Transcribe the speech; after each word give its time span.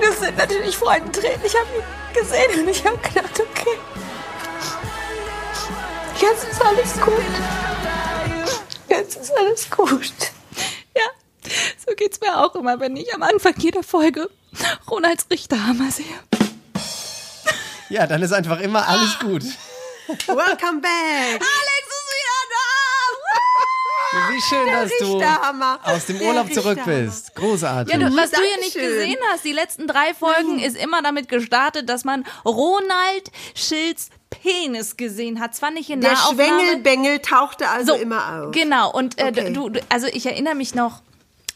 Das 0.00 0.20
sind 0.20 0.36
natürlich 0.36 0.76
Freudentränen. 0.76 1.40
Ich 1.44 1.54
habe 1.56 1.66
ihn 1.76 1.84
gesehen 2.14 2.60
und 2.60 2.68
ich 2.68 2.84
habe 2.84 2.98
gedacht, 2.98 3.40
okay. 3.40 3.78
Jetzt 6.20 6.44
ist 6.50 6.62
alles 6.62 7.00
gut. 7.00 7.24
Jetzt 8.88 9.16
ist 9.16 9.32
alles 9.36 9.70
gut. 9.70 10.12
Ja, 10.96 11.04
so 11.86 11.94
geht's 11.94 12.20
mir 12.20 12.44
auch 12.44 12.54
immer, 12.54 12.80
wenn 12.80 12.96
ich 12.96 13.14
am 13.14 13.22
Anfang 13.22 13.54
jeder 13.58 13.82
Folge 13.82 14.28
Ronalds 14.90 15.26
Richterhammer 15.30 15.90
sehe. 15.90 16.04
Ja, 17.88 18.06
dann 18.06 18.22
ist 18.22 18.32
einfach 18.32 18.60
immer 18.60 18.86
alles 18.86 19.18
gut. 19.18 19.44
Welcome 20.26 20.80
back. 20.80 21.40
Wieder 21.40 21.67
Wie 24.30 24.40
schön, 24.40 24.66
dass 24.66 24.90
du 25.00 25.22
aus 25.90 26.06
dem 26.06 26.18
Der 26.18 26.28
Urlaub 26.28 26.52
zurück 26.52 26.78
bist. 26.84 27.34
Großartig. 27.34 27.92
Ja, 27.94 28.00
du, 28.08 28.16
was 28.16 28.30
du 28.30 28.40
ja 28.40 28.56
nicht 28.60 28.74
gesehen 28.74 29.18
hast, 29.32 29.44
die 29.44 29.52
letzten 29.52 29.86
drei 29.86 30.14
Folgen 30.14 30.58
ist 30.58 30.76
immer 30.76 31.02
damit 31.02 31.28
gestartet, 31.28 31.88
dass 31.88 32.04
man 32.04 32.24
Ronald 32.44 33.30
Schilds 33.54 34.10
Penis 34.30 34.96
gesehen 34.96 35.40
hat. 35.40 35.54
Zwar 35.54 35.70
nicht 35.70 35.90
in 35.90 36.00
Der 36.00 36.12
Nahaufnahme. 36.12 36.60
Schwengelbengel 36.60 37.18
tauchte 37.20 37.68
also 37.68 37.94
So, 37.94 38.00
immer 38.00 38.44
auf. 38.46 38.52
Genau, 38.52 38.90
und 38.92 39.18
äh, 39.18 39.28
Okay. 39.28 39.52
du, 39.52 39.68
du, 39.70 39.80
also 39.88 40.06
ich 40.06 40.26
erinnere 40.26 40.54
mich 40.54 40.74
noch. 40.74 41.02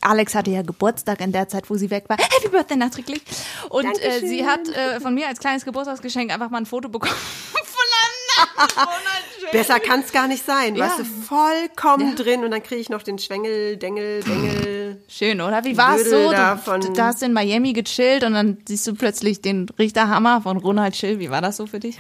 Alex 0.01 0.35
hatte 0.35 0.51
ja 0.51 0.63
Geburtstag 0.63 1.21
in 1.21 1.31
der 1.33 1.49
Zeit, 1.49 1.71
wo 1.71 1.77
sie 1.77 1.89
weg 1.91 2.05
war. 2.09 2.17
Happy 2.19 2.49
Birthday 2.49 2.77
nachträglich. 2.77 3.23
Und 3.69 3.87
äh, 4.03 4.19
sie 4.21 4.45
hat 4.47 4.69
äh, 4.69 4.99
von 5.01 5.15
mir 5.15 5.29
als 5.29 5.39
kleines 5.39 5.65
Geburtstagsgeschenk 5.65 6.33
einfach 6.33 6.51
mal 6.51 6.59
ein 6.59 6.67
Foto 6.67 6.89
bekommen 6.89 7.15
von 7.53 7.63
einer 7.63 7.63
Ronald 7.63 8.32
Schild. 8.32 8.32
Besser 9.53 9.81
kann 9.81 10.01
es 10.01 10.13
gar 10.13 10.29
nicht 10.29 10.45
sein. 10.47 10.77
Ja. 10.77 10.87
Weißt 10.87 11.01
du, 11.01 11.05
vollkommen 11.05 12.17
drin 12.17 12.43
und 12.45 12.51
dann 12.53 12.63
kriege 12.63 12.81
ich 12.81 12.89
noch 12.89 13.03
den 13.03 13.19
Schwengel, 13.19 13.77
Dengel, 13.77 14.23
Bengel. 14.23 15.03
Schön, 15.09 15.41
oder? 15.41 15.65
Wie 15.65 15.77
war 15.77 15.97
es 15.97 16.09
so? 16.09 16.31
Du, 16.31 16.31
davon- 16.33 16.95
da 16.95 17.07
hast 17.07 17.21
du 17.23 17.27
in 17.27 17.33
Miami 17.33 17.73
gechillt 17.75 18.25
und 18.25 18.33
dann 18.33 18.59
siehst 18.67 18.87
du 18.87 18.95
plötzlich 18.95 19.43
den 19.43 19.69
Richterhammer 19.79 20.41
von 20.43 20.57
Ronald 20.57 20.97
Schill. 20.97 21.19
Wie 21.19 21.31
war 21.31 21.43
das 21.43 21.59
so 21.59 21.67
für 21.67 21.81
dich? 21.81 21.99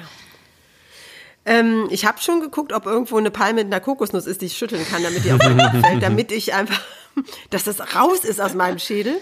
Ähm, 1.45 1.89
ich 1.91 2.07
habe 2.07 2.21
schon 2.21 2.41
geguckt, 2.41 2.73
ob 2.73 2.87
irgendwo 2.87 3.19
eine 3.19 3.31
Palme 3.33 3.65
mit 3.65 3.67
einer 3.67 3.81
Kokosnuss 3.81 4.27
ist, 4.27 4.41
die 4.43 4.47
ich 4.47 4.57
schütteln 4.57 4.87
kann, 4.89 5.03
damit 5.03 5.25
die 5.25 5.33
auf 5.33 5.41
den 5.41 5.59
Kopf 5.59 5.81
fällt, 5.85 6.03
damit 6.03 6.31
ich 6.31 6.55
einfach, 6.55 6.81
dass 7.51 7.65
das 7.65 7.95
raus 7.97 8.21
ist 8.21 8.41
aus 8.41 8.55
meinem 8.55 8.79
Schädel. 8.79 9.17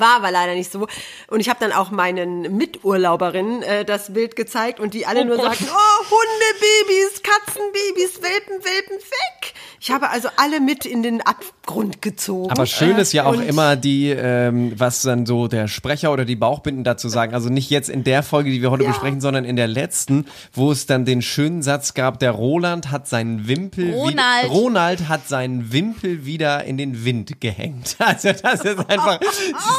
War 0.00 0.16
aber 0.16 0.30
leider 0.30 0.54
nicht 0.54 0.70
so. 0.72 0.86
Und 1.28 1.40
ich 1.40 1.48
habe 1.48 1.60
dann 1.60 1.72
auch 1.72 1.90
meinen 1.90 2.56
Miturlauberinnen 2.56 3.62
äh, 3.62 3.84
das 3.84 4.12
Bild 4.12 4.36
gezeigt 4.36 4.80
und 4.80 4.94
die 4.94 5.06
alle 5.06 5.20
Oh 5.22 5.24
nur 5.24 5.36
Gott. 5.36 5.46
sagten, 5.56 5.68
oh, 5.70 6.04
Hundebabys, 6.10 7.22
Katzenbabys, 7.22 8.22
Welpen, 8.22 8.64
Welpen, 8.64 8.96
weg. 8.98 9.54
Ich 9.80 9.90
habe 9.90 10.10
also 10.10 10.28
alle 10.36 10.60
mit 10.60 10.84
in 10.86 11.02
den 11.02 11.20
Abgrund 11.20 12.00
gezogen. 12.02 12.50
Aber 12.50 12.66
schön 12.66 12.96
ist 12.96 13.12
ja 13.12 13.24
auch 13.26 13.36
Und- 13.36 13.46
immer 13.48 13.76
die, 13.76 14.10
ähm, 14.10 14.72
was 14.76 15.02
dann 15.02 15.26
so 15.26 15.48
der 15.48 15.68
Sprecher 15.68 16.12
oder 16.12 16.24
die 16.24 16.36
Bauchbinden 16.36 16.84
dazu 16.84 17.08
sagen. 17.08 17.34
Also 17.34 17.48
nicht 17.50 17.70
jetzt 17.70 17.88
in 17.90 18.04
der 18.04 18.22
Folge, 18.22 18.50
die 18.50 18.62
wir 18.62 18.70
heute 18.70 18.84
besprechen, 18.84 19.20
sondern 19.20 19.44
in 19.44 19.56
der 19.56 19.66
letzten, 19.68 20.26
wo 20.52 20.70
es 20.72 20.86
dann 20.86 21.04
den 21.04 21.22
schönen 21.22 21.62
Satz 21.62 21.94
gab, 21.94 22.18
der 22.18 22.30
Roland 22.32 22.90
hat 22.90 23.08
seinen 23.08 23.46
Wimpel 23.48 23.92
Ronald. 23.92 24.50
Ronald 24.50 25.08
hat 25.08 25.28
seinen 25.28 25.72
Wimpel 25.72 26.24
wieder 26.24 26.64
in 26.64 26.76
den 26.78 27.04
Wind 27.04 27.40
gehängt. 27.40 27.96
Also 28.04 28.32
das 28.32 28.60
ist 28.60 28.78
einfach 28.90 29.18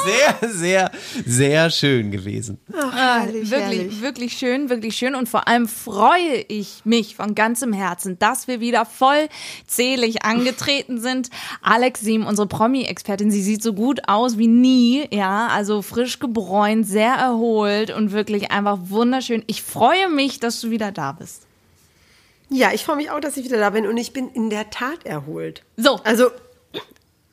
sehr, 0.05 0.49
sehr, 0.49 0.91
sehr 1.25 1.69
schön 1.69 2.11
gewesen. 2.11 2.59
Herrlich, 2.93 3.49
wirklich, 3.51 3.79
herrlich. 3.79 4.01
wirklich 4.01 4.33
schön, 4.33 4.69
wirklich 4.69 4.95
schön. 4.97 5.15
Und 5.15 5.29
vor 5.29 5.47
allem 5.47 5.67
freue 5.67 6.43
ich 6.47 6.81
mich 6.85 7.15
von 7.15 7.35
ganzem 7.35 7.71
Herzen, 7.73 8.17
dass 8.19 8.47
wir 8.47 8.59
wieder 8.59 8.85
vollzählig 9.95 10.23
angetreten 10.23 10.99
sind. 10.99 11.29
Alex 11.61 12.01
Siem, 12.01 12.25
unsere 12.25 12.47
Promi-Expertin, 12.47 13.31
sie 13.31 13.41
sieht 13.41 13.63
so 13.63 13.73
gut 13.73 14.07
aus 14.07 14.37
wie 14.37 14.47
nie. 14.47 15.07
Ja, 15.11 15.47
also 15.47 15.81
frisch 15.81 16.19
gebräunt, 16.19 16.87
sehr 16.87 17.13
erholt 17.13 17.91
und 17.91 18.11
wirklich 18.11 18.51
einfach 18.51 18.77
wunderschön. 18.83 19.43
Ich 19.47 19.61
freue 19.61 20.09
mich, 20.09 20.39
dass 20.39 20.59
du 20.61 20.69
wieder 20.69 20.91
da 20.91 21.13
bist. 21.13 21.43
Ja, 22.49 22.71
ich 22.73 22.83
freue 22.83 22.97
mich 22.97 23.09
auch, 23.09 23.19
dass 23.19 23.37
ich 23.37 23.45
wieder 23.45 23.57
da 23.57 23.71
bin 23.71 23.87
und 23.87 23.97
ich 23.97 24.13
bin 24.13 24.29
in 24.29 24.49
der 24.49 24.69
Tat 24.69 25.05
erholt. 25.05 25.63
So. 25.77 25.99
Also 26.03 26.29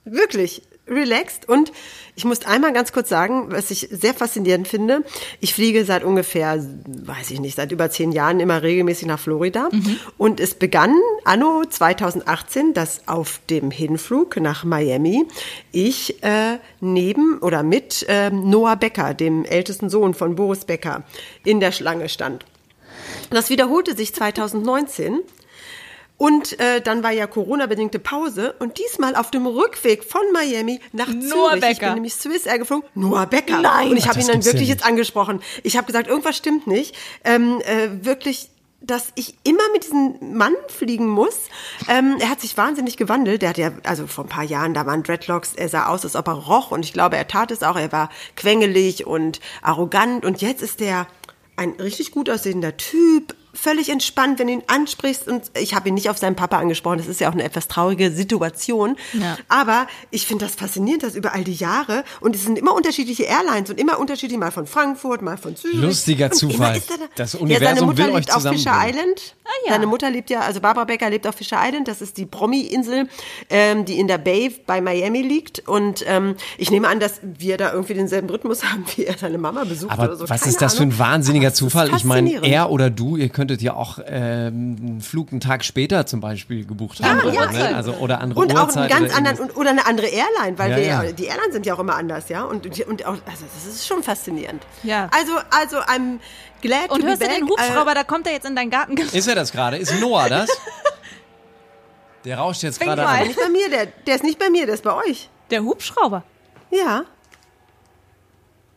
wirklich 0.04 0.62
relaxed 0.88 1.48
und 1.48 1.72
ich 2.14 2.24
muss 2.24 2.44
einmal 2.44 2.72
ganz 2.72 2.92
kurz 2.92 3.08
sagen, 3.08 3.46
was 3.50 3.70
ich 3.70 3.88
sehr 3.90 4.14
faszinierend 4.14 4.68
finde. 4.68 5.04
Ich 5.40 5.54
fliege 5.54 5.84
seit 5.84 6.04
ungefähr, 6.04 6.62
weiß 6.86 7.30
ich 7.30 7.40
nicht, 7.40 7.56
seit 7.56 7.72
über 7.72 7.88
zehn 7.90 8.12
Jahren 8.12 8.40
immer 8.40 8.62
regelmäßig 8.62 9.06
nach 9.06 9.18
Florida 9.18 9.68
und 10.18 10.40
es 10.40 10.54
begann 10.54 10.94
anno 11.24 11.62
2018, 11.68 12.74
dass 12.74 13.08
auf 13.08 13.40
dem 13.48 13.70
Hinflug 13.70 14.36
nach 14.40 14.64
Miami 14.64 15.26
ich 15.70 16.22
äh, 16.22 16.58
neben 16.80 17.38
oder 17.38 17.62
mit 17.62 18.04
ähm, 18.08 18.50
Noah 18.50 18.76
Becker, 18.76 19.14
dem 19.14 19.44
ältesten 19.44 19.88
Sohn 19.88 20.14
von 20.14 20.34
Boris 20.34 20.64
Becker, 20.64 21.04
in 21.44 21.60
der 21.60 21.72
Schlange 21.72 22.08
stand. 22.08 22.44
Das 23.30 23.48
wiederholte 23.50 23.96
sich 23.96 24.14
2019. 24.14 25.20
Und 26.22 26.60
äh, 26.60 26.80
dann 26.80 27.02
war 27.02 27.10
ja 27.10 27.26
Corona-bedingte 27.26 27.98
Pause 27.98 28.54
und 28.60 28.78
diesmal 28.78 29.16
auf 29.16 29.32
dem 29.32 29.44
Rückweg 29.44 30.04
von 30.04 30.20
Miami 30.32 30.78
nach 30.92 31.08
Noah 31.08 31.20
Zürich. 31.20 31.54
Ich 31.54 31.60
Becker. 31.60 31.86
bin 31.86 31.94
nämlich 31.94 32.14
Swiss 32.14 32.46
Air 32.46 32.60
geflogen. 32.60 32.84
Noah 32.94 33.26
Becker. 33.26 33.60
Nein. 33.60 33.90
Und 33.90 33.96
ich 33.96 34.06
habe 34.06 34.20
ihn 34.20 34.28
dann 34.28 34.40
ja 34.40 34.44
wirklich 34.44 34.68
jetzt 34.68 34.84
angesprochen. 34.84 35.40
Ich 35.64 35.76
habe 35.76 35.88
gesagt, 35.88 36.06
irgendwas 36.06 36.36
stimmt 36.36 36.68
nicht. 36.68 36.94
Ähm, 37.24 37.60
äh, 37.62 38.04
wirklich 38.04 38.50
dass 38.80 39.12
ich 39.16 39.34
immer 39.42 39.62
mit 39.72 39.84
diesem 39.84 40.36
Mann 40.36 40.54
fliegen 40.68 41.08
muss. 41.08 41.36
Ähm, 41.88 42.16
er 42.20 42.30
hat 42.30 42.40
sich 42.40 42.56
wahnsinnig 42.56 42.96
gewandelt. 42.96 43.42
Der 43.42 43.48
hat 43.50 43.58
ja, 43.58 43.72
also 43.82 44.06
vor 44.06 44.24
ein 44.24 44.28
paar 44.28 44.44
Jahren, 44.44 44.74
da 44.74 44.86
waren 44.86 45.02
Dreadlocks, 45.02 45.54
er 45.54 45.68
sah 45.68 45.86
aus, 45.86 46.04
als 46.04 46.16
ob 46.16 46.26
er 46.28 46.34
roch 46.34 46.70
und 46.70 46.84
ich 46.84 46.92
glaube, 46.92 47.16
er 47.16 47.28
tat 47.28 47.50
es 47.50 47.62
auch. 47.62 47.76
Er 47.76 47.92
war 47.92 48.10
quengelig 48.36 49.06
und 49.06 49.40
arrogant 49.60 50.24
und 50.24 50.40
jetzt 50.40 50.62
ist 50.62 50.80
er 50.80 51.06
ein 51.56 51.70
richtig 51.78 52.10
gut 52.10 52.28
aussehender 52.28 52.76
Typ, 52.76 53.36
völlig 53.54 53.88
entspannt, 53.90 54.38
wenn 54.38 54.46
du 54.46 54.52
ihn 54.54 54.62
ansprichst. 54.66 55.28
Und 55.28 55.50
ich 55.58 55.74
habe 55.74 55.88
ihn 55.88 55.94
nicht 55.94 56.08
auf 56.10 56.18
seinen 56.18 56.36
Papa 56.36 56.58
angesprochen. 56.58 56.98
Das 56.98 57.06
ist 57.06 57.20
ja 57.20 57.28
auch 57.28 57.32
eine 57.34 57.44
etwas 57.44 57.68
traurige 57.68 58.10
Situation. 58.10 58.96
Ja. 59.12 59.36
Aber 59.48 59.86
ich 60.10 60.26
finde 60.26 60.44
das 60.46 60.54
faszinierend, 60.54 61.02
dass 61.02 61.14
über 61.14 61.34
all 61.34 61.44
die 61.44 61.54
Jahre 61.54 62.04
und 62.20 62.34
es 62.34 62.44
sind 62.44 62.58
immer 62.58 62.74
unterschiedliche 62.74 63.24
Airlines 63.24 63.70
und 63.70 63.78
immer 63.78 63.98
unterschiedlich, 63.98 64.38
mal 64.38 64.50
von 64.50 64.66
Frankfurt, 64.66 65.22
mal 65.22 65.36
von 65.36 65.56
Zürich. 65.56 65.76
Lustiger 65.76 66.30
Zufall. 66.30 66.80
da. 66.88 66.94
Das 67.16 67.34
ja, 67.34 67.40
Universum 67.40 67.74
seine 67.76 67.86
Mutter 67.86 67.98
will 67.98 68.10
euch 68.10 68.26
lebt 68.26 68.34
auf 68.34 68.42
Fisher 68.42 68.56
zusammenbringen. 68.56 68.98
Island. 69.00 69.34
Ah, 69.44 69.48
ja. 69.66 69.72
Seine 69.72 69.86
Mutter 69.86 70.10
lebt 70.10 70.30
ja, 70.30 70.40
also 70.40 70.60
Barbara 70.60 70.84
Becker 70.84 71.10
lebt 71.10 71.26
auf 71.26 71.34
Fisher 71.34 71.58
Island. 71.62 71.88
Das 71.88 72.00
ist 72.00 72.16
die 72.16 72.26
Promi-Insel, 72.26 73.08
ähm, 73.50 73.84
die 73.84 73.98
in 73.98 74.08
der 74.08 74.18
Bay 74.18 74.54
bei 74.66 74.80
Miami 74.80 75.22
liegt. 75.22 75.68
Und 75.68 76.04
ähm, 76.06 76.36
ich 76.58 76.70
nehme 76.70 76.88
an, 76.88 77.00
dass 77.00 77.20
wir 77.22 77.56
da 77.56 77.72
irgendwie 77.72 77.94
denselben 77.94 78.30
Rhythmus 78.30 78.64
haben, 78.72 78.84
wie 78.96 79.04
er 79.04 79.18
seine 79.18 79.38
Mama 79.38 79.64
besucht 79.64 79.92
Aber 79.92 80.04
oder 80.04 80.16
so. 80.16 80.28
was 80.28 80.40
Keine 80.40 80.50
ist 80.52 80.62
das 80.62 80.74
für 80.74 80.82
ein 80.82 80.88
Ahnung. 80.90 80.98
wahnsinniger 80.98 81.52
Zufall? 81.54 81.90
Ich 81.96 82.04
meine, 82.04 82.42
er 82.44 82.70
oder 82.70 82.90
du, 82.90 83.16
ihr 83.16 83.28
könntet 83.42 83.60
ja 83.60 83.74
auch 83.74 83.98
ähm, 84.06 84.76
einen 84.80 85.00
Flug 85.00 85.32
einen 85.32 85.40
Tag 85.40 85.64
später 85.64 86.06
zum 86.06 86.20
Beispiel 86.20 86.64
gebucht 86.64 87.02
haben. 87.02 87.18
Andere 87.18 87.36
oder, 87.36 87.50
ne? 87.50 87.74
also, 87.74 87.92
oder 87.94 88.20
andere 88.20 88.38
und 88.38 88.56
auch 88.56 88.66
Uhrzeit 88.66 88.92
einen 88.92 89.00
ganz 89.00 89.10
oder 89.10 89.18
anderen 89.18 89.38
und, 89.40 89.56
oder 89.56 89.70
eine 89.70 89.84
andere 89.84 90.06
Airline, 90.06 90.58
weil 90.58 90.70
Ja, 90.70 90.76
wir, 90.76 90.84
ja. 90.84 91.02
ja. 91.02 91.12
die 91.12 91.24
Airlines 91.24 91.52
sind 91.52 91.66
ja 91.66 91.74
auch 91.74 91.80
immer 91.80 91.96
anders, 91.96 92.28
ja. 92.28 92.44
Und, 92.44 92.64
und, 92.86 93.04
auch, 93.04 93.14
also 93.14 93.44
das 93.52 93.66
ist 93.66 93.84
schon 93.84 94.04
faszinierend. 94.04 94.62
Ja. 94.84 95.10
Also, 95.10 95.32
also 95.50 95.78
I'm 95.78 96.20
glad 96.60 96.90
Und 96.90 97.00
to 97.00 97.06
hörst 97.08 97.18
be 97.18 97.26
du 97.26 97.34
den 97.34 97.48
Hubschrauber, 97.48 97.94
da 97.94 98.04
kommt 98.04 98.28
er 98.28 98.32
jetzt 98.32 98.46
in 98.46 98.54
deinen 98.54 98.70
Garten. 98.70 98.96
Ist 98.96 99.26
er 99.26 99.34
das 99.34 99.50
gerade? 99.50 99.76
Ist 99.76 100.00
Noah 100.00 100.28
das? 100.28 100.48
Der 102.24 102.38
rauscht 102.38 102.62
jetzt 102.62 102.78
gerade. 102.78 103.02
Äh, 103.02 103.06
rein. 103.06 103.26
nicht 103.26 103.40
bei 103.40 103.48
mir, 103.48 103.68
der, 103.68 103.86
der 104.06 104.14
ist 104.14 104.22
nicht 104.22 104.38
bei 104.38 104.50
mir, 104.50 104.66
der 104.66 104.76
ist 104.76 104.84
bei 104.84 104.94
euch. 104.94 105.28
Der 105.50 105.64
Hubschrauber. 105.64 106.22
Ja. 106.70 107.02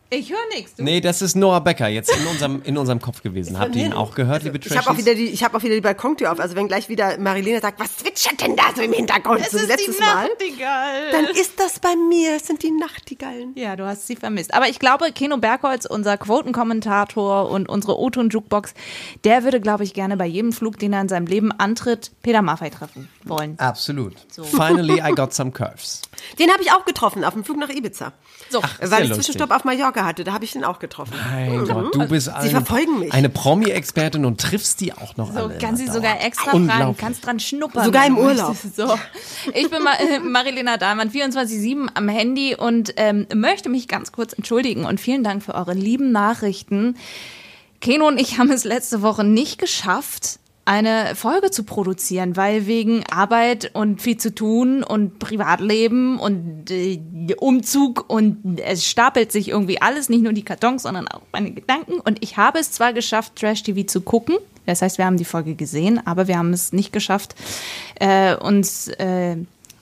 Ich 0.08 0.30
höre 0.30 0.38
nichts. 0.54 0.74
Nee, 0.78 1.00
das 1.00 1.20
ist 1.20 1.34
Noah 1.34 1.60
Becker 1.60 1.88
jetzt 1.88 2.16
in 2.16 2.26
unserem, 2.28 2.62
in 2.62 2.78
unserem 2.78 3.00
Kopf 3.00 3.22
gewesen. 3.22 3.58
Habt 3.58 3.74
ihr 3.74 3.86
ihn 3.86 3.92
auch 3.92 4.14
gehört, 4.14 4.44
liebe 4.44 4.58
Ich 4.58 4.70
habe 4.70 4.80
auch 4.80 4.84
Trashies? 4.84 5.04
wieder 5.04 5.14
die, 5.16 5.26
ich 5.26 5.42
habe 5.42 5.56
auch 5.56 5.62
wieder 5.64 5.74
die 5.74 5.80
Balkontür 5.80 6.30
auf. 6.30 6.38
Also 6.38 6.54
wenn 6.54 6.68
gleich 6.68 6.88
wieder 6.88 7.18
Marilena 7.18 7.60
sagt, 7.60 7.80
was 7.80 7.96
zwitschert 7.96 8.40
denn 8.40 8.54
da 8.54 8.64
so 8.74 8.82
im 8.82 8.92
Hintergrund? 8.92 9.44
so 9.50 9.60
wie 9.60 9.66
letztes 9.66 9.98
Mal. 9.98 10.28
Nachtigall. 10.28 11.10
Dann 11.10 11.24
ist 11.26 11.58
das 11.58 11.80
bei 11.80 11.96
mir. 11.96 12.36
Es 12.36 12.46
sind 12.46 12.62
die 12.62 12.70
Nachtigallen. 12.70 13.52
Ja, 13.56 13.74
du 13.74 13.84
hast 13.84 14.06
sie 14.06 14.14
vermisst. 14.14 14.54
Aber 14.54 14.68
ich 14.68 14.78
glaube, 14.78 15.10
Keno 15.12 15.38
Bergholz, 15.38 15.86
unser 15.86 16.16
Quotenkommentator 16.18 17.50
und 17.50 17.68
unsere 17.68 17.98
O-Ton-Jukebox, 17.98 18.74
der 19.24 19.42
würde, 19.42 19.60
glaube 19.60 19.82
ich, 19.84 19.92
gerne 19.92 20.16
bei 20.16 20.26
jedem 20.26 20.52
Flug, 20.52 20.78
den 20.78 20.92
er 20.92 21.00
in 21.00 21.08
seinem 21.08 21.26
Leben 21.26 21.50
antritt, 21.52 22.12
Peter 22.22 22.42
Maffei 22.42 22.70
treffen 22.70 23.08
wollen. 23.24 23.58
Absolut. 23.58 24.14
Finally, 24.52 25.00
I 25.04 25.12
got 25.12 25.34
some 25.34 25.50
curves. 25.50 26.02
Den 26.38 26.50
habe 26.50 26.62
ich 26.62 26.72
auch 26.72 26.84
getroffen 26.84 27.24
auf 27.24 27.34
dem 27.34 27.44
Flug 27.44 27.56
nach 27.58 27.68
Ibiza. 27.68 28.12
So. 28.50 28.60
ist 28.80 28.90
Weil 28.90 29.04
ich. 29.06 29.12
Zwischenstopp 29.14 29.50
auf 29.50 29.64
Mallorca 29.64 30.04
hatte, 30.04 30.24
da 30.24 30.32
habe 30.32 30.44
ich 30.44 30.52
den 30.52 30.64
auch 30.64 30.78
getroffen. 30.78 31.14
Mein 31.32 31.64
Gott, 31.66 31.94
du 31.94 32.06
bist 32.08 32.30
Sie 32.42 32.50
verfolgen 32.50 32.98
mich. 32.98 33.12
eine 33.12 33.28
Promi-Expertin 33.28 34.24
und 34.24 34.40
triffst 34.40 34.80
die 34.80 34.92
auch 34.92 35.16
noch 35.16 35.32
So 35.32 35.40
alle. 35.44 35.58
kann 35.58 35.76
sie 35.76 35.86
sogar 35.86 36.20
extra 36.24 36.50
fragen, 36.50 36.96
kannst 36.96 37.24
dran 37.26 37.40
schnuppern. 37.40 37.84
Sogar 37.84 38.06
im 38.06 38.18
Urlaub. 38.18 38.56
So. 38.76 38.98
Ich 39.54 39.70
bin 39.70 39.80
äh, 39.86 40.18
Marilena 40.20 40.76
Dahlmann, 40.76 41.10
24-7 41.10 41.88
am 41.94 42.08
Handy 42.08 42.54
und 42.54 42.92
ähm, 42.96 43.26
möchte 43.34 43.68
mich 43.68 43.88
ganz 43.88 44.12
kurz 44.12 44.32
entschuldigen 44.32 44.84
und 44.84 45.00
vielen 45.00 45.24
Dank 45.24 45.42
für 45.42 45.54
eure 45.54 45.72
lieben 45.74 46.12
Nachrichten. 46.12 46.96
Keno 47.80 48.06
und 48.08 48.18
ich 48.20 48.38
haben 48.38 48.50
es 48.50 48.64
letzte 48.64 49.02
Woche 49.02 49.22
nicht 49.24 49.58
geschafft, 49.58 50.38
eine 50.66 51.14
Folge 51.14 51.50
zu 51.50 51.62
produzieren, 51.62 52.36
weil 52.36 52.66
wegen 52.66 53.04
Arbeit 53.08 53.70
und 53.72 54.02
viel 54.02 54.18
zu 54.18 54.34
tun 54.34 54.82
und 54.82 55.20
Privatleben 55.20 56.18
und 56.18 56.70
äh, 56.70 57.00
Umzug 57.38 58.04
und 58.08 58.60
es 58.60 58.84
stapelt 58.84 59.30
sich 59.30 59.48
irgendwie 59.48 59.80
alles, 59.80 60.08
nicht 60.08 60.22
nur 60.22 60.32
die 60.32 60.44
Kartons, 60.44 60.82
sondern 60.82 61.06
auch 61.08 61.22
meine 61.32 61.52
Gedanken. 61.52 62.00
Und 62.00 62.22
ich 62.22 62.36
habe 62.36 62.58
es 62.58 62.72
zwar 62.72 62.92
geschafft, 62.92 63.36
Trash 63.36 63.62
TV 63.62 63.86
zu 63.86 64.00
gucken, 64.00 64.36
das 64.66 64.82
heißt, 64.82 64.98
wir 64.98 65.06
haben 65.06 65.16
die 65.16 65.24
Folge 65.24 65.54
gesehen, 65.54 66.04
aber 66.04 66.26
wir 66.26 66.36
haben 66.36 66.52
es 66.52 66.72
nicht 66.72 66.92
geschafft, 66.92 67.36
äh, 68.00 68.34
uns 68.34 68.88
äh, 68.88 69.36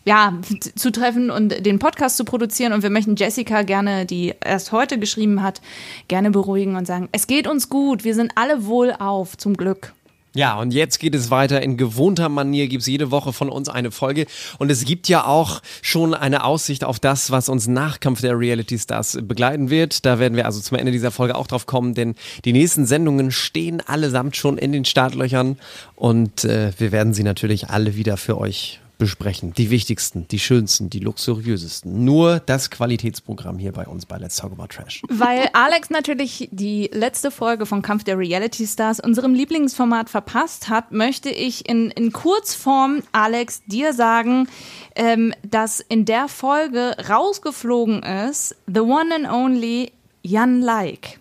ja, 0.04 0.38
zu 0.76 0.92
treffen 0.92 1.30
und 1.30 1.64
den 1.64 1.78
Podcast 1.78 2.18
zu 2.18 2.26
produzieren. 2.26 2.74
Und 2.74 2.82
wir 2.82 2.90
möchten 2.90 3.16
Jessica 3.16 3.62
gerne, 3.62 4.04
die 4.04 4.34
erst 4.44 4.70
heute 4.70 4.98
geschrieben 4.98 5.42
hat, 5.42 5.62
gerne 6.08 6.30
beruhigen 6.30 6.76
und 6.76 6.86
sagen, 6.86 7.08
es 7.12 7.26
geht 7.26 7.46
uns 7.46 7.70
gut, 7.70 8.04
wir 8.04 8.14
sind 8.14 8.32
alle 8.34 8.66
wohlauf, 8.66 9.38
zum 9.38 9.56
Glück. 9.56 9.94
Ja, 10.36 10.58
und 10.58 10.74
jetzt 10.74 10.98
geht 10.98 11.14
es 11.14 11.30
weiter. 11.30 11.62
In 11.62 11.76
gewohnter 11.76 12.28
Manier 12.28 12.66
gibt's 12.66 12.86
jede 12.86 13.12
Woche 13.12 13.32
von 13.32 13.48
uns 13.48 13.68
eine 13.68 13.92
Folge. 13.92 14.26
Und 14.58 14.68
es 14.68 14.84
gibt 14.84 15.08
ja 15.08 15.24
auch 15.24 15.62
schon 15.80 16.12
eine 16.12 16.42
Aussicht 16.42 16.82
auf 16.82 16.98
das, 16.98 17.30
was 17.30 17.48
uns 17.48 17.68
nach 17.68 18.00
Kampf 18.00 18.20
der 18.20 18.36
Reality 18.36 18.76
Stars 18.76 19.16
begleiten 19.22 19.70
wird. 19.70 20.04
Da 20.04 20.18
werden 20.18 20.34
wir 20.34 20.46
also 20.46 20.60
zum 20.60 20.76
Ende 20.76 20.90
dieser 20.90 21.12
Folge 21.12 21.36
auch 21.36 21.46
drauf 21.46 21.66
kommen, 21.66 21.94
denn 21.94 22.16
die 22.44 22.52
nächsten 22.52 22.84
Sendungen 22.84 23.30
stehen 23.30 23.80
allesamt 23.80 24.36
schon 24.36 24.58
in 24.58 24.72
den 24.72 24.84
Startlöchern. 24.84 25.56
Und 25.94 26.44
äh, 26.44 26.72
wir 26.78 26.90
werden 26.90 27.14
sie 27.14 27.22
natürlich 27.22 27.70
alle 27.70 27.94
wieder 27.94 28.16
für 28.16 28.36
euch 28.36 28.80
besprechen. 28.98 29.52
Die 29.54 29.70
wichtigsten, 29.70 30.28
die 30.28 30.38
schönsten, 30.38 30.90
die 30.90 31.00
luxuriösesten. 31.00 32.04
Nur 32.04 32.40
das 32.40 32.70
Qualitätsprogramm 32.70 33.58
hier 33.58 33.72
bei 33.72 33.86
uns 33.86 34.06
bei 34.06 34.18
Let's 34.18 34.36
Talk 34.36 34.52
About 34.52 34.68
Trash. 34.68 35.02
Weil 35.08 35.48
Alex 35.52 35.90
natürlich 35.90 36.48
die 36.52 36.88
letzte 36.92 37.30
Folge 37.30 37.66
von 37.66 37.82
Kampf 37.82 38.04
der 38.04 38.18
Reality 38.18 38.66
Stars, 38.66 39.00
unserem 39.00 39.34
Lieblingsformat, 39.34 40.10
verpasst 40.10 40.68
hat, 40.68 40.92
möchte 40.92 41.30
ich 41.30 41.68
in, 41.68 41.90
in 41.90 42.12
Kurzform, 42.12 43.02
Alex, 43.12 43.62
dir 43.66 43.92
sagen, 43.92 44.48
ähm, 44.94 45.34
dass 45.42 45.80
in 45.80 46.04
der 46.04 46.28
Folge 46.28 46.96
rausgeflogen 47.08 48.02
ist, 48.02 48.56
the 48.66 48.80
one 48.80 49.14
and 49.14 49.28
only 49.30 49.92
Jan 50.22 50.62
Like. 50.62 51.18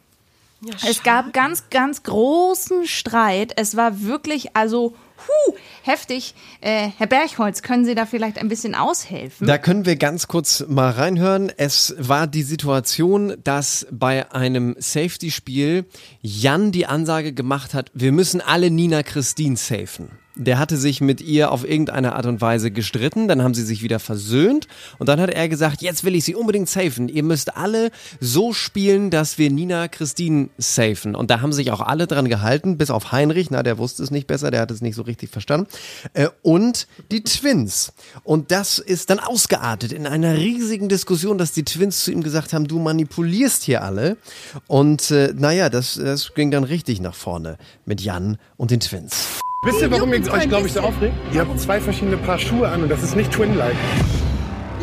es 0.88 1.04
gab 1.04 1.34
ganz, 1.34 1.70
ganz 1.70 2.04
großen 2.04 2.86
Streit. 2.88 3.54
Es 3.58 3.76
war 3.76 4.02
wirklich, 4.04 4.56
also, 4.56 4.94
huh, 5.28 5.56
heftig. 5.84 6.36
Äh, 6.62 6.90
Herr 6.98 7.08
Bergholz, 7.08 7.62
können 7.62 7.86
Sie 7.86 7.96
da 7.96 8.06
vielleicht 8.06 8.38
ein 8.38 8.48
bisschen 8.48 8.76
aushelfen? 8.76 9.48
Da 9.48 9.58
können 9.58 9.86
wir 9.86 9.96
ganz 9.96 10.28
kurz 10.28 10.66
mal 10.68 10.92
reinhören. 10.92 11.52
Es 11.56 11.96
war 11.98 12.28
die 12.28 12.44
Situation, 12.44 13.36
dass 13.44 13.88
bei 13.92 14.32
einem 14.32 14.76
Safety-Spiel 14.80 15.86
Jan 16.22 16.72
die 16.72 16.86
Ansage 16.86 17.34
gemacht 17.34 17.74
hat, 17.74 17.92
wir 17.94 18.12
müssen 18.12 18.42
alle 18.42 18.72
Nina 18.72 19.04
Christine 19.04 19.58
safen. 19.58 20.23
Der 20.36 20.58
hatte 20.58 20.78
sich 20.78 21.00
mit 21.00 21.22
ihr 21.22 21.52
auf 21.52 21.64
irgendeine 21.64 22.16
Art 22.16 22.26
und 22.26 22.42
Weise 22.42 22.72
gestritten, 22.72 23.28
dann 23.28 23.44
haben 23.44 23.54
sie 23.54 23.64
sich 23.64 23.84
wieder 23.84 24.00
versöhnt 24.00 24.68
und 24.98 25.08
dann 25.08 25.20
hat 25.20 25.30
er 25.30 25.48
gesagt, 25.48 25.82
jetzt 25.82 26.04
will 26.04 26.16
ich 26.16 26.24
sie 26.24 26.34
unbedingt 26.34 26.70
safen. 26.70 27.08
Ihr 27.08 27.24
müsst 27.24 27.56
alle 27.56 27.92
so 28.20 28.52
spielen, 28.52 29.12
dass 29.12 29.38
wir 29.38 29.52
Nina 29.52 29.88
Christine 29.88 30.50
safen. 30.58 31.16
Und 31.16 31.30
da 31.30 31.42
haben 31.42 31.54
sich 31.54 31.72
auch 31.72 31.82
alle 31.82 32.08
dran 32.08 32.30
gehalten, 32.30 32.78
bis 32.78 32.90
auf 32.90 33.12
Heinrich, 33.12 33.52
na, 33.52 33.62
der 33.62 33.78
wusste 33.78 34.02
es 34.02 34.12
nicht 34.12 34.26
besser, 34.26 34.50
der 34.50 34.62
hat 34.62 34.72
es 34.72 34.82
nicht 34.82 34.96
so 34.96 35.04
richtig 35.04 35.30
verstanden. 35.30 35.68
Äh, 36.14 36.30
und 36.42 36.88
die 37.12 37.24
Twins. 37.24 37.94
Und 38.24 38.52
das 38.52 38.80
ist 38.80 39.10
dann 39.10 39.20
ausgeartet 39.20 39.92
in 39.92 40.08
einer 40.08 40.36
riesigen 40.36 40.90
Diskussion, 40.90 41.38
dass 41.38 41.52
die 41.52 41.64
Twins 41.64 42.04
zu 42.04 42.12
ihm 42.12 42.24
gesagt 42.24 42.54
haben, 42.54 42.68
du 42.68 42.80
manipulierst 42.80 43.64
hier 43.64 43.84
alle. 43.84 44.18
Und 44.68 45.12
äh, 45.12 45.34
naja, 45.38 45.70
das, 45.70 45.96
das 45.96 46.34
ging 46.34 46.52
dann 46.52 46.64
richtig 46.64 47.02
nach 47.02 47.16
vorne 47.16 47.58
mit 47.86 48.02
Jan 48.02 48.38
und 48.58 48.72
den 48.72 48.80
Twins. 48.80 49.44
Wisst 49.64 49.82
ihr, 49.82 49.92
warum 49.92 50.12
ihr 50.14 50.32
euch, 50.32 50.50
glaube 50.50 50.68
ich, 50.68 50.74
so 50.74 50.82
aufregt? 50.82 51.16
Ihr 51.32 51.40
habt 51.40 51.58
zwei 51.60 51.80
verschiedene 51.80 52.18
Paar 52.18 52.38
Schuhe 52.38 52.68
an 52.68 52.84
und 52.84 52.90
das 52.90 53.02
ist 53.02 53.16
nicht 53.16 53.32
Twin-like. 53.32 53.76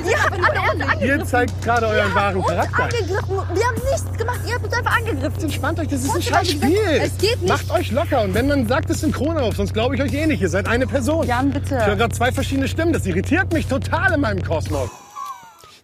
Ihr 0.09 0.17
habt 0.23 0.32
alle 0.32 0.73
uns 0.73 0.82
angegriffen. 0.82 1.19
Ihr 1.19 1.25
zeigt 1.27 1.62
gerade 1.62 1.87
euren 1.87 2.15
wahren 2.15 2.43
Charakter. 2.43 2.85
angegriffen. 2.85 3.29
Wir 3.29 3.67
haben 3.67 3.75
nichts 3.75 4.19
gemacht. 4.19 4.41
Ihr 4.47 4.55
habt 4.55 4.65
uns 4.65 4.73
einfach 4.73 4.97
angegriffen. 4.97 5.43
Entspannt 5.43 5.81
euch, 5.81 5.88
das 5.88 6.05
ist 6.05 6.17
ein 6.17 6.23
scheiß 6.23 6.50
Spiel. 6.53 6.79
es 7.03 7.19
geht 7.19 7.43
nicht. 7.43 7.49
Macht 7.53 7.71
euch 7.71 7.91
locker 7.91 8.23
und 8.23 8.32
wenn, 8.32 8.49
dann 8.49 8.67
sagt 8.67 8.88
es 8.88 9.03
synchron 9.03 9.37
auf, 9.37 9.56
sonst 9.56 9.75
glaube 9.75 9.97
ich 9.97 10.03
euch 10.03 10.15
eh 10.15 10.27
nicht. 10.27 10.41
Ihr 10.41 10.49
seid 10.49 10.67
eine 10.67 10.87
Person. 10.87 11.26
Jan, 11.26 11.50
bitte. 11.50 11.76
Ich 11.79 11.87
höre 11.87 11.97
gerade 11.97 12.15
zwei 12.15 12.33
verschiedene 12.33 12.67
Stimmen, 12.67 12.94
das 12.94 13.05
irritiert 13.05 13.53
mich 13.53 13.67
total 13.67 14.15
in 14.15 14.21
meinem 14.23 14.43
Kosmos. 14.43 14.88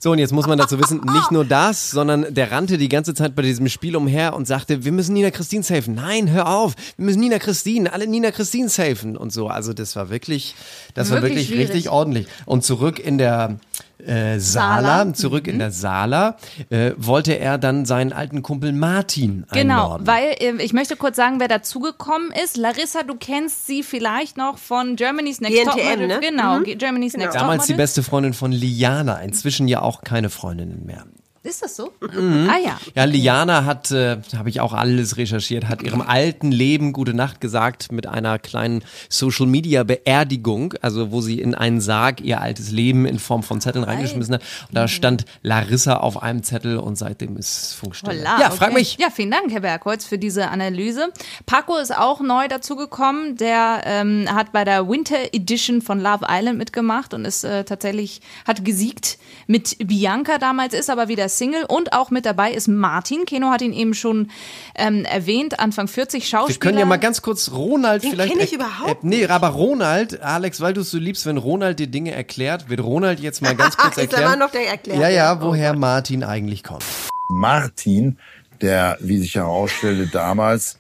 So, 0.07 0.13
und 0.13 0.21
jetzt 0.21 0.33
muss 0.33 0.47
man 0.47 0.57
dazu 0.57 0.79
wissen, 0.79 1.01
nicht 1.01 1.33
nur 1.33 1.45
das, 1.45 1.91
sondern 1.91 2.33
der 2.33 2.53
rannte 2.53 2.79
die 2.79 2.89
ganze 2.89 3.13
Zeit 3.13 3.35
bei 3.35 3.43
diesem 3.43 3.69
Spiel 3.69 3.97
umher 3.97 4.37
und 4.37 4.47
sagte, 4.47 4.85
wir 4.85 4.93
müssen 4.93 5.15
Nina 5.15 5.33
Christine 5.33 5.65
safen. 5.65 5.97
Nein, 5.97 6.31
hör 6.31 6.49
auf, 6.49 6.77
wir 6.97 7.07
müssen 7.07 7.19
Nina 7.19 7.41
Christine, 7.41 7.93
alle 7.93 8.07
Nina 8.07 8.31
Christine 8.31 8.69
safen 8.69 9.17
und 9.17 9.33
so. 9.33 9.49
Also 9.49 9.73
das 9.73 9.97
war 9.97 10.09
wirklich, 10.09 10.55
das 10.95 11.11
war 11.11 11.23
Wirklich 11.23 11.33
wirklich 11.33 11.49
schwierig. 11.49 11.69
richtig 11.71 11.89
ordentlich. 11.91 12.29
Und 12.45 12.63
zurück 12.63 13.01
in 13.01 13.19
der 13.19 13.59
äh, 14.05 14.39
Sala, 14.39 14.99
Sala. 14.99 15.15
zurück 15.15 15.47
in 15.49 15.59
der 15.59 15.71
Sala, 15.71 16.37
äh, 16.71 16.93
wollte 16.97 17.39
er 17.39 17.59
dann 17.59 17.85
seinen 17.85 18.13
alten 18.13 18.43
Kumpel 18.43 18.73
Martin 18.73 19.47
Genau, 19.53 19.95
einladen. 19.95 20.07
weil 20.07 20.37
äh, 20.39 20.63
ich 20.63 20.73
möchte 20.73 20.97
kurz 20.97 21.17
sagen, 21.17 21.41
wer 21.41 21.49
dazugekommen 21.49 22.31
ist. 22.45 22.57
Larissa, 22.57 23.03
du 23.03 23.17
kennst 23.17 23.67
sie 23.67 23.83
vielleicht 23.83 24.37
noch 24.37 24.59
von 24.59 24.97
Germany's 24.97 25.41
Next 25.41 25.57
GNTM, 25.57 25.71
Topmodel. 25.79 26.07
ne? 26.09 26.21
Genau, 26.21 26.61
Germany's 26.63 27.17
Next 27.17 27.35
Damals 27.35 27.67
die 27.67 27.73
Topmodel. 27.73 27.77
beste 27.77 28.03
Freundin 28.03 28.35
von 28.35 28.53
Liana, 28.53 29.21
inzwischen 29.21 29.69
ja 29.69 29.83
auch 29.83 30.03
keine 30.03 30.31
Freundinnen 30.31 30.85
mehr. 30.87 31.05
Ist 31.47 31.63
das 31.63 31.77
so? 31.77 31.93
Mhm. 32.01 32.51
Ah 32.51 32.59
ja. 32.59 32.79
Ja, 32.95 33.05
Liana 33.05 33.65
hat, 33.65 33.91
äh, 33.93 34.19
habe 34.37 34.49
ich 34.49 34.61
auch 34.61 34.73
alles 34.73 35.17
recherchiert, 35.17 35.69
hat 35.69 35.83
ihrem 35.83 36.01
alten 36.01 36.51
Leben 36.51 36.93
gute 36.93 37.15
Nacht 37.15 37.41
gesagt 37.41 37.93
mit 37.93 38.07
einer 38.07 38.39
kleinen 38.39 38.83
Social 39.09 39.47
Media 39.47 39.85
Beerdigung, 39.85 40.75
also 40.83 41.13
wo 41.13 41.21
sie 41.21 41.41
in 41.41 41.55
einen 41.55 41.81
Sarg 41.81 42.21
ihr 42.21 42.41
altes 42.41 42.73
Leben 42.73 43.07
in 43.07 43.21
Form 43.21 43.45
von 43.45 43.61
Zetteln 43.61 43.85
reingeschmissen 43.85 44.35
hat. 44.35 44.43
Und 44.69 44.75
da 44.77 44.89
stand 44.89 45.25
Larissa 45.43 45.99
auf 45.99 46.23
einem 46.23 46.43
Zettel 46.43 46.79
und 46.79 46.97
seitdem 46.97 47.37
ist 47.37 47.75
Funkstille. 47.75 48.19
Holla, 48.19 48.41
ja, 48.41 48.47
okay. 48.49 48.57
frag 48.57 48.73
mich. 48.75 48.97
Ja, 48.99 49.11
vielen 49.11 49.31
Dank, 49.31 49.51
Herr 49.51 49.61
Bergholz, 49.61 50.05
für 50.05 50.19
diese 50.19 50.49
Analyse. 50.49 51.13
Paco 51.47 51.77
ist 51.77 51.97
auch 51.97 52.21
neu 52.21 52.49
dazugekommen. 52.49 53.37
Der 53.37 53.83
ähm, 53.85 54.27
hat 54.29 54.51
bei 54.53 54.65
der 54.65 54.89
Winter 54.89 55.33
Edition 55.33 55.81
von 55.81 56.01
Love 56.01 56.27
Island 56.29 56.59
mitgemacht 56.59 57.15
und 57.15 57.25
ist 57.25 57.45
äh, 57.45 57.65
tatsächlich, 57.65 58.21
hat 58.47 58.65
gesiegt 58.65 59.19
mit 59.47 59.77
Bianca 59.87 60.39
damals, 60.39 60.75
ist 60.75 60.91
aber 60.91 61.09
wieder 61.09 61.29
Single. 61.39 61.65
Und 61.67 61.93
auch 61.93 62.11
mit 62.11 62.27
dabei 62.27 62.53
ist 62.53 62.69
Martin. 62.69 63.25
Keno 63.27 63.51
hat 63.51 63.63
ihn 63.63 63.73
eben 63.73 63.95
schon 63.95 64.31
ähm, 64.75 65.05
erwähnt, 65.05 65.59
Anfang 65.61 65.89
40 65.89 66.29
Schauspieler. 66.29 66.55
Wir 66.57 66.61
können 66.61 66.79
ja 66.79 66.85
mal 66.87 66.97
ganz 66.99 67.23
kurz 67.23 67.51
Ronald 67.53 68.03
Den 68.03 68.11
vielleicht. 68.11 68.33
kenn 68.33 68.41
ich 68.43 68.53
er- 68.53 68.59
überhaupt 68.59 69.05
äh, 69.05 69.07
Nee, 69.07 69.27
aber 69.27 69.49
Ronald, 69.49 70.21
Alex, 70.23 70.61
weil 70.61 70.75
du 70.75 70.81
es 70.83 70.91
so 70.91 70.99
liebst, 70.99 71.27
wenn 71.27 71.37
Ronald 71.37 71.79
dir 71.79 71.87
Dinge 71.87 72.13
erklärt, 72.13 72.69
wird 72.69 72.81
Ronald 72.83 73.21
jetzt 73.21 73.43
mal 73.43 73.55
ganz 73.55 73.77
kurz 73.77 73.93
Ist 73.97 73.99
er 73.99 74.03
erklären. 74.05 74.25
immer 74.35 74.37
noch 74.37 74.51
der 74.53 74.69
Erklärer? 74.69 75.01
Ja, 75.01 75.09
ja, 75.09 75.39
Oh 75.41 75.45
woher 75.47 75.75
Martin 75.75 76.25
eigentlich 76.25 76.63
kommt. 76.63 76.85
Martin, 77.31 78.19
der, 78.61 78.97
wie 79.01 79.19
sich 79.19 79.35
herausstellte, 79.35 80.07
damals 80.07 80.79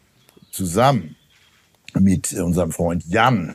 zusammen 0.51 1.17
mit 1.95 2.33
unserem 2.33 2.73
Freund 2.73 3.05
Jan 3.09 3.55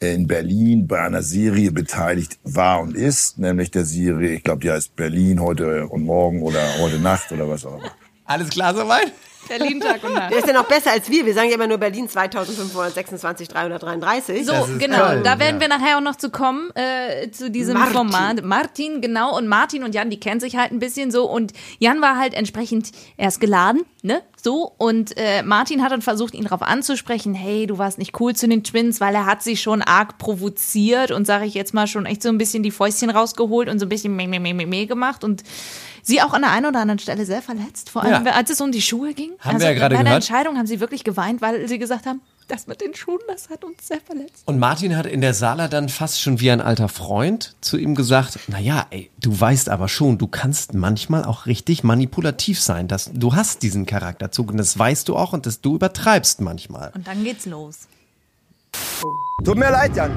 in 0.00 0.26
Berlin 0.26 0.86
bei 0.86 1.00
einer 1.02 1.22
Serie 1.22 1.70
beteiligt 1.72 2.38
war 2.42 2.80
und 2.80 2.96
ist, 2.96 3.38
nämlich 3.38 3.70
der 3.70 3.84
Serie, 3.84 4.30
ich 4.30 4.42
glaube, 4.42 4.62
die 4.62 4.70
heißt 4.70 4.96
Berlin 4.96 5.40
heute 5.40 5.86
und 5.88 6.04
morgen 6.04 6.42
oder 6.42 6.60
heute 6.80 6.98
Nacht 6.98 7.30
oder 7.32 7.48
was 7.48 7.66
auch 7.66 7.78
immer. 7.78 7.92
Alles 8.24 8.48
klar 8.48 8.74
soweit? 8.74 9.12
Berlin 9.48 9.80
Tag 9.80 10.02
und 10.04 10.14
Nacht. 10.14 10.30
Der 10.30 10.38
ist 10.38 10.46
ja 10.46 10.52
noch 10.52 10.66
besser 10.66 10.92
als 10.92 11.10
wir. 11.10 11.26
Wir 11.26 11.34
sagen 11.34 11.48
ja 11.48 11.54
immer 11.54 11.66
nur 11.66 11.78
Berlin 11.78 12.08
2526 12.08 13.48
333. 13.48 14.46
So, 14.46 14.52
genau. 14.78 14.98
Köln, 14.98 15.24
da 15.24 15.38
werden 15.38 15.56
ja. 15.56 15.60
wir 15.60 15.68
nachher 15.68 15.96
auch 15.96 16.02
noch 16.02 16.16
zu 16.16 16.30
kommen, 16.30 16.70
äh, 16.74 17.30
zu 17.30 17.50
diesem 17.50 17.74
Martin. 17.74 17.92
Format. 17.92 18.44
Martin, 18.44 19.00
genau. 19.00 19.36
Und 19.36 19.48
Martin 19.48 19.84
und 19.84 19.94
Jan, 19.94 20.10
die 20.10 20.20
kennen 20.20 20.40
sich 20.40 20.56
halt 20.56 20.72
ein 20.72 20.78
bisschen 20.78 21.10
so. 21.10 21.28
Und 21.28 21.52
Jan 21.78 22.00
war 22.00 22.16
halt 22.16 22.34
entsprechend 22.34 22.90
erst 23.16 23.40
geladen, 23.40 23.82
ne? 24.02 24.22
So. 24.42 24.72
Und 24.78 25.16
äh, 25.16 25.42
Martin 25.42 25.82
hat 25.82 25.92
dann 25.92 26.02
versucht, 26.02 26.34
ihn 26.34 26.44
darauf 26.44 26.62
anzusprechen, 26.62 27.34
hey, 27.34 27.66
du 27.66 27.78
warst 27.78 27.98
nicht 27.98 28.18
cool 28.20 28.34
zu 28.34 28.48
den 28.48 28.64
Twins, 28.64 29.00
weil 29.00 29.14
er 29.14 29.26
hat 29.26 29.42
sich 29.42 29.60
schon 29.60 29.82
arg 29.82 30.18
provoziert 30.18 31.10
und, 31.10 31.26
sage 31.26 31.46
ich 31.46 31.54
jetzt 31.54 31.74
mal, 31.74 31.86
schon 31.86 32.06
echt 32.06 32.22
so 32.22 32.28
ein 32.28 32.38
bisschen 32.38 32.62
die 32.62 32.70
Fäustchen 32.70 33.10
rausgeholt 33.10 33.68
und 33.68 33.78
so 33.78 33.86
ein 33.86 33.88
bisschen 33.88 34.14
meh, 34.14 34.26
meh, 34.26 34.38
meh, 34.38 34.54
meh, 34.54 34.66
meh 34.66 34.86
gemacht 34.86 35.24
und 35.24 35.42
sie 36.02 36.22
auch 36.22 36.32
an 36.32 36.42
der 36.42 36.50
einen 36.52 36.66
oder 36.66 36.80
anderen 36.80 36.98
Stelle 36.98 37.24
sehr 37.26 37.42
verletzt. 37.42 37.90
Vor 37.90 38.02
allem, 38.02 38.26
Ja. 38.26 38.32
als 38.32 38.50
es 38.50 38.60
um 38.60 38.72
die 38.72 38.82
Schuhe 38.82 39.14
ging. 39.14 39.32
Haben 39.40 39.54
also 39.56 39.60
wir 39.66 39.72
ja 39.72 39.78
gerade 39.78 39.94
bei 39.94 40.02
der 40.02 40.12
gehört. 40.12 40.28
Entscheidung 40.28 40.56
haben 40.58 40.66
sie 40.66 40.80
wirklich 40.80 41.04
geweint, 41.04 41.40
weil 41.42 41.66
sie 41.68 41.78
gesagt 41.78 42.06
haben, 42.06 42.20
Das 42.48 42.66
mit 42.66 42.80
den 42.80 42.94
Schuhen, 42.96 43.20
das 43.28 43.48
hat 43.48 43.62
uns 43.64 43.86
sehr 43.86 44.00
verletzt. 44.00 44.42
Und 44.46 44.58
Martin 44.58 44.96
hat 44.96 45.06
in 45.06 45.20
der 45.20 45.34
Sala 45.34 45.68
dann 45.68 45.88
fast 45.88 46.20
schon 46.20 46.40
wie 46.40 46.50
ein 46.50 46.60
alter 46.60 46.88
Freund 46.88 47.54
zu 47.60 47.76
ihm 47.76 47.94
gesagt, 47.94 48.40
naja, 48.48 48.86
ey, 48.90 49.08
du 49.20 49.38
weißt 49.40 49.68
aber 49.68 49.86
schon, 49.86 50.18
du 50.18 50.26
kannst 50.26 50.74
manchmal 50.74 51.24
auch 51.24 51.46
richtig 51.46 51.84
manipulativ 51.84 52.60
sein. 52.60 52.88
Das, 52.88 53.08
du 53.14 53.36
hast 53.36 53.62
diesen 53.62 53.86
Charakterzug 53.86 54.50
und 54.50 54.56
das 54.56 54.76
weißt 54.76 55.08
du 55.08 55.14
auch 55.16 55.32
und 55.32 55.46
das, 55.46 55.60
du 55.60 55.76
übertreibst 55.76 56.40
manchmal. 56.40 56.90
Und 56.96 57.06
dann 57.06 57.22
geht's 57.22 57.46
los. 57.46 57.86
Tut 59.44 59.56
mir 59.56 59.70
leid, 59.70 59.94
Jan. 59.94 60.10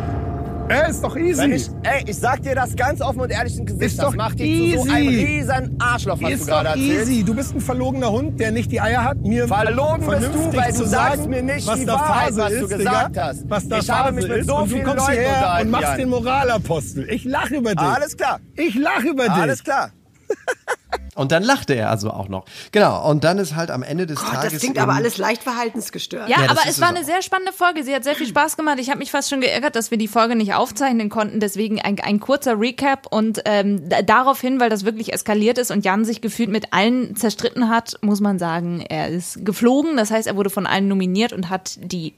Ey, 0.69 0.89
ist 0.89 1.03
doch 1.03 1.15
easy. 1.17 1.45
Ich, 1.45 1.69
ey, 1.83 2.03
ich 2.07 2.17
sag 2.17 2.41
dir 2.41 2.55
das 2.55 2.75
ganz 2.75 3.01
offen 3.01 3.19
und 3.21 3.29
ehrlich 3.29 3.57
ins 3.57 3.65
Gesicht. 3.65 3.91
Ist 3.91 3.99
das 3.99 4.05
doch 4.05 4.15
macht 4.15 4.39
dich 4.39 4.73
zu 4.75 4.79
so 4.79 4.85
easy. 4.85 4.91
einem 4.95 5.07
riesen 5.07 5.75
Arschloch, 5.79 6.21
was 6.21 6.29
du 6.29 6.35
ist 6.35 6.47
gerade 6.47 6.69
doch 6.69 6.75
erzählst. 6.75 7.11
easy. 7.11 7.23
Du 7.23 7.35
bist 7.35 7.55
ein 7.55 7.61
verlogener 7.61 8.11
Hund, 8.11 8.39
der 8.39 8.51
nicht 8.51 8.71
die 8.71 8.79
Eier 8.79 9.03
hat, 9.03 9.17
mir 9.17 9.47
Verlogen 9.47 10.07
bist 10.07 10.29
du, 10.33 10.57
weil 10.57 10.71
du 10.71 10.85
sagst 10.85 11.27
mir 11.27 11.43
nicht 11.43 11.67
was 11.67 11.79
die 11.79 11.87
Wahrheit, 11.87 12.35
was 12.37 12.49
du 12.49 12.65
ist, 12.65 12.69
gesagt 12.69 13.09
Digga, 13.09 13.25
hast. 13.27 13.49
Was 13.49 13.67
da 13.67 13.77
Ich 13.79 13.89
habe 13.89 14.03
Phase 14.03 14.15
mich 14.15 14.27
mit 14.27 14.37
ist 14.37 14.47
so 14.47 14.55
und 14.55 14.69
du 14.69 14.75
vielen 14.75 14.85
kommst 14.85 15.07
Leuten 15.07 15.19
hierher 15.21 15.57
und 15.61 15.69
machst 15.69 15.97
den 15.97 16.09
Moralapostel. 16.09 17.09
Ich 17.09 17.25
lache 17.25 17.55
über 17.55 17.75
dich. 17.75 17.87
Alles 17.87 18.15
klar. 18.17 18.39
Ich 18.55 18.75
lache 18.75 19.07
über 19.09 19.23
dich. 19.23 19.31
Alles 19.33 19.63
klar. 19.63 19.91
Und 21.15 21.31
dann 21.31 21.43
lachte 21.43 21.73
er 21.75 21.89
also 21.89 22.09
auch 22.11 22.27
noch. 22.27 22.45
Genau, 22.71 23.09
und 23.09 23.23
dann 23.23 23.37
ist 23.37 23.55
halt 23.55 23.69
am 23.71 23.83
Ende 23.83 24.07
des 24.07 24.19
Gott, 24.19 24.33
Tages. 24.33 24.53
das 24.53 24.61
klingt 24.61 24.79
aber 24.79 24.93
alles 24.93 25.17
leicht 25.17 25.43
verhaltensgestört. 25.43 26.27
Ja, 26.29 26.41
Ja, 26.41 26.49
aber 26.49 26.61
es 26.67 26.81
war 26.81 26.89
es 26.89 26.95
eine 26.95 26.99
auch. 27.01 27.03
sehr 27.09 27.21
spannende 27.21 27.53
Folge. 27.53 27.83
Sie 27.83 27.93
hat 27.93 28.03
sehr 28.03 28.15
viel 28.15 28.27
Spaß 28.27 28.57
gemacht. 28.57 28.77
Ich 28.79 28.89
habe 28.89 28.99
mich 28.99 29.11
fast 29.11 29.29
schon 29.29 29.41
geärgert, 29.41 29.75
dass 29.75 29.91
wir 29.91 29.97
die 29.97 30.07
Folge 30.07 30.35
nicht 30.35 30.53
aufzeichnen 30.55 31.09
konnten. 31.09 31.39
Deswegen 31.39 31.79
ein, 31.81 31.99
ein 31.99 32.19
kurzer 32.19 32.59
Recap 32.59 33.07
und 33.11 33.41
ähm, 33.45 33.87
da- 33.89 34.01
daraufhin, 34.01 34.59
weil 34.59 34.69
das 34.69 34.85
wirklich 34.85 35.13
eskaliert 35.13 35.57
ist 35.57 35.69
und 35.71 35.85
Jan 35.85 36.03
sich 36.05 36.21
gefühlt 36.21 36.49
mit 36.49 36.73
allen 36.73 37.15
zerstritten 37.15 37.69
hat, 37.69 37.95
muss 38.01 38.19
man 38.19 38.39
sagen, 38.39 38.81
er 38.87 39.09
ist 39.09 39.45
geflogen. 39.45 39.97
Das 39.97 40.09
heißt, 40.11 40.27
er 40.27 40.35
wurde 40.35 40.49
von 40.49 40.65
allen 40.65 40.87
nominiert 40.87 41.31
und 41.33 41.49
hat 41.49 41.77
die 41.81 42.13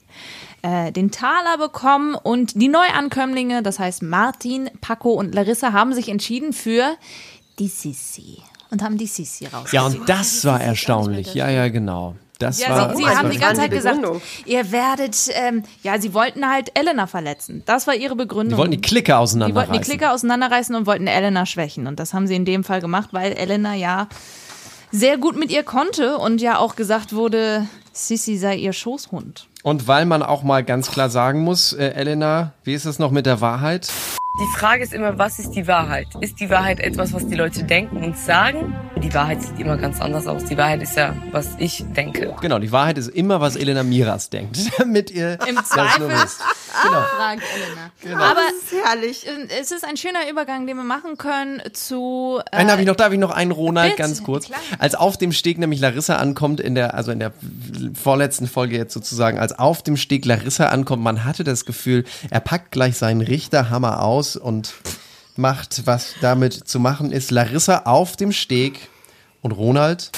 äh, 0.61 0.91
den 0.91 1.11
Taler 1.11 1.57
bekommen 1.57 2.15
und 2.15 2.59
die 2.61 2.69
Neuankömmlinge, 2.69 3.61
das 3.61 3.77
heißt 3.79 4.03
Martin, 4.03 4.69
Paco 4.81 5.11
und 5.11 5.35
Larissa, 5.35 5.73
haben 5.73 5.93
sich 5.93 6.09
entschieden 6.09 6.53
für 6.53 6.95
die 7.59 7.67
Sissi 7.67 8.37
und 8.75 8.83
haben 8.83 8.97
die 8.97 9.07
Sissi 9.07 9.45
raus. 9.47 9.71
Ja, 9.71 9.85
und 9.85 10.07
das 10.09 10.43
war 10.43 10.59
erstaunlich. 10.61 11.33
Ja, 11.33 11.49
ja, 11.49 11.69
genau. 11.69 12.15
Das 12.39 12.59
Ja, 12.59 12.69
war. 12.71 12.95
sie, 12.95 13.03
sie 13.03 13.09
haben 13.09 13.29
die 13.31 13.37
ganze 13.37 13.61
Zeit 13.61 13.71
gesagt, 13.71 13.95
Begründung. 14.01 14.21
ihr 14.45 14.69
werdet, 14.73 15.15
ähm, 15.31 15.63
ja, 15.83 15.97
sie 16.01 16.13
wollten 16.13 16.49
halt 16.49 16.77
Elena 16.77 17.07
verletzen. 17.07 17.63
Das 17.65 17.87
war 17.87 17.95
ihre 17.95 18.17
Begründung. 18.17 18.55
Die 18.55 18.57
wollten 18.57 18.71
die 18.73 18.81
Clique 18.81 19.05
Die 19.05 19.11
wollten 19.13 19.23
auseinanderreißen. 19.23 19.73
die 19.73 19.79
Clique 19.79 20.11
auseinanderreißen 20.11 20.75
und 20.75 20.85
wollten 20.85 21.07
Elena 21.07 21.45
schwächen. 21.45 21.87
Und 21.87 21.97
das 21.97 22.13
haben 22.13 22.27
sie 22.27 22.35
in 22.35 22.43
dem 22.43 22.65
Fall 22.65 22.81
gemacht, 22.81 23.09
weil 23.13 23.31
Elena 23.31 23.73
ja 23.73 24.09
sehr 24.91 25.17
gut 25.17 25.37
mit 25.37 25.49
ihr 25.49 25.63
konnte 25.63 26.17
und 26.17 26.41
ja 26.41 26.57
auch 26.59 26.75
gesagt 26.75 27.13
wurde, 27.15 27.67
Sissy 27.93 28.37
sei 28.37 28.57
ihr 28.57 28.73
Schoßhund. 28.73 29.47
Und 29.63 29.87
weil 29.87 30.05
man 30.05 30.21
auch 30.21 30.43
mal 30.43 30.61
ganz 30.63 30.91
klar 30.91 31.09
sagen 31.09 31.39
muss, 31.39 31.71
äh, 31.71 31.87
Elena, 31.91 32.51
wie 32.65 32.73
ist 32.73 32.83
es 32.85 32.99
noch 32.99 33.11
mit 33.11 33.25
der 33.25 33.39
Wahrheit? 33.39 33.89
Die 34.37 34.47
Frage 34.47 34.83
ist 34.83 34.91
immer, 34.91 35.17
was 35.17 35.39
ist 35.39 35.51
die 35.51 35.65
Wahrheit? 35.65 36.07
Ist 36.19 36.41
die 36.41 36.49
Wahrheit 36.49 36.81
etwas, 36.81 37.13
was 37.13 37.25
die 37.25 37.35
Leute 37.35 37.63
denken 37.63 38.03
und 38.03 38.17
sagen? 38.17 38.75
Die 39.01 39.13
Wahrheit 39.13 39.41
sieht 39.41 39.57
immer 39.59 39.77
ganz 39.77 40.01
anders 40.01 40.27
aus. 40.27 40.43
Die 40.45 40.57
Wahrheit 40.57 40.81
ist 40.81 40.97
ja, 40.97 41.15
was 41.31 41.49
ich 41.57 41.85
denke. 41.95 42.35
Genau, 42.41 42.59
die 42.59 42.71
Wahrheit 42.71 42.97
ist 42.97 43.07
immer, 43.09 43.39
was 43.39 43.55
Elena 43.55 43.83
Miras 43.83 44.29
denkt. 44.29 44.57
Damit 44.77 45.09
ihr 45.11 45.37
Im 45.47 45.55
das 45.55 45.73
nur 45.75 45.85
Zweifel 45.85 46.09
wisst. 46.09 46.39
Genau. 46.83 47.01
fragt 47.01 47.41
Elena. 48.03 48.21
Aber 48.25 48.41
Das 48.41 48.71
ist 48.73 48.83
herrlich. 48.85 49.27
äh, 49.27 49.59
es 49.61 49.71
ist 49.71 49.85
ein 49.85 49.95
schöner 49.95 50.29
Übergang, 50.29 50.67
den 50.67 50.75
wir 50.75 50.83
machen 50.83 51.17
können 51.17 51.61
zu. 51.71 52.41
Äh, 52.51 52.57
Einen 52.57 52.71
habe 52.71 52.81
ich 52.81 52.87
noch, 52.87 52.95
darf 52.97 53.13
ich 53.13 53.19
noch 53.19 53.31
einen 53.31 53.51
Ronald 53.51 53.91
bitte, 53.95 54.01
ganz 54.01 54.23
kurz. 54.23 54.47
klar. 54.47 54.59
Als 54.79 54.95
auf 54.95 55.15
dem 55.17 55.31
Steg 55.31 55.59
nämlich 55.59 55.79
Larissa 55.79 56.17
ankommt, 56.17 56.59
in 56.59 56.75
der, 56.75 56.93
also 56.95 57.11
in 57.11 57.19
der 57.19 57.31
vorletzten 57.93 58.47
Folge 58.47 58.75
jetzt 58.75 58.93
sozusagen, 58.93 59.39
als 59.39 59.57
auf 59.57 59.81
dem 59.83 59.95
Steg 59.95 60.25
Larissa 60.25 60.67
ankommt, 60.67 61.03
man 61.03 61.23
hatte 61.23 61.45
das 61.45 61.63
Gefühl, 61.65 62.03
er 62.29 62.41
packt 62.41 62.71
gleich 62.71 62.97
seinen 62.97 63.21
Richterhammer 63.21 64.01
aus 64.01 64.24
und 64.35 64.73
macht, 65.35 65.85
was 65.85 66.15
damit 66.21 66.53
zu 66.53 66.79
machen 66.79 67.11
ist. 67.11 67.31
Larissa 67.31 67.83
auf 67.85 68.15
dem 68.15 68.31
Steg 68.31 68.89
und 69.41 69.51
Ronald. 69.51 70.11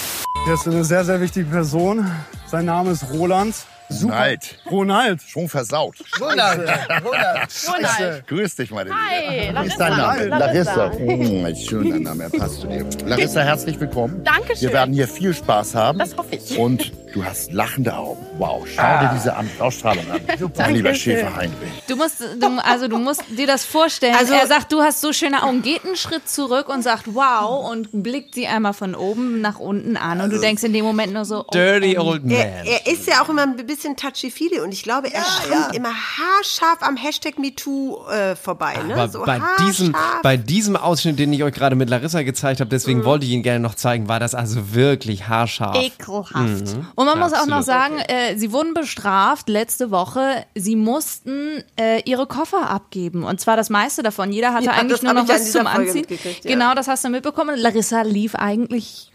Er 0.47 0.53
ist 0.53 0.67
eine 0.67 0.85
sehr, 0.85 1.03
sehr 1.03 1.19
wichtige 1.19 1.47
Person. 1.47 2.09
Sein 2.47 2.65
Name 2.65 2.91
ist 2.91 3.11
Roland. 3.11 3.55
Ronald. 3.89 4.59
Ronald. 4.69 5.21
Schon 5.21 5.47
versaut. 5.47 5.95
Ronald. 6.19 6.59
Ronald. 7.05 7.49
Ronald. 7.67 8.27
Grüß 8.27 8.55
dich, 8.55 8.71
meine 8.71 8.89
Hi, 8.91 9.47
Liebe. 9.47 9.61
Wie 9.63 9.67
ist 9.67 9.77
Larissa. 9.77 9.77
dein 9.77 9.97
Name? 9.97 10.25
Larissa. 10.39 10.91
Hm, 10.91 11.45
ein 11.45 11.55
schöner 11.55 11.99
Name, 11.99 12.23
er 12.25 12.29
passt 12.29 12.61
zu 12.61 12.67
dir. 12.67 12.85
Larissa, 13.05 13.41
herzlich 13.41 13.79
willkommen. 13.79 14.23
Dankeschön. 14.23 14.67
Wir 14.67 14.73
werden 14.73 14.93
hier 14.93 15.07
viel 15.07 15.33
Spaß 15.33 15.75
haben. 15.75 15.99
Das 15.99 16.17
hoffe 16.17 16.35
ich. 16.35 16.57
Und 16.57 16.91
du 17.13 17.23
hast 17.23 17.53
lachende 17.53 17.95
Augen. 17.95 18.25
Wow, 18.37 18.67
schau 18.67 18.81
dir 18.99 19.11
diese 19.15 19.33
Ausstrahlung 19.63 20.05
an. 20.11 20.19
Mein 20.57 20.73
lieber 20.75 20.93
Schäfer 20.93 21.33
Heinrich. 21.35 21.55
Du 21.87 21.95
musst, 21.95 22.19
du, 22.19 22.59
also 22.63 22.87
du 22.89 22.97
musst 22.97 23.23
dir 23.29 23.47
das 23.47 23.63
vorstellen. 23.63 24.15
Also- 24.15 24.33
er 24.33 24.47
sagt, 24.47 24.71
du 24.73 24.81
hast 24.81 24.99
so 25.01 25.13
schöne 25.13 25.43
Augen, 25.43 25.61
geht 25.61 25.85
einen 25.85 25.95
Schritt 25.95 26.27
zurück 26.29 26.67
und 26.67 26.81
sagt, 26.83 27.03
wow, 27.15 27.69
und 27.71 27.89
blickt 27.91 28.35
sie 28.35 28.47
einmal 28.47 28.73
von 28.73 28.95
oben 28.95 29.39
nach 29.39 29.59
unten 29.59 29.95
an. 29.95 30.19
Und 30.19 30.31
du 30.31 30.39
denkst 30.39 30.63
in 30.63 30.73
dem 30.73 30.83
Moment 30.83 31.13
nur 31.13 31.23
so, 31.25 31.45
oh, 31.47 31.51
Dirty 31.51 31.97
old 31.97 32.23
man. 32.25 32.31
Er, 32.35 32.65
er 32.65 32.87
ist 32.87 33.07
ja 33.07 33.21
auch 33.23 33.29
immer 33.29 33.43
ein 33.43 33.55
bisschen 33.55 33.76
touchy-feely 33.83 34.59
und 34.61 34.73
ich 34.73 34.83
glaube, 34.83 35.13
er 35.13 35.23
schwimmt 35.23 35.75
immer 35.75 35.89
haarscharf 35.93 36.81
am 36.81 36.97
Hashtag 36.97 37.37
MeToo 37.39 38.05
äh, 38.09 38.35
vorbei. 38.35 38.75
Ne? 38.87 38.93
Aber 38.93 39.09
so 39.09 39.23
bei 39.23 39.39
diesem, 39.59 39.95
bei 40.23 40.37
diesem 40.37 40.75
Ausschnitt, 40.75 41.19
den 41.19 41.31
ich 41.33 41.43
euch 41.43 41.53
gerade 41.53 41.75
mit 41.75 41.89
Larissa 41.89 42.23
gezeigt 42.23 42.59
habe, 42.59 42.69
deswegen 42.69 43.05
wollte 43.05 43.25
ich 43.25 43.31
ihn 43.31 43.43
gerne 43.43 43.59
noch 43.59 43.75
zeigen, 43.75 44.07
war 44.07 44.19
das 44.19 44.35
also 44.35 44.73
wirklich 44.73 45.27
haarscharf. 45.27 45.75
ekelhaft. 45.77 46.75
Und 46.95 47.05
man 47.05 47.19
muss 47.19 47.33
auch 47.33 47.45
noch 47.45 47.57
Absolut. 47.57 47.65
sagen, 47.65 47.97
äh, 47.99 48.37
sie 48.37 48.51
wurden 48.51 48.73
bestraft 48.73 49.49
letzte 49.49 49.91
Woche. 49.91 50.45
Sie 50.55 50.75
mussten 50.75 51.63
äh, 51.79 52.01
ihre 52.05 52.27
Koffer 52.27 52.69
abgeben. 52.69 53.23
Und 53.23 53.39
zwar 53.39 53.55
das 53.57 53.69
meiste 53.69 54.03
davon. 54.03 54.31
Jeder 54.31 54.53
hatte 54.53 54.65
Ja, 54.65 54.71
eigentlich 54.71 55.01
nur 55.01 55.13
noch 55.13 55.27
ja 55.27 55.35
was 55.35 55.51
zum 55.51 55.65
Folge 55.67 55.91
Anziehen. 55.91 56.05
ja. 56.09 56.31
Genau, 56.51 56.73
das 56.73 56.87
hast 56.87 57.03
du 57.03 57.09
mitbekommen. 57.09 57.57
Larissa 57.57 58.01
lief 58.01 58.35
eigentlich 58.35 59.11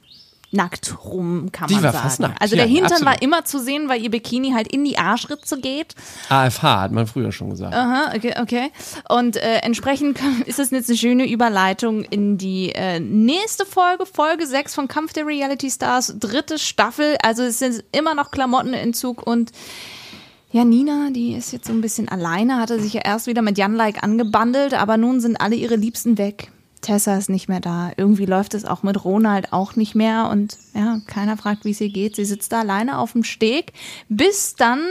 nackt 0.52 1.04
rum, 1.04 1.50
kann 1.50 1.68
Die 1.68 1.74
man 1.74 1.84
war 1.84 1.92
sagen. 1.92 2.04
fast 2.04 2.20
nackt, 2.20 2.40
also 2.40 2.56
ja, 2.56 2.62
der 2.62 2.70
Hintern 2.70 2.92
absolut. 2.92 3.14
war 3.14 3.22
immer 3.22 3.44
zu 3.44 3.58
sehen, 3.58 3.88
weil 3.88 4.02
ihr 4.02 4.10
Bikini 4.10 4.52
halt 4.52 4.68
in 4.68 4.84
die 4.84 4.98
Arschritze 4.98 5.58
geht. 5.58 5.94
AFH 6.28 6.82
hat 6.82 6.92
man 6.92 7.06
früher 7.06 7.32
schon 7.32 7.50
gesagt. 7.50 7.74
Aha, 7.74 8.12
okay, 8.14 8.34
okay. 8.40 8.70
Und 9.08 9.36
äh, 9.36 9.58
entsprechend 9.58 10.18
ist 10.46 10.58
es 10.58 10.70
jetzt 10.70 10.88
eine 10.88 10.98
schöne 10.98 11.28
Überleitung 11.28 12.04
in 12.04 12.38
die 12.38 12.72
äh, 12.72 13.00
nächste 13.00 13.64
Folge, 13.64 14.06
Folge 14.06 14.46
6 14.46 14.74
von 14.74 14.88
Kampf 14.88 15.12
der 15.12 15.26
Reality 15.26 15.70
Stars, 15.70 16.14
dritte 16.18 16.58
Staffel. 16.58 17.16
Also 17.22 17.42
es 17.42 17.58
sind 17.58 17.82
immer 17.92 18.14
noch 18.14 18.30
Klamottenentzug 18.30 19.26
und 19.26 19.52
ja, 20.52 20.66
Nina, 20.66 21.08
die 21.10 21.32
ist 21.32 21.50
jetzt 21.52 21.66
so 21.66 21.72
ein 21.72 21.80
bisschen 21.80 22.10
alleine, 22.10 22.58
hatte 22.58 22.78
sich 22.78 22.92
ja 22.92 23.00
erst 23.02 23.26
wieder 23.26 23.40
mit 23.40 23.56
Jan 23.56 23.74
Like 23.74 24.02
angebandelt, 24.02 24.74
aber 24.74 24.98
nun 24.98 25.18
sind 25.20 25.40
alle 25.40 25.56
ihre 25.56 25.76
Liebsten 25.76 26.18
weg. 26.18 26.52
Tessa 26.82 27.16
ist 27.16 27.30
nicht 27.30 27.48
mehr 27.48 27.60
da. 27.60 27.92
Irgendwie 27.96 28.26
läuft 28.26 28.54
es 28.54 28.64
auch 28.64 28.82
mit 28.82 29.04
Ronald 29.04 29.52
auch 29.52 29.76
nicht 29.76 29.94
mehr 29.94 30.28
und 30.30 30.58
ja, 30.74 31.00
keiner 31.06 31.36
fragt, 31.36 31.64
wie 31.64 31.70
es 31.70 31.80
ihr 31.80 31.88
geht. 31.88 32.16
Sie 32.16 32.24
sitzt 32.24 32.52
da 32.52 32.60
alleine 32.60 32.98
auf 32.98 33.12
dem 33.12 33.24
Steg, 33.24 33.72
bis 34.08 34.54
dann 34.54 34.82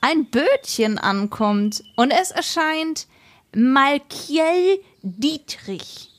ein 0.00 0.26
Bötchen 0.26 0.98
ankommt 0.98 1.84
und 1.96 2.10
es 2.10 2.30
erscheint 2.30 3.06
Malkiel 3.54 4.80
Dietrich. 5.02 6.13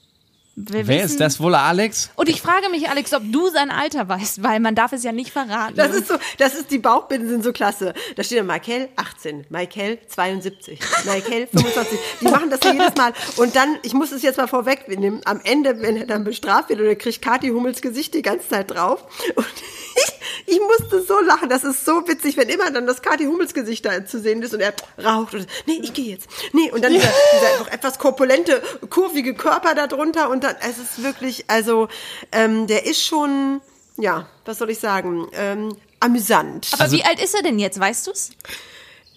Wir 0.58 0.88
Wer 0.88 0.88
wissen- 0.88 1.06
ist 1.06 1.20
das 1.20 1.40
wohl, 1.42 1.54
Alex? 1.54 2.10
Und 2.16 2.30
ich 2.30 2.42
frage 2.42 2.70
mich, 2.70 2.88
Alex, 2.90 3.14
ob 3.14 3.24
du 3.30 3.50
sein 3.50 3.70
Alter 3.70 4.08
weißt, 4.08 4.42
weil 4.42 4.62
man 4.62 4.74
darf 4.74 4.94
es 4.94 5.04
ja 5.04 5.12
nicht 5.12 5.32
verraten. 5.32 5.76
Das 5.76 5.94
ist 5.94 6.08
so, 6.08 6.16
das 6.38 6.56
ist, 6.56 6.72
die 6.72 6.78
Bauchbinden 6.78 7.28
sind 7.30 7.44
so 7.44 7.52
klasse. 7.52 7.94
Da 8.16 8.24
steht 8.24 8.40
dann 8.40 8.48
Michael 8.48 8.88
18, 8.96 9.46
Michael 9.50 10.00
72, 10.08 10.80
Michael 11.04 11.48
25. 11.48 12.00
Die 12.22 12.26
machen 12.30 12.50
das 12.50 12.62
ja 12.64 12.72
jedes 12.72 12.96
Mal. 12.96 13.12
Und 13.36 13.56
dann, 13.58 13.78
ich 13.84 13.94
muss 13.94 14.14
es 14.14 14.22
jetzt 14.22 14.38
mal 14.38 14.48
vorwegnehmen, 14.48 15.20
am 15.26 15.42
Ende, 15.44 15.82
wenn 15.82 15.98
er 15.98 16.06
dann 16.06 16.24
bestraft 16.24 16.70
wird, 16.70 16.80
oder 16.80 16.96
kriegt 16.96 17.22
Kathi 17.22 17.50
Hummels 17.50 17.82
Gesicht 17.82 18.14
die 18.14 18.22
ganze 18.22 18.48
Zeit 18.48 18.72
drauf. 18.72 19.04
Und 19.36 19.46
ich, 19.96 20.14
ich 20.46 20.60
musste 20.60 21.02
so 21.02 21.20
lachen. 21.22 21.50
Das 21.50 21.64
ist 21.64 21.86
so 21.86 22.08
witzig, 22.08 22.38
wenn 22.38 22.50
immer 22.50 22.70
dann 22.72 22.88
das 22.88 23.02
Kathi 23.02 23.26
Hummels 23.26 23.54
Gesicht 23.54 23.86
da 23.86 24.06
zu 24.06 24.20
sehen 24.20 24.42
ist 24.42 24.54
und 24.54 24.62
er 24.62 24.74
raucht 25.04 25.34
und, 25.34 25.48
nee, 25.66 25.80
ich 25.82 25.94
gehe 25.94 26.06
jetzt. 26.06 26.28
Nee, 26.54 26.72
und 26.72 26.84
dann 26.84 26.94
dieser, 26.94 27.12
dieser 27.34 27.60
noch 27.60 27.68
etwas 27.72 28.00
korpulente, 28.00 28.62
kurvige 28.90 29.34
Körper 29.34 29.76
da 29.76 29.88
drunter 29.88 30.30
und 30.30 30.44
dann, 30.44 30.56
es 30.62 30.78
ist 30.78 31.04
wirklich, 31.04 31.46
also, 31.48 31.88
ähm, 32.32 32.68
der 32.68 32.86
ist 32.86 33.04
schon, 33.04 33.62
ja, 33.98 34.28
was 34.46 34.60
soll 34.60 34.70
ich 34.70 34.80
sagen, 34.80 35.28
ähm, 35.34 35.76
amüsant. 36.00 36.70
Aber 36.74 36.92
wie 36.92 37.04
alt 37.04 37.22
ist 37.22 37.36
er 37.36 37.42
denn 37.42 37.60
jetzt, 37.60 37.80
weißt 37.80 38.08
du's? 38.08 38.32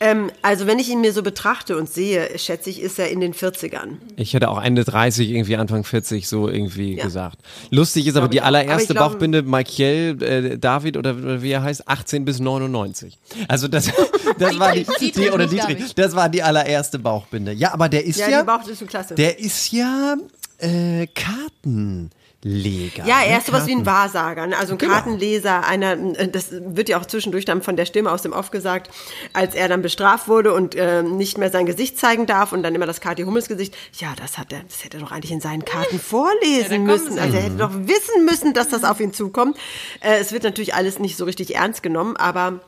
Ähm, 0.00 0.30
also 0.42 0.66
wenn 0.68 0.78
ich 0.78 0.88
ihn 0.90 1.00
mir 1.00 1.12
so 1.12 1.22
betrachte 1.24 1.76
und 1.76 1.88
sehe, 1.90 2.38
schätze 2.38 2.70
ich, 2.70 2.80
ist 2.80 2.98
er 3.00 3.10
in 3.10 3.20
den 3.20 3.34
40ern. 3.34 3.96
Ich 4.16 4.32
hätte 4.32 4.48
auch 4.48 4.62
Ende 4.62 4.84
30, 4.84 5.28
irgendwie 5.30 5.56
Anfang 5.56 5.82
40 5.82 6.28
so 6.28 6.48
irgendwie 6.48 6.94
Ja. 6.96 7.04
gesagt. 7.04 7.38
Lustig 7.70 8.06
ist 8.06 8.14
aber 8.16 8.26
Glaub 8.28 8.30
die. 8.30 8.40
Aber 8.40 8.46
allererste 8.46 8.92
ich 8.92 8.96
glaube- 8.96 9.10
Bauchbinde 9.14 9.42
Michael 9.42 10.22
äh, 10.22 10.58
David 10.58 10.96
oder, 10.96 11.42
wie 11.42 11.50
er 11.50 11.62
heißt, 11.62 11.88
18 11.88 12.24
bis 12.24 12.38
99. 12.38 13.18
Also 13.48 13.66
das, 13.66 13.90
das 14.38 14.58
war 14.58 14.72
die, 14.72 14.84
Dietrich, 14.84 15.12
die 15.12 15.30
oder 15.30 15.46
Dietrich, 15.48 15.94
das 15.96 16.14
war 16.14 16.28
die 16.28 16.42
allererste 16.44 16.98
Bauchbinde. 17.00 17.52
Ja, 17.52 17.72
aber 17.72 17.88
der 17.88 18.04
ist 18.04 18.18
Ja, 18.20 18.28
ja, 18.28 18.40
die 18.42 18.46
Bauch 18.46 18.66
ist 18.68 18.78
schon 18.78 18.86
klasse. 18.88 19.14
der 19.16 19.38
ist 19.40 19.72
ja 19.72 20.16
äh, 20.58 21.06
Karten. 21.08 22.10
Kartenleger. 22.40 23.04
Ja, 23.04 23.20
er 23.22 23.32
ne? 23.32 23.38
ist 23.38 23.46
sowas 23.46 23.66
wie 23.66 23.74
ein 23.74 23.84
Wahrsager, 23.84 24.46
ne? 24.46 24.56
also 24.56 24.74
ein 24.74 24.78
Genau. 24.78 24.92
Kartenleser, 24.92 25.66
einer, 25.66 25.96
das 25.96 26.48
wird 26.50 26.88
ja 26.88 26.98
auch 27.00 27.06
zwischendurch 27.06 27.44
dann 27.44 27.62
von 27.62 27.76
der 27.76 27.84
Stimme 27.84 28.12
aus 28.12 28.22
dem 28.22 28.32
Off 28.32 28.50
gesagt, 28.50 28.90
als 29.32 29.54
er 29.54 29.68
dann 29.68 29.82
bestraft 29.82 30.28
wurde 30.28 30.54
und 30.54 30.74
äh, 30.74 31.02
nicht 31.02 31.38
mehr 31.38 31.50
sein 31.50 31.66
Gesicht 31.66 31.98
zeigen 31.98 32.26
darf 32.26 32.52
und 32.52 32.62
dann 32.62 32.74
immer 32.74 32.86
das 32.86 33.00
Kathi 33.00 33.22
Hummels 33.24 33.48
Gesicht, 33.48 33.76
ja, 33.94 34.14
das 34.16 34.38
hat 34.38 34.52
er, 34.52 34.60
das 34.68 34.84
hätte 34.84 34.98
er 34.98 35.00
doch 35.00 35.12
eigentlich 35.12 35.32
in 35.32 35.40
seinen 35.40 35.64
Karten 35.64 35.98
vorlesen 35.98 36.84
müssen. 36.84 37.18
Also 37.18 37.36
er 37.36 37.42
hätte 37.42 37.56
doch 37.56 37.74
wissen 37.74 38.24
müssen, 38.24 38.54
dass 38.54 38.68
das 38.68 38.84
auf 38.84 39.00
ihn 39.00 39.12
zukommt. 39.12 39.56
Äh, 40.00 40.18
es 40.18 40.32
wird 40.32 40.44
natürlich 40.44 40.74
alles 40.74 40.98
nicht 40.98 41.16
so 41.16 41.24
richtig 41.24 41.56
ernst 41.56 41.82
genommen, 41.82 42.16
aber 42.16 42.60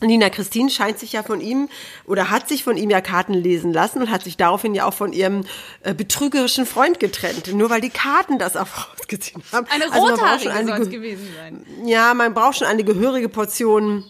Nina 0.00 0.30
Christine 0.30 0.70
scheint 0.70 0.98
sich 0.98 1.12
ja 1.12 1.22
von 1.22 1.40
ihm 1.40 1.68
oder 2.06 2.30
hat 2.30 2.48
sich 2.48 2.64
von 2.64 2.76
ihm 2.76 2.88
ja 2.90 3.00
Karten 3.00 3.34
lesen 3.34 3.72
lassen 3.72 4.00
und 4.00 4.10
hat 4.10 4.22
sich 4.24 4.36
daraufhin 4.36 4.74
ja 4.74 4.86
auch 4.86 4.94
von 4.94 5.12
ihrem 5.12 5.44
äh, 5.82 5.92
betrügerischen 5.94 6.64
Freund 6.66 6.98
getrennt. 7.00 7.52
Nur 7.52 7.68
weil 7.70 7.80
die 7.80 7.90
Karten 7.90 8.38
das 8.38 8.56
auch 8.56 8.66
rausgezogen 8.98 9.42
haben. 9.52 9.66
Eine 9.70 9.92
Also 9.92 10.06
rothaarige 10.06 10.52
eine 10.52 10.68
soll 10.68 10.80
es 10.82 10.88
ge- 10.90 10.98
gewesen 10.98 11.28
sein. 11.36 11.66
Ja, 11.86 12.14
man 12.14 12.32
braucht 12.34 12.56
schon 12.58 12.66
eine 12.66 12.84
gehörige 12.84 13.28
Portion, 13.28 14.04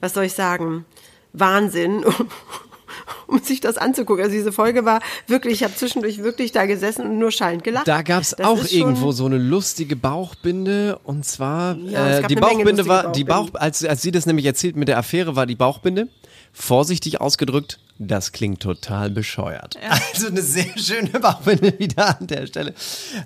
was 0.00 0.14
soll 0.14 0.24
ich 0.24 0.32
sagen, 0.34 0.84
Wahnsinn, 1.32 2.04
um, 2.04 2.14
um 3.32 3.42
sich 3.42 3.60
das 3.60 3.78
anzugucken. 3.78 4.24
Also 4.24 4.36
diese 4.36 4.52
Folge 4.52 4.84
war 4.84 5.00
wirklich, 5.26 5.54
ich 5.54 5.64
habe 5.64 5.74
zwischendurch 5.74 6.22
wirklich 6.22 6.52
da 6.52 6.66
gesessen 6.66 7.06
und 7.06 7.18
nur 7.18 7.30
schallend 7.30 7.64
gelacht. 7.64 7.88
Da 7.88 8.02
gab's 8.02 8.34
Das 8.36 8.46
auch 8.46 8.64
irgendwo 8.70 9.12
so 9.12 9.26
eine 9.26 9.38
lustige 9.38 9.96
Bauchbinde 9.96 10.98
und 11.04 11.24
zwar 11.24 11.76
Ja, 11.76 12.08
es 12.08 12.18
äh, 12.18 12.20
gab 12.22 12.28
die 12.28 12.34
Bauchbinde 12.36 12.86
war 12.86 13.12
die 13.12 13.24
Bauch 13.24 13.48
als 13.54 13.84
als 13.84 14.02
sie 14.02 14.10
das 14.10 14.26
nämlich 14.26 14.46
erzählt 14.46 14.76
mit 14.76 14.88
der 14.88 14.98
Affäre 14.98 15.36
war 15.36 15.46
die 15.46 15.54
Bauchbinde 15.54 16.08
vorsichtig 16.52 17.20
ausgedrückt 17.20 17.78
das 17.98 18.32
klingt 18.32 18.60
total 18.60 19.10
bescheuert. 19.10 19.76
Also 20.12 20.26
eine 20.28 20.42
sehr 20.42 20.66
schöne 20.76 21.08
Bauchbinde 21.20 21.78
wieder 21.78 22.18
an 22.20 22.26
der 22.26 22.46
Stelle. 22.46 22.74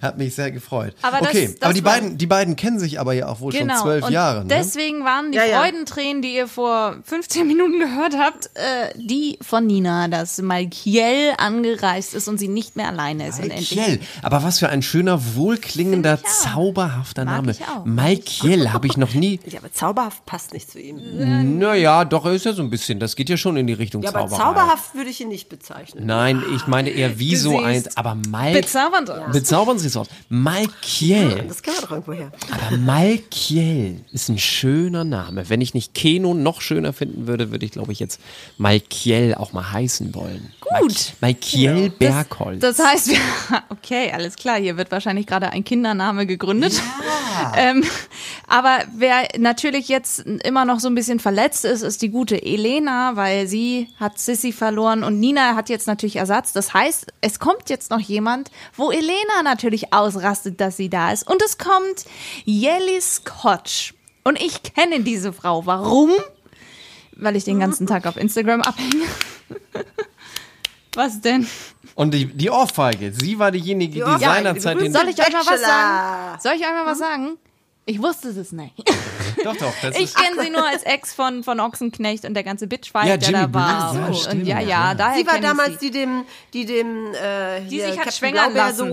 Hat 0.02 0.18
mich 0.18 0.34
sehr 0.34 0.50
gefreut. 0.50 0.94
Aber 1.02 1.18
das- 1.18 1.28
okay, 1.28 1.46
das 1.54 1.62
aber 1.62 1.72
die 1.74 1.80
beiden, 1.80 2.18
die 2.18 2.26
beiden 2.26 2.56
kennen 2.56 2.78
sich 2.78 3.00
aber 3.00 3.12
ja 3.14 3.28
auch 3.28 3.40
wohl 3.40 3.52
Genau. 3.52 3.74
schon 3.74 3.82
zwölf 3.82 4.04
und 4.06 4.12
Jahre. 4.12 4.40
Ne? 4.42 4.48
Deswegen 4.48 5.04
waren 5.04 5.32
die 5.32 5.38
Ja, 5.38 5.44
ja. 5.46 5.60
Freudentränen, 5.60 6.22
die 6.22 6.34
ihr 6.34 6.46
vor 6.48 6.96
15 7.04 7.46
Minuten 7.46 7.78
gehört 7.80 8.16
habt, 8.18 8.46
äh, 8.54 8.92
die 8.96 9.38
von 9.40 9.66
Nina, 9.66 10.08
dass 10.08 10.40
Malkiel 10.42 11.32
angereist 11.38 12.14
ist 12.14 12.28
und 12.28 12.38
sie 12.38 12.48
nicht 12.48 12.76
mehr 12.76 12.88
alleine 12.88 13.28
ist. 13.28 13.38
Und 13.38 13.50
endlich 13.50 13.74
Malkiel. 13.76 14.00
Aber 14.22 14.42
was 14.42 14.58
für 14.58 14.68
ein 14.68 14.82
schöner, 14.82 15.20
wohlklingender, 15.36 16.18
zauberhafter 16.22 17.24
Mag 17.24 17.36
Name. 17.36 17.52
ich 17.52 17.62
auch. 17.62 17.84
Malkiel 17.84 18.72
habe 18.72 18.86
ich 18.86 18.96
noch 18.96 19.14
nie. 19.14 19.40
Ja, 19.46 19.58
aber 19.60 19.72
zauberhaft 19.72 20.24
passt 20.26 20.52
nicht 20.52 20.70
zu 20.70 20.78
ihm. 20.80 21.58
Naja, 21.58 22.04
doch, 22.04 22.24
er 22.26 22.32
ist 22.32 22.44
ja 22.44 22.52
so 22.52 22.62
ein 22.62 22.70
bisschen. 22.70 23.00
Das 23.00 23.16
geht 23.16 23.28
ja 23.28 23.36
schon 23.36 23.56
in 23.56 23.66
die 23.66 23.72
Richtung 23.72 24.02
Ja, 24.02 24.10
aber 24.14 24.28
Zauberei. 24.28 24.55
Zauberhaft 24.56 24.94
würde 24.94 25.10
ich 25.10 25.20
ihn 25.20 25.28
nicht 25.28 25.48
bezeichnen. 25.48 26.06
Nein, 26.06 26.42
ich 26.54 26.66
meine 26.66 26.90
eher 26.90 27.18
wie 27.18 27.36
so 27.36 27.52
Du 27.52 27.58
eins, 27.60 27.96
aber 27.96 28.14
Mal. 28.14 28.52
bezaubernd 28.52 29.10
aus. 29.10 29.32
Bezaubern 29.32 29.78
Sie 29.78 29.86
es 29.86 29.96
aus. 29.96 30.08
Malkiel. 30.28 31.44
Das 31.48 31.62
kennen 31.62 31.76
wir 31.76 31.82
doch 31.82 31.90
irgendwo 31.92 32.12
her. 32.12 32.32
Aber 32.50 32.76
Malkiel 32.76 34.04
ist 34.12 34.28
ein 34.28 34.38
schöner 34.38 35.04
Name. 35.04 35.48
Wenn 35.48 35.60
ich 35.60 35.74
nicht 35.74 35.94
Keno 35.94 36.34
noch 36.34 36.60
schöner 36.60 36.92
finden 36.92 37.26
würde, 37.26 37.50
würde 37.50 37.64
ich, 37.64 37.72
glaube 37.72 37.92
ich, 37.92 38.00
jetzt 38.00 38.20
Malkiel 38.58 39.34
auch 39.34 39.52
mal 39.52 39.72
heißen 39.72 40.14
wollen. 40.14 40.52
Gut. 40.80 41.12
Malkiel 41.20 41.90
Bergholz. 41.90 42.60
Das 42.60 42.78
heißt, 42.78 43.08
wir, 43.08 43.18
okay, 43.70 44.10
alles 44.12 44.36
klar, 44.36 44.58
hier 44.58 44.76
wird 44.76 44.90
wahrscheinlich 44.90 45.26
gerade 45.26 45.50
ein 45.50 45.64
Kindername 45.64 46.26
gegründet. 46.26 46.80
Ähm, 47.54 47.84
aber 48.46 48.78
wer 48.96 49.28
natürlich 49.38 49.88
jetzt 49.88 50.20
immer 50.20 50.64
noch 50.64 50.80
so 50.80 50.88
ein 50.88 50.94
bisschen 50.94 51.20
verletzt 51.20 51.64
ist, 51.64 51.82
ist 51.82 52.00
die 52.00 52.08
gute 52.08 52.42
Elena, 52.42 53.16
weil 53.16 53.46
sie 53.46 53.88
hat 54.00 54.18
Sissy 54.18 54.45
verloren 54.52 55.04
und 55.04 55.20
Nina 55.20 55.54
hat 55.54 55.68
jetzt 55.68 55.86
natürlich 55.86 56.16
Ersatz. 56.16 56.52
Das 56.52 56.74
heißt, 56.74 57.12
es 57.20 57.38
kommt 57.38 57.70
jetzt 57.70 57.90
noch 57.90 58.00
jemand, 58.00 58.50
wo 58.74 58.90
Elena 58.90 59.42
natürlich 59.44 59.92
ausrastet, 59.92 60.60
dass 60.60 60.76
sie 60.76 60.88
da 60.88 61.12
ist. 61.12 61.28
Und 61.28 61.42
es 61.42 61.58
kommt 61.58 62.04
Jelly 62.44 63.00
Scotch. 63.00 63.94
Und 64.24 64.40
ich 64.40 64.62
kenne 64.62 65.00
diese 65.00 65.32
Frau. 65.32 65.66
Warum? 65.66 66.10
Weil 67.12 67.36
ich 67.36 67.44
den 67.44 67.60
ganzen 67.60 67.86
Tag 67.86 68.06
auf 68.06 68.16
Instagram 68.16 68.62
abhänge. 68.62 69.06
Was 70.94 71.20
denn? 71.20 71.46
Und 71.94 72.12
die, 72.12 72.26
die 72.26 72.50
Ohrfeige, 72.50 73.12
sie 73.12 73.38
war 73.38 73.50
diejenige, 73.50 74.04
die, 74.04 74.12
die 74.12 74.24
seinerzeit 74.24 74.80
den. 74.80 74.92
Soll 74.92 75.08
ich 75.08 75.18
euch 75.18 75.32
mal 75.32 75.46
was 75.46 75.60
sagen? 75.60 76.40
Soll 76.42 76.52
ich 76.54 76.62
euch 76.62 76.70
mal 76.70 76.86
was 76.86 76.98
sagen? 76.98 77.38
Ich 77.88 78.02
wusste 78.02 78.28
es 78.30 78.50
nicht. 78.52 78.74
Doch, 79.44 79.56
doch, 79.56 79.72
das 79.80 79.96
Ich 79.96 80.12
kenne 80.14 80.42
sie 80.42 80.50
nur 80.50 80.66
als 80.66 80.82
Ex 80.82 81.12
von, 81.14 81.44
von 81.44 81.60
Ochsenknecht 81.60 82.24
und 82.24 82.34
der 82.34 82.42
ganze 82.42 82.66
Bitchfight, 82.66 83.06
Ja, 83.06 83.16
der 83.16 83.28
Jimmy 83.28 83.42
da 83.42 83.54
war. 83.54 83.92
Blue, 83.92 84.16
ja, 84.24 84.30
und 84.30 84.44
ja, 84.44 84.60
ja, 84.60 84.66
ja. 84.88 84.94
daher 84.94 85.18
Sie 85.18 85.26
war 85.26 85.38
damals 85.38 85.78
die 85.78 85.90
dem, 85.92 86.24
die 86.52 86.64
dem 86.66 87.14
äh, 87.14 87.60
Die 87.60 87.80
sich 87.80 87.96
hat 87.98 88.12
schwängern 88.12 88.54
lassen. 88.54 88.90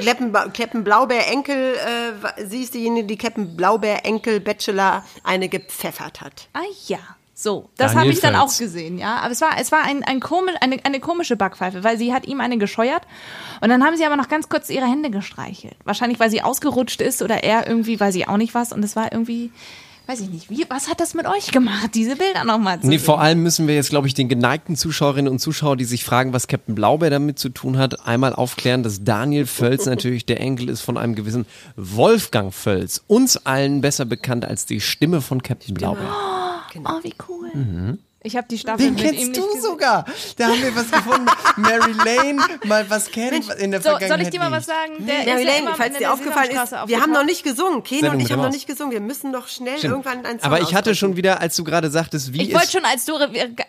Kleppen, 0.00 0.32
Kleppen 0.54 0.82
Blaubeerenkel, 0.84 1.74
äh, 1.74 2.22
wa- 2.22 2.32
sie 2.46 2.62
ist 2.62 2.72
diejenige, 2.72 3.06
die 3.06 3.18
Captain 3.18 3.54
Blaubeerenkel 3.54 4.40
Bachelor 4.40 5.04
eine 5.24 5.48
gepfeffert 5.50 6.22
hat. 6.22 6.48
Ah 6.54 6.60
ja. 6.86 7.00
So, 7.34 7.70
das 7.76 7.94
habe 7.94 8.10
ich 8.10 8.20
dann 8.20 8.36
auch 8.36 8.56
gesehen, 8.56 8.98
ja. 8.98 9.16
Aber 9.16 9.32
es 9.32 9.40
war, 9.40 9.52
es 9.58 9.72
war 9.72 9.82
ein, 9.84 10.04
ein 10.04 10.20
komisch, 10.20 10.54
eine, 10.60 10.76
eine 10.84 11.00
komische 11.00 11.34
Backpfeife, 11.36 11.82
weil 11.82 11.96
sie 11.98 12.12
hat 12.12 12.26
ihm 12.26 12.40
eine 12.40 12.58
gescheuert 12.58 13.02
und 13.62 13.68
dann 13.70 13.82
haben 13.82 13.96
sie 13.96 14.04
aber 14.04 14.16
noch 14.16 14.28
ganz 14.28 14.48
kurz 14.48 14.68
ihre 14.68 14.86
Hände 14.86 15.10
gestreichelt. 15.10 15.74
Wahrscheinlich, 15.84 16.20
weil 16.20 16.30
sie 16.30 16.42
ausgerutscht 16.42 17.00
ist 17.00 17.22
oder 17.22 17.42
er 17.42 17.66
irgendwie, 17.66 17.98
weiß 17.98 18.14
ich 18.16 18.28
auch 18.28 18.36
nicht 18.36 18.54
was. 18.54 18.70
Und 18.72 18.84
es 18.84 18.96
war 18.96 19.12
irgendwie, 19.12 19.50
weiß 20.06 20.20
ich 20.20 20.28
nicht, 20.28 20.50
wie, 20.50 20.66
was 20.68 20.88
hat 20.90 21.00
das 21.00 21.14
mit 21.14 21.26
euch 21.26 21.50
gemacht, 21.52 21.90
diese 21.94 22.16
Bilder 22.16 22.44
nochmal 22.44 22.80
zu 22.80 22.86
Nee, 22.86 22.98
sehen? 22.98 23.06
vor 23.06 23.20
allem 23.20 23.42
müssen 23.42 23.66
wir 23.66 23.74
jetzt, 23.76 23.88
glaube 23.90 24.06
ich, 24.08 24.14
den 24.14 24.28
geneigten 24.28 24.76
Zuschauerinnen 24.76 25.32
und 25.32 25.38
Zuschauern, 25.38 25.78
die 25.78 25.84
sich 25.86 26.04
fragen, 26.04 26.32
was 26.34 26.48
Captain 26.48 26.74
Blaubeer 26.74 27.08
damit 27.10 27.38
zu 27.38 27.48
tun 27.48 27.78
hat, 27.78 28.06
einmal 28.06 28.34
aufklären, 28.34 28.82
dass 28.82 29.04
Daniel 29.04 29.46
Völz 29.46 29.86
natürlich 29.86 30.26
der 30.26 30.38
Enkel 30.40 30.68
ist 30.68 30.82
von 30.82 30.98
einem 30.98 31.14
gewissen 31.14 31.46
Wolfgang 31.76 32.52
Völz. 32.52 33.02
Uns 33.06 33.38
allen 33.46 33.80
besser 33.80 34.04
bekannt 34.04 34.44
als 34.44 34.66
die 34.66 34.80
Stimme 34.82 35.22
von 35.22 35.42
Captain 35.42 35.74
Blaubeer. 35.74 36.12
Oh, 36.84 36.98
wie 37.02 37.14
cool. 37.28 37.98
Ich 38.24 38.36
habe 38.36 38.46
die 38.48 38.56
Staffel 38.56 38.84
Den 38.86 38.94
mit 38.94 39.02
ihm 39.02 39.04
kennst 39.10 39.26
nicht 39.30 39.36
du 39.36 39.46
gesehen. 39.48 39.62
sogar. 39.62 40.04
Da 40.36 40.46
haben 40.46 40.62
wir 40.62 40.76
was 40.76 40.88
gefunden. 40.92 41.26
Mary 41.56 41.90
Lane, 42.04 42.38
mal 42.66 42.88
was 42.88 43.10
kennen 43.10 43.42
in 43.58 43.72
der 43.72 43.80
So, 43.80 43.88
Vergangenheit. 43.88 44.08
soll 44.10 44.20
ich 44.20 44.30
dir 44.30 44.38
mal 44.38 44.52
was 44.52 44.66
sagen? 44.66 44.92
Der 45.00 45.06
Mary 45.06 45.18
ist 45.18 45.26
ja 45.26 45.34
Lane, 45.54 45.58
immer 45.66 45.74
falls 45.74 45.98
dir 45.98 46.12
aufgefallen 46.12 46.50
ist, 46.52 46.72
wir 46.86 47.00
haben 47.00 47.10
noch 47.12 47.24
nicht 47.24 47.42
gesungen. 47.42 47.82
Keno 47.82 48.02
Sendung 48.02 48.14
und 48.20 48.20
ich 48.24 48.30
haben 48.30 48.40
noch 48.42 48.52
nicht 48.52 48.68
gesungen. 48.68 48.92
Wir 48.92 49.00
müssen 49.00 49.32
doch 49.32 49.48
schnell 49.48 49.76
Stimmt. 49.76 49.90
irgendwann 49.90 50.24
einen 50.24 50.38
Song 50.38 50.46
Aber 50.46 50.58
ich 50.60 50.66
hatte 50.66 50.90
ausbrechen. 50.90 50.94
schon 50.94 51.16
wieder, 51.16 51.40
als 51.40 51.56
du 51.56 51.64
gerade 51.64 51.90
sagtest, 51.90 52.32
wie 52.32 52.42
Ich 52.42 52.54
wollte 52.54 52.70
schon, 52.70 52.84
als 52.84 53.04
du 53.06 53.14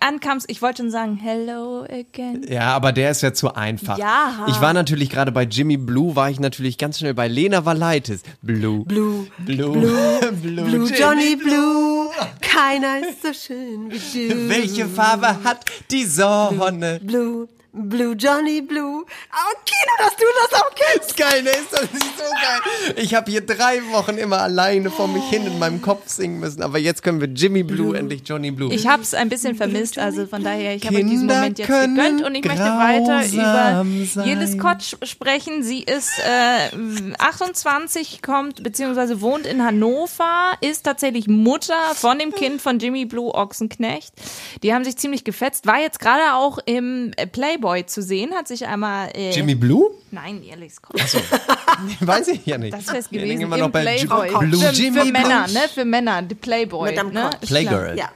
ankamst, 0.02 0.46
ich 0.52 0.62
wollte 0.62 0.84
schon 0.84 0.92
sagen, 0.92 1.16
hello 1.20 1.86
again. 1.90 2.46
Ja, 2.48 2.76
aber 2.76 2.92
der 2.92 3.10
ist 3.10 3.24
ja 3.24 3.34
zu 3.34 3.56
einfach. 3.56 3.98
Ja. 3.98 4.46
Ich 4.50 4.62
war 4.62 4.74
natürlich 4.74 5.10
gerade 5.10 5.32
bei 5.32 5.46
Jimmy 5.46 5.78
Blue, 5.78 6.16
war 6.16 6.30
ich 6.30 6.40
natürlich 6.40 6.78
ganz 6.78 7.00
schnell 7.00 7.16
bei 7.16 7.28
Lena 7.28 7.66
Valaitis. 7.66 8.22
Blue. 8.44 8.86
Blue, 8.86 9.26
Blue. 9.40 9.72
Blue. 9.72 10.32
Blue, 10.32 10.90
Johnny 10.94 11.36
Blue, 11.38 11.93
keiner 12.42 13.08
ist 13.08 13.22
so 13.24 13.34
schön 13.34 13.92
wie 13.92 14.30
du. 14.30 14.50
Welche 14.50 14.88
Farbe 14.88 15.44
hat 15.44 15.66
die 15.92 16.06
Sonne? 16.06 17.00
Blue, 17.04 17.48
Blue 17.48 17.48
Johnny 17.76 18.62
Blue. 18.62 19.04
Oh, 19.04 19.56
Kino, 19.66 19.94
dass 19.98 20.16
du 20.16 20.26
das 20.44 20.62
auch 20.62 20.70
kennst. 20.76 21.18
Geil, 21.18 21.42
ne? 21.42 21.50
Ist 21.50 21.74
das 21.74 21.92
nicht 21.92 22.18
so 22.18 22.24
geil? 22.24 22.96
Ich 22.98 23.16
habe 23.16 23.32
hier 23.32 23.42
drei 23.42 23.82
Wochen 23.92 24.20
immer 24.20 24.42
alleine 24.42 24.92
vor 24.92 25.08
mich 25.08 25.24
hin 25.24 25.48
in 25.48 25.58
meinem 25.58 25.82
Kopf 25.82 26.08
singen 26.08 26.40
müssen, 26.40 26.62
aber 26.62 26.78
jetzt 26.78 27.02
können 27.02 27.20
wir 27.20 27.30
Jimmy 27.30 27.64
Blue, 27.64 27.98
endlich 27.98 28.22
Johnny 28.26 28.52
Blue. 28.52 28.72
Ich 28.72 28.86
habe 28.88 29.02
es 29.02 29.16
ein 29.16 29.28
bisschen 29.28 29.56
vermisst, 29.56 29.98
also 29.98 30.28
von 30.28 30.44
daher, 30.44 30.76
ich 30.76 30.86
habe 30.86 30.98
Kinder 30.98 31.12
diesen 31.12 31.28
Moment 31.28 31.58
jetzt 31.58 31.68
gegönnt 31.68 32.24
und 32.24 32.36
ich 32.36 32.46
möchte 32.46 32.62
weiter 32.62 33.26
über 33.26 33.84
sein. 34.06 34.28
Jille 34.28 34.48
Scott 34.48 34.98
sprechen. 35.04 35.64
Sie 35.64 35.82
ist 35.82 36.12
äh, 36.20 37.16
28, 37.18 38.22
kommt 38.22 38.62
beziehungsweise 38.62 39.20
wohnt 39.20 39.48
in 39.48 39.66
Hannover, 39.66 40.54
ist 40.62 40.84
tatsächlich 40.84 41.28
Mutter 41.28 41.74
von 41.96 42.20
dem 42.20 42.32
Kind 42.36 42.62
von 42.62 42.78
Jimmy 42.78 43.06
Blue 43.06 43.34
Ochsenknecht. 43.34 44.14
Die 44.62 44.76
haben 44.76 44.84
sich 44.84 44.96
ziemlich 44.98 45.24
gefetzt, 45.24 45.66
war 45.66 45.80
jetzt 45.80 46.00
gerade 46.00 46.36
auch 46.36 46.60
im 46.66 47.12
äh, 47.18 47.26
Playboy 47.64 47.86
zu 47.86 48.02
sehen, 48.02 48.34
hat 48.34 48.48
sich 48.48 48.68
einmal 48.68 49.10
äh, 49.16 49.32
Jimmy 49.32 49.56
Blue? 49.56 49.92
Nein, 50.12 50.44
Jelle 50.44 50.70
Scott. 50.70 51.00
Weiß 52.02 52.28
ich 52.28 52.46
ja 52.46 52.58
nicht. 52.58 52.74
Das 52.74 52.88
wäre 52.88 52.98
es 52.98 53.06
Ja, 53.10 53.22
gewesen. 53.22 53.40
gehen 53.40 53.50
wir 53.50 53.56
Im 53.58 53.62
noch 53.64 53.70
bei 53.70 53.82
Playboy. 53.84 54.30
Blue 54.48 54.60
für, 54.62 54.72
Jimmy 54.74 55.00
für 55.00 55.06
Männer, 55.12 55.44
Blue. 55.46 55.54
ne? 55.54 55.60
Für 55.74 55.86
Männer, 55.86 56.22
die 56.22 56.36
Playboy. 56.36 56.94
Ne? 56.96 57.30
Playgirl. 57.42 57.98
Ja. 57.98 58.10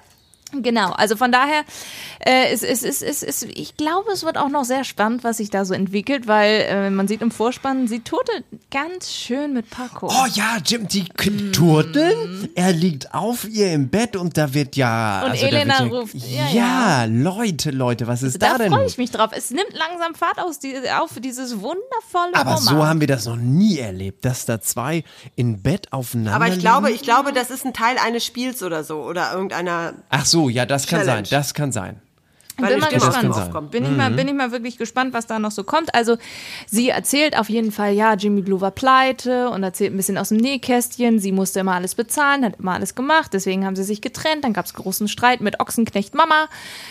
Genau, 0.53 0.91
also 0.91 1.15
von 1.17 1.31
daher, 1.31 1.63
äh, 2.19 2.51
es, 2.53 2.63
es, 2.63 2.81
es, 2.83 3.01
es, 3.01 3.21
es, 3.21 3.43
ich 3.43 3.75
glaube, 3.75 4.11
es 4.13 4.23
wird 4.23 4.37
auch 4.37 4.47
noch 4.49 4.63
sehr 4.63 4.83
spannend, 4.85 5.23
was 5.25 5.37
sich 5.37 5.49
da 5.49 5.65
so 5.65 5.73
entwickelt, 5.73 6.25
weil 6.27 6.61
äh, 6.69 6.89
man 6.89 7.07
sieht 7.07 7.21
im 7.21 7.31
Vorspann, 7.31 7.87
sie 7.89 7.99
turtelt 7.99 8.45
ganz 8.71 9.11
schön 9.11 9.53
mit 9.53 9.69
Paco. 9.69 10.07
Oh 10.09 10.25
ja, 10.33 10.57
Jim, 10.65 10.87
die 10.87 11.03
K- 11.09 11.51
turteln. 11.51 12.49
Er 12.55 12.71
liegt 12.71 13.13
auf 13.13 13.47
ihr 13.47 13.73
im 13.73 13.89
Bett 13.89 14.15
und 14.15 14.37
da 14.37 14.53
wird 14.53 14.75
ja. 14.75 15.23
Und 15.25 15.31
also 15.31 15.41
da 15.43 15.47
Elena 15.57 15.79
ja, 15.83 15.85
ruft, 15.89 16.13
Ja, 16.15 16.47
ja, 16.49 17.03
Leute, 17.05 17.71
Leute, 17.71 18.07
was 18.07 18.23
ist 18.23 18.41
da 18.41 18.53
da 18.53 18.57
denn? 18.59 18.71
freue 18.71 18.85
ich 18.85 18.97
mich 18.97 19.11
drauf. 19.11 19.31
Es 19.35 19.51
nimmt 19.51 19.73
langsam 19.73 20.15
Fahrt 20.15 20.39
aus, 20.39 20.59
die, 20.59 20.75
auf 20.97 21.11
dieses 21.19 21.59
wundervolle 21.59 22.33
Aber 22.35 22.51
Roman. 22.55 22.63
so 22.63 22.85
haben 22.87 22.99
wir 23.01 23.07
das 23.07 23.25
noch 23.25 23.35
nie 23.35 23.79
erlebt, 23.79 24.23
dass 24.25 24.45
da 24.45 24.61
zwei 24.61 25.03
in 25.35 25.61
Bett 25.61 25.91
aufeinander 25.91 26.35
Aber 26.35 26.45
ich 26.45 26.51
liegen. 26.51 26.61
glaube, 26.61 26.91
ich 26.91 27.01
glaube, 27.01 27.33
das 27.33 27.49
ist 27.51 27.65
ein 27.65 27.73
Teil 27.73 27.97
eines 27.97 28.25
Spiels 28.25 28.63
oder 28.63 28.83
so 28.83 29.01
oder 29.03 29.33
irgendeiner. 29.33 29.93
Ach 30.09 30.25
so, 30.25 30.36
ja, 30.49 30.65
das 30.65 30.87
kann 30.87 30.99
Challenge. 30.99 31.25
sein, 31.25 31.39
das 31.39 31.53
kann 31.53 31.71
sein. 31.71 32.01
Weil 32.59 32.73
bin 32.73 32.79
mal 32.79 32.89
gespannt. 32.89 33.71
Bin 33.71 33.85
ich, 33.85 33.91
mal, 33.91 34.11
bin 34.11 34.27
ich 34.27 34.33
mal 34.33 34.51
wirklich 34.51 34.77
gespannt, 34.77 35.13
was 35.13 35.27
da 35.27 35.37
noch 35.37 35.51
so 35.51 35.63
kommt. 35.63 35.93
Also 35.93 36.17
sie 36.65 36.89
erzählt 36.89 37.37
auf 37.37 37.49
jeden 37.49 37.71
Fall, 37.71 37.93
ja, 37.93 38.15
Jimmy 38.15 38.41
Blue 38.41 38.59
war 38.61 38.71
pleite 38.71 39.49
und 39.51 39.61
erzählt 39.61 39.93
ein 39.93 39.97
bisschen 39.97 40.17
aus 40.17 40.29
dem 40.29 40.37
Nähkästchen. 40.37 41.19
Sie 41.19 41.31
musste 41.31 41.59
immer 41.59 41.73
alles 41.73 41.93
bezahlen, 41.93 42.43
hat 42.43 42.59
immer 42.59 42.73
alles 42.73 42.95
gemacht. 42.95 43.31
Deswegen 43.33 43.63
haben 43.65 43.75
sie 43.75 43.83
sich 43.83 44.01
getrennt. 44.01 44.43
Dann 44.43 44.53
gab 44.53 44.65
es 44.65 44.73
großen 44.73 45.07
Streit 45.07 45.41
mit 45.41 45.59
Ochsenknecht 45.59 46.15
Mama. 46.15 46.47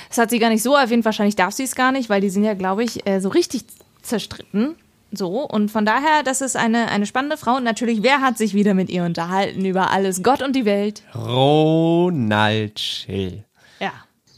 Das 0.08 0.18
hat 0.18 0.30
sie 0.30 0.38
gar 0.38 0.50
nicht 0.50 0.62
so 0.62 0.76
erwähnt. 0.76 1.04
Wahrscheinlich 1.04 1.36
darf 1.36 1.52
sie 1.52 1.64
es 1.64 1.74
gar 1.74 1.90
nicht, 1.90 2.08
weil 2.08 2.20
die 2.20 2.30
sind 2.30 2.44
ja, 2.44 2.54
glaube 2.54 2.84
ich, 2.84 3.04
äh, 3.06 3.20
so 3.20 3.28
richtig 3.28 3.64
zerstritten. 4.02 4.76
So, 5.12 5.42
und 5.42 5.70
von 5.70 5.86
daher, 5.86 6.22
das 6.24 6.40
ist 6.40 6.56
eine, 6.56 6.88
eine 6.88 7.06
spannende 7.06 7.36
Frau. 7.36 7.56
Und 7.56 7.64
natürlich, 7.64 8.02
wer 8.02 8.20
hat 8.20 8.38
sich 8.38 8.54
wieder 8.54 8.74
mit 8.74 8.90
ihr 8.90 9.04
unterhalten 9.04 9.64
über 9.64 9.90
alles, 9.90 10.22
Gott 10.22 10.42
und 10.42 10.54
die 10.56 10.64
Welt? 10.64 11.02
Ronald 11.14 12.78
Schill. 12.78 13.44
Ja. 13.78 13.92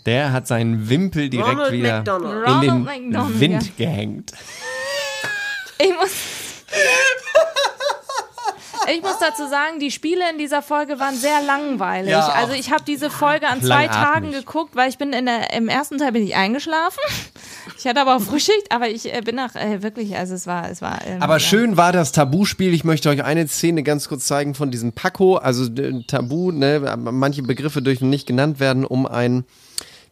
Der 0.05 0.33
hat 0.33 0.47
seinen 0.47 0.89
Wimpel 0.89 1.31
direkt 1.31 1.51
Ronald 1.51 1.73
wieder 1.73 1.97
McDonald. 1.99 2.47
in 2.49 2.61
den 2.61 2.85
McDonald, 2.85 3.41
Wind 3.41 3.63
ja. 3.79 3.87
gehängt. 3.87 4.33
Ich 5.81 5.95
muss. 5.95 6.65
Ich 8.95 9.03
muss 9.03 9.19
dazu 9.19 9.47
sagen, 9.49 9.79
die 9.81 9.91
Spiele 9.91 10.23
in 10.31 10.39
dieser 10.39 10.63
Folge 10.63 10.99
waren 10.99 11.15
sehr 11.15 11.43
langweilig. 11.43 12.11
Ja, 12.11 12.29
also 12.29 12.55
ich 12.55 12.71
habe 12.71 12.85
diese 12.87 13.11
Folge 13.11 13.49
an 13.49 13.61
zwei 13.61 13.87
langatmig. 13.87 13.91
Tagen 13.91 14.33
geguckt, 14.33 14.77
weil 14.77 14.89
ich 14.89 14.99
bin 14.99 15.13
in 15.13 15.27
der, 15.27 15.53
im 15.53 15.69
ersten 15.69 15.99
Teil 15.99 16.13
bin 16.13 16.25
ich 16.27 16.37
eingeschlafen. 16.37 17.01
Ich 17.79 17.87
hatte 17.87 18.01
aber 18.01 18.17
auch 18.17 18.21
Frühschicht, 18.21 18.71
aber 18.71 18.89
ich 18.89 19.13
äh, 19.15 19.21
bin 19.21 19.37
nach 19.37 19.55
äh, 19.55 19.83
wirklich, 19.83 20.17
also 20.17 20.35
es 20.35 20.47
war, 20.47 20.69
es 20.71 20.83
war. 20.83 20.99
ähm, 21.07 21.23
Aber 21.23 21.39
schön 21.39 21.77
war 21.77 21.93
das 21.93 22.13
Tabuspiel. 22.13 22.73
Ich 22.75 22.85
möchte 22.85 23.09
euch 23.09 23.23
eine 23.23 23.47
Szene 23.47 23.83
ganz 23.83 24.09
kurz 24.09 24.27
zeigen 24.27 24.55
von 24.55 24.71
diesem 24.71 24.93
Paco. 24.93 25.37
Also 25.37 25.69
Tabu, 26.07 26.51
ne, 26.51 26.97
manche 26.99 27.43
Begriffe 27.43 27.83
dürfen 27.83 28.11
nicht 28.11 28.27
genannt 28.27 28.59
werden, 28.61 28.85
um 28.85 29.07
ein 29.07 29.45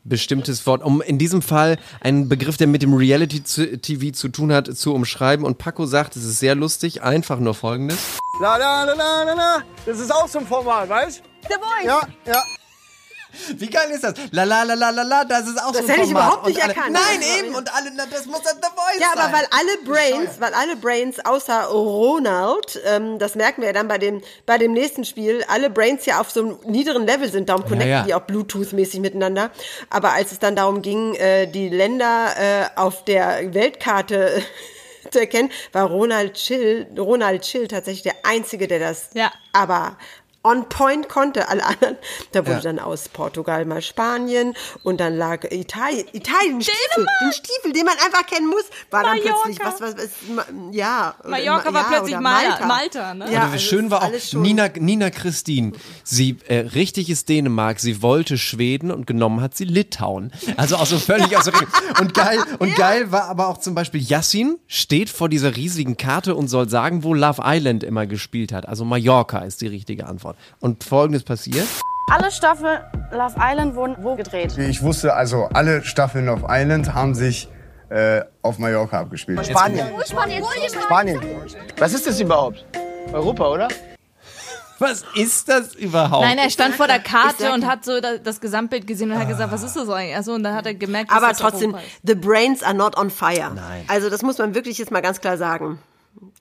bestimmtes 0.09 0.67
Wort, 0.67 0.83
um 0.83 1.01
in 1.01 1.19
diesem 1.19 1.43
Fall 1.43 1.79
einen 2.01 2.29
Begriff, 2.29 2.57
der 2.57 2.67
mit 2.67 2.83
dem 2.83 2.95
Reality-TV 2.95 4.13
zu 4.13 4.29
tun 4.29 4.53
hat, 4.53 4.77
zu 4.77 4.95
umschreiben. 4.95 5.45
Und 5.45 5.59
Paco 5.59 5.87
sagt, 5.87 6.17
es 6.17 6.25
ist 6.25 6.39
sehr 6.39 6.55
lustig, 6.55 7.03
einfach 7.03 7.39
nur 7.39 7.55
folgendes. 7.55 7.99
La 8.41 8.57
la 8.57 8.85
la 8.85 8.95
la 8.95 9.23
la 9.25 9.33
la. 9.35 9.63
Das 9.85 9.99
ist 9.99 10.13
auch 10.13 10.29
so 10.29 10.39
ein 10.39 10.47
Format, 10.47 10.89
weißt? 10.89 11.23
The 11.43 11.55
Voice. 11.55 11.87
Ja, 11.87 12.01
ja. 12.27 12.43
Wie 13.57 13.69
geil 13.69 13.91
ist 13.91 14.05
das? 14.05 14.15
La 14.31 14.45
la 14.45 14.63
la 14.63 14.75
la 14.75 14.91
la 14.91 15.03
la, 15.03 15.25
das 15.25 15.47
ist 15.49 15.63
auch 15.63 15.73
Das 15.73 15.83
so 15.83 15.87
ein 15.87 15.89
hätte 15.91 16.03
ich 16.05 16.11
überhaupt 16.11 16.47
nicht 16.47 16.63
alle, 16.63 16.75
erkannt. 16.75 16.93
Nein, 16.93 17.21
Ja. 17.23 17.45
eben. 17.45 17.55
Und 17.55 17.75
alle, 17.75 17.91
na, 17.95 18.05
das 18.11 18.27
muss 18.27 18.43
dann 18.43 18.57
The 18.63 18.69
Voice 18.75 19.01
Ja, 19.01 19.09
aber 19.13 19.23
sein. 19.23 19.33
weil 19.33 19.47
alle 19.51 19.79
Brains, 19.85 20.41
weil 20.41 20.55
alle 20.55 20.77
Brains 20.77 21.25
außer 21.25 21.65
Ronald, 21.67 22.81
ähm, 22.87 23.19
das 23.19 23.35
merken 23.35 23.61
wir 23.63 23.69
ja 23.69 23.73
dann 23.73 23.89
bei 23.89 23.99
dem, 23.99 24.23
bei 24.47 24.59
dem 24.59 24.73
nächsten 24.73 25.05
Spiel, 25.05 25.45
alle 25.49 25.71
Brains 25.71 26.07
ja 26.07 26.21
auf 26.21 26.31
so 26.31 26.41
einem 26.41 26.59
niederen 26.65 27.07
Level 27.07 27.31
sind, 27.31 27.49
darum 27.49 27.63
connecten 27.65 27.89
ja. 27.91 28.03
die 28.05 28.15
auch 28.15 28.23
Bluetooth-mäßig 28.23 29.01
miteinander. 29.01 29.51
Aber 29.91 30.13
als 30.13 30.33
es 30.33 30.39
dann 30.39 30.57
darum 30.57 30.83
ging, 30.83 31.15
äh, 31.15 31.47
die 31.47 31.69
Länder 31.69 32.29
äh, 32.39 32.67
auf 32.79 33.05
der 33.05 33.53
Weltkarte 33.55 34.43
zu 35.11 35.21
erkennen, 35.21 35.51
war 35.73 35.85
Ronald 35.85 36.35
Chill, 36.35 36.87
Ronald 36.99 37.43
Chill 37.43 37.69
tatsächlich 37.69 38.03
der 38.03 38.15
Einzige, 38.25 38.67
der 38.69 38.81
das 38.81 39.11
Ja. 39.15 39.33
aber 39.53 39.97
on 40.47 40.69
point 40.69 41.09
konnte. 41.09 41.49
Alle 41.49 41.65
anderen, 41.65 41.97
da 42.33 42.41
wurde 42.47 42.57
Ja. 42.57 42.61
dann 42.61 42.79
aus 42.79 43.09
Portugal 43.09 43.65
mal 43.65 43.83
Spanien 43.83 44.55
und 44.83 45.01
dann 45.01 45.17
lag 45.17 45.45
Italien, 45.51 46.07
Italien, 46.13 46.59
den 46.59 46.63
Stiefel, 46.63 47.07
den 47.23 47.33
Stiefel, 47.33 47.73
den 47.73 47.85
man 47.85 47.95
einfach 48.05 48.27
kennen 48.27 48.47
muss, 48.49 48.65
war 48.91 49.03
dann 49.03 49.19
Mallorca. 49.19 49.41
plötzlich, 49.43 49.67
was, 49.67 49.81
was, 49.81 49.95
was, 50.37 50.47
ja. 50.73 51.15
Mallorca 51.25 51.71
Ma- 51.71 51.79
war 51.79 51.93
ja, 51.93 51.99
plötzlich 51.99 52.21
Malta, 52.21 52.67
Malta, 52.67 53.15
ne? 53.15 53.33
Ja, 53.33 53.43
also 53.45 53.59
schön 53.59 53.91
war 53.91 54.03
auch 54.03 54.07
alles 54.07 54.33
Nina, 54.33 54.69
Nina 54.79 55.11
Christine. 55.11 55.73
Sie 56.05 56.37
äh, 56.49 56.59
richtig 56.59 57.11
ist 57.11 57.29
Dänemark, 57.29 57.81
sie 57.81 58.03
wollte 58.03 58.39
Schweden 58.39 58.91
und 58.91 59.07
genommen 59.07 59.41
hat 59.41 59.57
sie 59.57 59.65
Litauen. 59.65 60.33
Also 60.57 60.77
auch 60.77 60.87
so 60.87 60.99
völlig 60.99 61.37
aus. 61.37 61.47
Und 62.01 62.13
geil, 62.15 62.39
und 62.59 62.75
geil 62.77 63.11
war 63.13 63.25
aber 63.29 63.49
auch 63.49 63.59
zum 63.59 63.75
Beispiel 63.75 64.01
Yassin 64.03 64.59
steht 64.67 65.09
vor 65.09 65.29
dieser 65.29 65.57
riesigen 65.57 65.97
Karte 65.97 66.35
und 66.35 66.49
soll 66.49 66.69
sagen, 66.69 67.03
wo 67.05 67.15
Love 67.15 67.43
Island 67.45 67.83
immer 67.85 68.07
gespielt 68.07 68.53
hat. 68.53 68.69
Also 68.69 68.85
Mallorca 68.85 69.39
ist 69.39 69.61
die 69.61 69.67
richtige 69.69 70.07
Antwort. 70.07 70.36
Und 70.61 70.85
folgendes 70.85 71.23
passiert. 71.23 71.67
Alle 72.11 72.31
Staffeln 72.31 72.81
Love 73.11 73.35
Island 73.39 73.75
wurden 73.75 73.97
wo 74.01 74.15
gedreht? 74.15 74.57
Ich 74.59 74.83
wusste 74.83 75.15
also, 75.15 75.49
alle 75.53 75.85
Staffeln 75.85 76.29
auf 76.29 76.41
Island 76.49 76.95
haben 76.95 77.15
sich 77.15 77.49
äh, 77.89 78.23
auf 78.43 78.59
Mallorca 78.59 79.01
abgespielt. 79.01 79.45
Spanien. 79.47 79.87
Spanien. 80.07 80.45
Spanien. 80.85 81.21
Was 81.79 81.93
ist 81.95 82.07
das 82.07 82.21
überhaupt? 82.21 82.65
Europa, 83.13 83.49
oder? 83.49 83.69
Was 84.79 85.05
ist 85.15 85.49
das 85.49 85.75
überhaupt? 85.75 86.23
Nein, 86.27 86.37
er 86.37 86.51
stand 86.51 86.75
vor 86.75 86.87
der 86.87 86.99
Karte 86.99 87.51
und 87.53 87.67
hat 87.67 87.85
so 87.85 87.99
da- 87.99 88.19
das 88.19 88.41
Gesamtbild 88.41 88.87
gesehen 88.87 89.11
und 89.11 89.19
hat 89.19 89.27
gesagt, 89.27 89.51
was 89.51 89.63
ist 89.63 89.75
das 89.75 89.89
eigentlich? 89.89 90.15
Also 90.15 90.35
und 90.35 90.43
dann 90.43 90.55
hat 90.55 90.67
er 90.67 90.75
gemerkt, 90.75 91.11
dass 91.11 91.17
Aber 91.17 91.29
das 91.29 91.39
trotzdem, 91.39 91.75
the 92.03 92.15
brains 92.15 92.63
are 92.63 92.75
not 92.75 92.95
on 92.99 93.09
fire. 93.09 93.53
Nein. 93.55 93.85
Also 93.89 94.11
das 94.11 94.21
muss 94.21 94.37
man 94.37 94.55
wirklich 94.55 94.77
jetzt 94.77 94.91
mal 94.91 95.01
ganz 95.01 95.19
klar 95.21 95.39
sagen. 95.39 95.79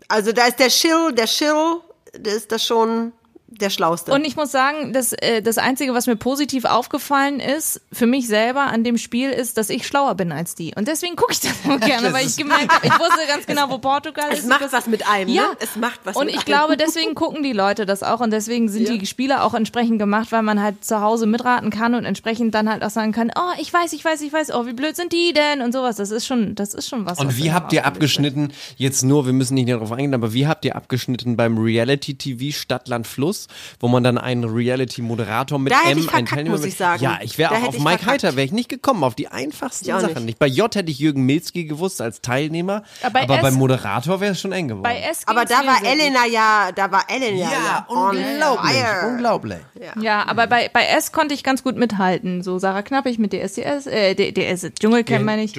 Also 0.10 0.34
da 0.34 0.48
ist 0.48 0.60
der 0.60 0.70
Schill, 0.70 1.14
der 1.14 1.28
Schill, 1.28 1.78
der 2.18 2.34
ist 2.36 2.52
das 2.52 2.66
schon 2.66 3.14
der 3.62 3.70
Schlauste. 3.70 4.12
Und 4.12 4.26
ich 4.26 4.36
muss 4.36 4.52
sagen, 4.52 4.94
das, 4.94 5.14
äh, 5.14 5.42
das 5.42 5.58
Einzige, 5.58 5.94
was 5.94 6.08
mir 6.08 6.16
positiv 6.16 6.66
aufgefallen 6.66 7.40
ist, 7.40 7.82
für 7.92 8.06
mich 8.08 8.28
selber 8.28 8.62
an 8.62 8.84
dem 8.84 8.98
Spiel, 8.98 9.30
ist, 9.30 9.58
dass 9.58 9.70
ich 9.70 9.88
schlauer 9.88 10.16
bin 10.16 10.32
als 10.32 10.56
die. 10.56 10.74
Und 10.76 10.88
deswegen 10.88 11.16
gucke 11.16 11.34
ich 11.34 11.40
das 11.40 11.52
so 11.64 11.70
gerne, 11.80 12.04
Das 12.08 12.14
weil 12.14 12.26
ich 12.28 12.38
gemerkt 12.38 12.72
habe, 12.74 12.86
ich 12.88 12.94
wusste 12.94 13.28
ganz 13.28 13.46
genau, 13.46 13.70
wo 13.70 13.78
Portugal 13.78 14.30
es 14.32 14.40
ist. 14.40 14.48
macht 14.50 14.62
das, 14.62 14.74
was 14.74 14.88
mit 14.88 15.08
einem, 15.08 15.30
Ja. 15.30 15.44
ne? 15.44 15.48
Es 15.60 15.76
macht 15.76 16.00
was 16.04 16.16
Und 16.16 16.26
mit 16.26 16.36
ich 16.36 16.40
einem. 16.42 16.46
glaube, 16.46 16.78
deswegen 16.78 17.16
gucken 17.16 17.44
die 17.44 17.54
Leute 17.54 17.86
das 17.86 18.04
auch 18.04 18.20
und 18.20 18.32
deswegen 18.32 18.70
sind 18.70 18.88
die 18.90 19.06
Spiele 19.06 19.44
auch 19.44 19.54
entsprechend 19.54 20.00
gemacht, 20.00 20.32
weil 20.32 20.42
man 20.44 20.62
halt 20.62 20.84
zu 20.86 21.02
Hause 21.02 21.26
mitraten 21.26 21.70
kann 21.70 21.96
und 21.96 22.06
entsprechend 22.06 22.54
dann 22.56 22.70
halt 22.70 22.84
auch 22.84 22.90
sagen 22.90 23.12
kann, 23.12 23.32
oh, 23.38 23.52
ich 23.60 23.72
weiß, 23.72 23.94
ich 23.94 24.04
weiß, 24.04 24.22
ich 24.22 24.32
weiß, 24.34 24.52
oh, 24.54 24.66
wie 24.66 24.74
blöd 24.74 24.96
sind 24.96 25.14
die 25.14 25.34
denn 25.34 25.62
und 25.62 25.72
sowas. 25.72 25.96
Das 25.98 26.12
ist 26.12 26.26
schon, 26.26 26.56
das 26.56 26.74
ist 26.74 26.90
schon 26.90 27.06
was. 27.06 27.18
was 27.20 27.26
Und 27.26 27.38
wie 27.38 27.46
dann 27.46 27.54
habt 27.56 27.74
ihr 27.74 27.86
abgeschnitten, 27.86 28.52
jetzt 28.78 29.04
nur, 29.04 29.26
wir 29.26 29.34
müssen 29.34 29.54
nicht 29.56 29.70
darauf 29.70 29.92
eingehen, 29.92 30.14
aber 30.14 30.34
wie 30.34 30.48
habt 30.48 30.66
ihr 30.66 30.76
abgeschnitten 30.76 31.36
beim 31.38 31.58
Reality-TV 31.58 32.56
Stadtland 32.58 33.08
Fluss, 33.08 33.45
wo 33.80 33.88
man 33.88 34.04
dann 34.04 34.18
einen 34.18 34.44
Reality-Moderator 34.44 35.60
mit 35.60 35.74
Da 35.74 35.78
hätte 35.80 35.92
M, 35.92 35.98
ich 36.00 36.04
einen 36.06 36.10
verkackt, 36.10 36.30
Teilnehmer 36.36 36.58
muss 36.58 36.66
ich 36.66 36.76
sagen. 36.76 37.02
Ja, 37.04 37.20
ich 37.22 37.38
wäre 37.38 37.52
auch 37.52 37.56
hätte 37.58 37.68
auf 37.70 37.76
ich 37.76 37.84
Mike 37.84 37.98
verkackt. 38.00 38.24
Heiter, 38.24 38.36
wäre 38.36 38.46
ich 38.46 38.52
nicht 38.52 38.70
gekommen, 38.70 39.04
auf 39.04 39.16
die 39.16 39.28
einfachsten 39.28 39.86
Ich 39.90 39.94
Sachen 39.96 40.26
nicht. 40.26 40.40
Bei 40.40 40.48
J 40.48 40.74
hätte 40.76 40.92
ich 40.92 41.00
Jürgen 41.00 41.24
Milzki 41.26 41.66
gewusst 41.66 42.02
als 42.02 42.22
Teilnehmer, 42.22 42.84
Aber 43.04 43.20
aber, 43.22 43.28
bei 43.36 43.42
beim 43.42 43.54
S- 43.54 43.60
Moderator 43.60 44.20
wäre 44.22 44.32
es 44.34 44.42
schon 44.42 44.52
eng 44.52 44.68
geworden. 44.68 44.84
Bei 44.84 45.00
S 45.10 45.22
Aber 45.26 45.46
da 45.46 45.66
war. 45.66 45.84
Elena 45.84 46.26
ja, 46.26 46.72
da 46.74 46.92
war 46.92 47.06
Elena 47.10 47.38
ja, 47.38 47.52
ja, 47.52 47.86
unglaublich, 47.88 48.72
fire. 48.72 49.08
unglaublich. 49.08 49.58
Ja, 50.02 50.26
aber 50.28 50.48
bei, 50.48 50.70
bei 50.74 50.84
S 50.86 51.12
konnte 51.12 51.34
ich 51.34 51.44
ganz 51.44 51.64
gut 51.64 51.76
mithalten. 51.76 52.42
So 52.44 52.60
Sarah 52.60 52.82
Knappig 52.82 53.20
mit 53.20 53.34
DSDS, 53.34 53.88
äh, 53.88 54.16
D- 54.16 54.32
DS, 54.32 54.62
Dschungelcamp 54.80 55.24
meine 55.26 55.44
ich. 55.44 55.54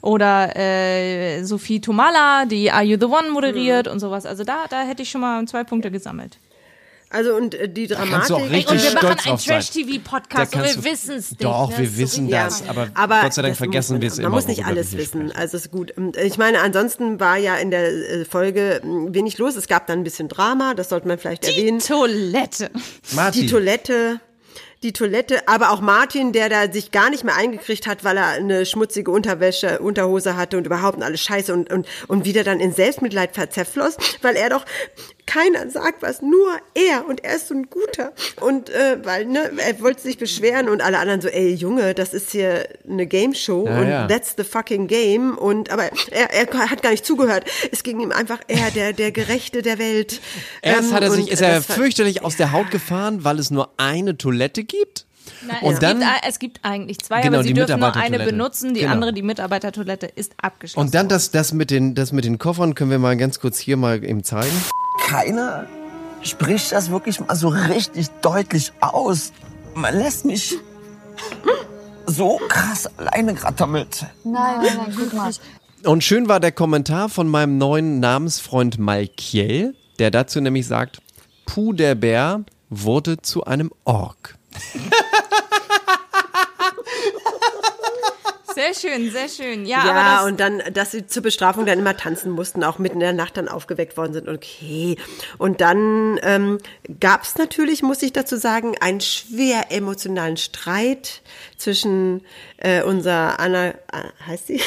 Oder 0.00 0.56
äh, 0.56 1.42
Sophie 1.44 1.80
Tomala, 1.80 2.44
die 2.46 2.70
Are 2.70 2.82
You 2.84 2.96
the 2.98 3.06
One 3.06 3.30
moderiert 3.30 3.86
Mhm. 3.86 3.92
und 3.92 4.00
sowas. 4.00 4.26
Also 4.26 4.44
da, 4.44 4.64
da 4.70 4.82
hätte 4.82 5.02
ich 5.02 5.10
schon 5.10 5.20
mal 5.20 5.44
zwei 5.46 5.64
Punkte 5.64 5.90
gesammelt. 5.90 6.38
Also 7.10 7.34
und 7.34 7.54
äh, 7.54 7.68
die 7.68 7.86
Dramatik. 7.86 8.12
kannst 8.12 8.30
du 8.30 8.34
auch 8.36 8.40
Ey, 8.42 8.48
richtig 8.48 8.72
und 8.72 8.82
wir 8.84 8.92
machen 9.02 9.06
einen. 9.30 9.38
Trash-TV-Podcast 9.38 10.54
Da 10.54 10.58
und 10.60 10.64
wir 10.66 10.74
du- 10.74 10.84
wissen 10.84 11.14
es 11.16 11.30
nicht. 11.30 11.44
Doch, 11.44 11.70
ne? 11.70 11.78
wir 11.78 11.96
wissen 11.96 12.26
so 12.26 12.30
das, 12.32 12.62
richtig- 12.62 12.96
aber, 12.96 13.20
Gott 13.22 13.34
sei 13.34 13.42
Dank 13.42 13.56
vergessen 13.56 13.94
muss 13.94 14.02
wir 14.02 14.08
es 14.08 14.16
man, 14.16 14.20
immer. 14.20 14.28
Man 14.30 14.36
muss 14.36 14.46
nicht 14.48 14.64
alles 14.66 14.96
wissen, 14.96 15.28
sprechen. 15.28 15.32
also 15.40 15.56
ist 15.56 15.70
gut. 15.70 15.90
Und 15.96 16.16
Ich 16.18 16.36
meine, 16.38 16.60
ansonsten 16.60 17.18
war 17.18 17.36
ja 17.38 17.56
in 17.56 17.70
der 17.70 17.88
äh, 17.88 18.24
Folge 18.24 18.80
mh, 18.84 19.14
wenig 19.14 19.38
los. 19.38 19.56
Es 19.56 19.68
gab 19.68 19.86
dann 19.86 20.00
ein 20.00 20.04
bisschen 20.04 20.28
Drama, 20.28 20.74
das 20.74 20.90
sollte 20.90 21.08
man 21.08 21.18
vielleicht 21.18 21.46
erwähnen. 21.46 21.78
Toilette. 21.80 22.70
Martin, 23.12 23.40
Die 23.42 23.46
Toilette, 23.48 24.20
die 24.82 24.92
Toilette, 24.92 25.48
aber 25.48 25.70
auch 25.70 25.80
Martin, 25.80 26.32
der 26.32 26.48
da 26.50 26.70
sich 26.70 26.90
gar 26.92 27.10
nicht 27.10 27.24
mehr 27.24 27.34
eingekriegt 27.36 27.86
hat, 27.86 28.04
weil 28.04 28.16
er 28.16 28.26
eine 28.28 28.64
schmutzige 28.66 29.10
Unterwäsche, 29.10 29.78
Unterhose 29.80 30.36
hatte 30.36 30.56
und 30.58 30.66
überhaupt 30.66 31.02
alles 31.02 31.20
Scheiße 31.22 31.52
und, 31.54 31.72
und, 31.72 31.86
und 32.06 32.24
wieder 32.26 32.44
dann 32.44 32.60
in 32.60 32.72
Selbstmitleid 32.72 33.30
zerfloss, 33.52 33.96
weil 34.22 34.36
er 34.36 34.50
doch, 34.50 34.64
keiner 35.28 35.68
sagt 35.68 36.00
was, 36.00 36.22
nur 36.22 36.48
er 36.74 37.06
und 37.06 37.22
er 37.22 37.36
ist 37.36 37.48
so 37.48 37.54
ein 37.54 37.68
Guter. 37.68 38.12
Und 38.40 38.70
äh, 38.70 38.98
weil, 39.04 39.26
ne, 39.26 39.52
er 39.58 39.78
wollte 39.80 40.00
sich 40.00 40.16
beschweren 40.16 40.70
und 40.70 40.80
alle 40.80 40.98
anderen 40.98 41.20
so, 41.20 41.28
ey 41.28 41.52
Junge, 41.52 41.94
das 41.94 42.14
ist 42.14 42.30
hier 42.30 42.66
eine 42.88 43.06
Game 43.06 43.34
Show 43.34 43.66
Ja, 43.66 43.80
und 43.80 43.88
ja. 43.88 44.06
that's 44.06 44.34
the 44.38 44.44
fucking 44.44 44.86
game. 44.86 45.36
Und 45.36 45.70
aber 45.70 45.90
er, 46.10 46.32
er 46.32 46.70
hat 46.70 46.82
gar 46.82 46.90
nicht 46.90 47.04
zugehört. 47.04 47.44
Es 47.70 47.82
ging 47.82 48.00
ihm 48.00 48.10
einfach, 48.10 48.40
er, 48.48 48.70
der, 48.70 48.94
der 48.94 49.12
Gerechte 49.12 49.60
der 49.60 49.78
Welt. 49.78 50.22
Erst 50.62 50.88
Ähm, 50.88 50.94
hat 50.94 51.02
er 51.02 51.10
sich, 51.10 51.30
ist 51.30 51.42
er 51.42 51.60
fürchterlich 51.60 52.24
aus 52.24 52.36
der 52.36 52.52
Haut 52.52 52.70
gefahren, 52.70 53.22
weil 53.22 53.38
es 53.38 53.50
nur 53.50 53.74
eine 53.76 54.16
Toilette 54.16 54.64
gibt. 54.64 55.04
Nein, 55.46 55.56
Und 55.62 55.74
es, 55.74 55.78
dann- 55.80 55.98
gibt, 56.00 56.10
es 56.28 56.38
gibt 56.38 56.60
eigentlich 56.64 56.98
zwei, 56.98 57.20
Genau, 57.22 57.36
aber 57.36 57.42
sie 57.42 57.48
die 57.48 57.54
dürfen 57.54 57.80
nur 57.80 57.94
eine 57.96 58.18
benutzen. 58.20 58.74
Die 58.74 58.80
Genau. 58.80 58.92
andere, 58.92 59.12
die 59.12 59.22
Mitarbeitertoilette, 59.22 60.06
ist 60.06 60.32
abgeschlossen. 60.40 60.86
Und 60.86 60.94
dann 60.94 61.08
das, 61.08 61.30
das, 61.30 61.52
mit 61.52 61.70
den, 61.70 61.94
das 61.94 62.12
mit 62.12 62.24
den 62.24 62.38
Koffern 62.38 62.74
können 62.74 62.90
wir 62.90 62.98
mal 62.98 63.16
ganz 63.16 63.40
kurz 63.40 63.58
hier 63.58 63.76
mal 63.76 64.02
eben 64.04 64.24
zeigen. 64.24 64.52
Keiner 65.06 65.66
spricht 66.22 66.72
das 66.72 66.90
wirklich 66.90 67.20
mal 67.20 67.34
so 67.36 67.48
richtig 67.48 68.08
deutlich 68.22 68.72
aus. 68.80 69.32
Man 69.74 69.96
lässt 69.96 70.24
mich 70.24 70.56
so 72.06 72.40
krass 72.48 72.88
alleine 72.98 73.34
gerade 73.34 73.54
damit. 73.56 74.06
Nein, 74.24 74.32
nein, 74.62 74.76
nein, 74.76 74.96
guck 74.96 75.12
mal. 75.12 75.30
Und 75.84 76.02
schön 76.02 76.28
war 76.28 76.40
der 76.40 76.52
Kommentar 76.52 77.08
von 77.08 77.28
meinem 77.28 77.56
neuen 77.58 78.00
Namensfreund 78.00 78.78
Malkiel, 78.78 79.74
der 79.98 80.10
dazu 80.10 80.40
nämlich 80.40 80.66
sagt, 80.66 81.00
Puh 81.46 81.72
der 81.72 81.94
Bär 81.94 82.42
wurde 82.68 83.18
zu 83.22 83.44
einem 83.44 83.70
Ork. 83.84 84.34
Sehr 88.58 88.74
schön, 88.74 89.10
sehr 89.12 89.28
schön. 89.28 89.66
Ja, 89.66 89.86
Ja, 89.86 89.92
aber 89.92 90.16
das, 90.16 90.26
und 90.26 90.40
dann, 90.40 90.72
dass 90.72 90.90
sie 90.90 91.06
zur 91.06 91.22
Bestrafung 91.22 91.64
dann 91.64 91.78
immer 91.78 91.96
tanzen 91.96 92.32
mussten, 92.32 92.64
auch 92.64 92.78
mitten 92.78 92.94
in 92.94 93.00
der 93.00 93.12
Nacht 93.12 93.36
dann 93.36 93.46
aufgeweckt 93.46 93.96
worden 93.96 94.14
sind. 94.14 94.28
Okay. 94.28 94.96
Und 95.38 95.60
dann 95.60 96.18
ähm, 96.22 96.58
gab 96.98 97.22
es 97.22 97.36
natürlich, 97.36 97.84
muss 97.84 98.02
ich 98.02 98.12
dazu 98.12 98.36
sagen, 98.36 98.74
einen 98.80 99.00
schwer 99.00 99.70
emotionalen 99.70 100.36
Streit 100.36 101.22
zwischen 101.56 102.22
äh, 102.56 102.82
unserer 102.82 103.38
Anna, 103.38 103.74
ah, 103.92 104.06
heißt 104.26 104.48
sie? 104.48 104.60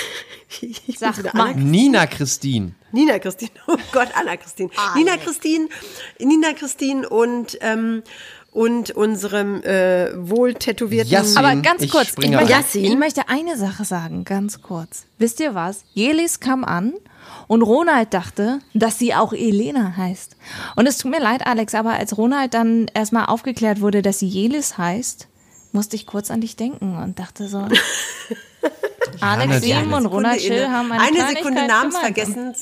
Ich 0.62 0.82
Sag 0.98 1.22
mal. 1.34 1.52
Anna, 1.52 1.54
Nina 1.58 2.08
Christine. 2.08 2.72
Nina 2.94 3.20
Christine, 3.20 3.52
oh 3.68 3.78
Gott, 3.92 4.10
Anna 4.14 4.38
Christine. 4.38 4.70
Ah, 4.78 4.96
Nina 4.96 5.18
Christine, 5.18 5.68
Nina 6.18 6.54
Christine 6.54 7.10
und, 7.10 7.58
ähm, 7.60 8.04
und 8.52 8.92
unserem 8.92 9.64
äh, 9.64 10.10
wohl 10.16 10.54
tätowierten 10.54 11.12
Yassin. 11.12 11.38
aber 11.38 11.56
ganz 11.62 11.84
Ich 11.84 11.92
kurz, 11.92 12.08
ich 12.08 12.10
springe 12.12 12.38
möchte, 12.38 12.54
rein. 12.54 12.66
ich 12.74 12.98
möchte 12.98 13.30
eine 13.30 13.58
Sache 13.58 13.86
sagen, 13.86 14.26
ganz 14.26 14.62
kurz. 14.62 15.06
Wisst 15.18 15.40
ihr 15.40 15.56
was? 15.56 15.84
Jelis 15.94 16.40
kam 16.42 16.66
an 16.66 16.94
und 17.48 17.62
Ronald 17.62 18.14
dachte, 18.14 18.60
dass 18.74 19.00
sie 19.00 19.14
auch 19.16 19.32
Elena 19.34 19.96
heißt. 19.96 20.36
Und 20.76 20.86
es 20.88 20.98
tut 20.98 21.12
mir 21.12 21.22
leid, 21.22 21.46
Alex, 21.48 21.74
aber 21.76 21.94
als 21.94 22.18
Ronald 22.18 22.54
dann 22.54 22.88
erstmal 22.94 23.26
aufgeklärt 23.28 23.80
wurde, 23.80 24.02
dass 24.02 24.20
sie 24.20 24.28
Jelis 24.28 24.78
heißt, 24.78 25.28
musste 25.72 25.96
ich 25.96 26.06
kurz 26.06 26.30
an 26.30 26.42
dich 26.42 26.58
denken 26.58 26.98
und 26.98 27.20
dachte 27.20 27.48
so. 27.48 27.68
Alex. 29.22 29.62
Sim 29.62 29.94
und 29.94 30.06
Ronald 30.06 30.42
Schill 30.42 30.68
haben 30.70 30.92
eine, 30.92 31.04
eine 31.04 31.36
Sekunde 31.36 31.62
gemeinsam. 31.62 32.54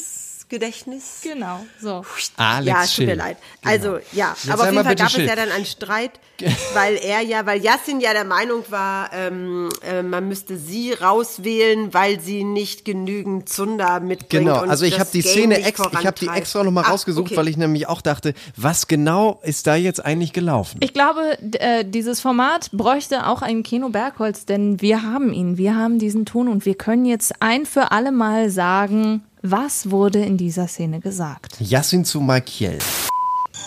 Namensvergessensgedächtnis. 0.49 1.21
Genau, 1.23 1.65
so. 1.79 2.03
Alex 2.37 2.67
ja, 2.67 2.83
es 2.83 2.95
tut 2.95 3.05
mir 3.05 3.15
leid. 3.15 3.37
Also, 3.63 3.99
ja, 4.11 4.35
Jetzt 4.35 4.49
aber 4.51 4.63
auf 4.63 4.71
jeden 4.71 4.83
Fall 4.83 4.95
gab 4.95 5.07
es 5.07 5.13
Schill. 5.13 5.27
ja 5.27 5.35
dann 5.35 5.51
einen 5.51 5.65
Streit, 5.65 6.11
weil 6.73 6.95
er 6.95 7.21
ja, 7.21 7.45
weil 7.45 7.61
Yassin 7.61 7.99
ja 7.99 8.13
der 8.13 8.25
Meinung 8.25 8.63
war, 8.69 9.11
ähm, 9.13 9.69
äh, 9.83 10.01
man 10.01 10.27
müsste 10.27 10.57
sie 10.57 10.93
rauswählen, 10.93 11.93
weil 11.93 12.19
sie 12.19 12.43
nicht 12.43 12.85
genügend 12.85 13.49
Zunder 13.49 13.99
mitbringt. 13.99 14.29
Genau, 14.45 14.63
und 14.63 14.69
also 14.69 14.85
ich 14.85 14.99
habe 14.99 15.09
die 15.11 15.21
Game 15.21 15.31
Szene 15.31 15.63
extra, 15.63 15.91
ich 15.99 16.05
habe 16.05 16.19
die 16.19 16.27
extra 16.27 16.63
nochmal 16.63 16.85
Ah, 16.85 16.91
rausgesucht, 16.91 17.27
okay. 17.27 17.37
weil 17.37 17.47
ich 17.47 17.57
nämlich 17.57 17.87
auch 17.87 18.01
dachte, 18.01 18.33
was 18.55 18.87
genau 18.87 19.39
ist 19.43 19.67
da 19.67 19.75
jetzt 19.75 20.03
eigentlich 20.03 20.33
gelaufen? 20.33 20.79
Ich 20.81 20.93
glaube, 20.93 21.37
äh, 21.59 21.83
dieses 21.85 22.21
Format 22.21 22.69
bräuchte 22.71 23.27
auch 23.27 23.41
einen 23.41 23.63
Kino 23.63 23.89
Bergholz, 23.89 24.45
denn 24.45 24.81
wir 24.81 25.03
haben 25.03 25.33
ihn, 25.33 25.57
wir 25.57 25.75
haben 25.75 25.99
diesen 25.99 26.25
Ton 26.25 26.47
und 26.47 26.65
wir 26.65 26.75
können 26.75 27.05
jetzt 27.05 27.41
ein 27.41 27.65
für 27.65 27.91
alle 27.91 28.11
Mal 28.11 28.49
sagen, 28.49 29.23
was 29.41 29.89
wurde 29.89 30.19
in 30.19 30.37
dieser 30.37 30.67
Szene 30.67 30.99
gesagt. 30.99 31.55
Yassin 31.59 32.05
zu 32.05 32.19
Makiel. 32.19 32.77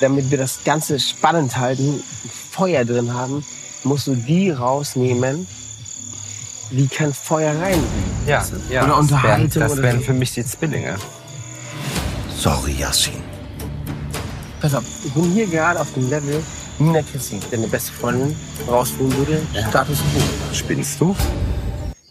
damit 0.01 0.31
wir 0.31 0.39
das 0.39 0.65
Ganze 0.65 0.99
spannend 0.99 1.57
halten, 1.57 2.03
Feuer 2.51 2.85
drin 2.85 3.13
haben, 3.15 3.45
musst 3.85 4.07
du 4.09 4.15
die 4.17 4.51
rausnehmen, 4.51 5.47
die 6.71 6.89
kein 6.89 7.13
Feuer 7.13 7.55
rein. 7.61 7.79
Ja, 8.27 8.45
ja. 8.71 8.85
Oder 8.85 8.99
Unterhaltung 8.99 9.49
Das 9.49 9.57
wären, 9.57 9.69
das 9.69 9.83
wären 9.83 10.01
für 10.03 10.13
mich 10.13 10.33
die 10.33 10.45
Zwillinge. 10.45 10.97
Sorry, 12.37 12.73
Yassin. 12.73 13.15
Pass 14.61 14.75
auf, 14.75 14.85
ich 15.05 15.13
bin 15.13 15.31
hier 15.33 15.47
gerade 15.47 15.81
auf 15.81 15.93
dem 15.95 16.09
Level 16.11 16.43
Nina 16.79 17.03
Christine, 17.03 17.41
deine 17.51 17.69
beste 17.69 17.93
Freundin, 17.93 18.35
rausholen 18.67 19.17
würde, 19.17 19.41
Status 19.69 19.99
quo. 19.99 20.55
Spinnst 20.55 21.01
du? 21.01 21.15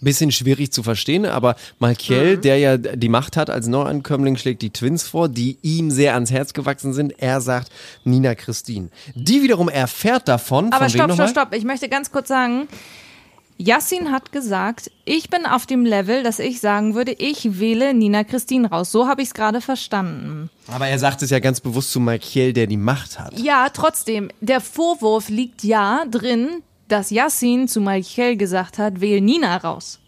Bisschen 0.02 0.32
schwierig 0.32 0.72
zu 0.72 0.82
verstehen, 0.84 1.26
aber 1.26 1.56
Malkiel, 1.80 2.38
der 2.38 2.58
ja 2.58 2.78
die 2.78 3.10
Macht 3.10 3.38
hat 3.38 3.50
als 3.50 3.68
Neuankömmling, 3.68 4.36
schlägt 4.36 4.64
die 4.64 4.72
Twins 4.72 5.04
vor, 5.04 5.30
die 5.30 5.58
ihm 5.62 5.92
sehr 5.92 6.16
ans 6.16 6.32
Herz 6.32 6.54
gewachsen 6.54 6.94
sind. 6.94 7.14
Er 7.20 7.40
sagt 7.40 7.72
Nina 8.04 8.34
Christine. 8.34 8.90
Die 9.14 9.44
wiederum 9.44 9.70
erfährt 9.70 10.28
davon. 10.28 10.74
Aber 10.74 10.90
stopp, 10.90 11.14
stopp, 11.14 11.30
stopp. 11.30 11.56
Ich 11.56 11.64
möchte 11.64 11.88
ganz 11.88 12.12
kurz 12.12 12.30
sagen, 12.30 12.68
Yassin 13.62 14.12
hat 14.12 14.32
gesagt, 14.32 14.90
ich 15.06 15.30
bin 15.30 15.46
auf 15.46 15.68
dem 15.68 15.86
Level, 15.86 16.24
dass 16.24 16.40
ich 16.40 16.60
sagen 16.60 16.96
würde, 16.96 17.12
ich 17.12 17.60
wähle 17.60 17.94
Nina 17.94 18.24
Christine 18.24 18.68
raus. 18.68 18.92
So 18.92 19.08
habe 19.08 19.22
ich 19.22 19.28
es 19.28 19.34
gerade 19.36 19.62
verstanden. 19.62 20.50
Aber 20.68 20.88
er 20.88 20.98
sagt 20.98 21.22
es 21.22 21.30
ja 21.30 21.38
ganz 21.38 21.60
bewusst 21.62 21.92
zu 21.92 22.00
Malkiel, 22.00 22.54
der 22.54 22.66
die 22.66 22.78
Macht 22.78 23.20
hat. 23.20 23.38
Ja, 23.38 23.68
trotzdem, 23.72 24.30
der 24.42 24.62
Vorwurf 24.62 25.30
liegt 25.30 25.64
ja 25.64 26.06
drin, 26.10 26.64
dass 26.92 27.10
Yassin 27.10 27.68
zu 27.68 27.82
Michael 27.82 28.38
gesagt 28.38 28.78
hat, 28.78 29.02
wähl 29.02 29.22
Nina 29.22 29.58
raus. 29.58 30.00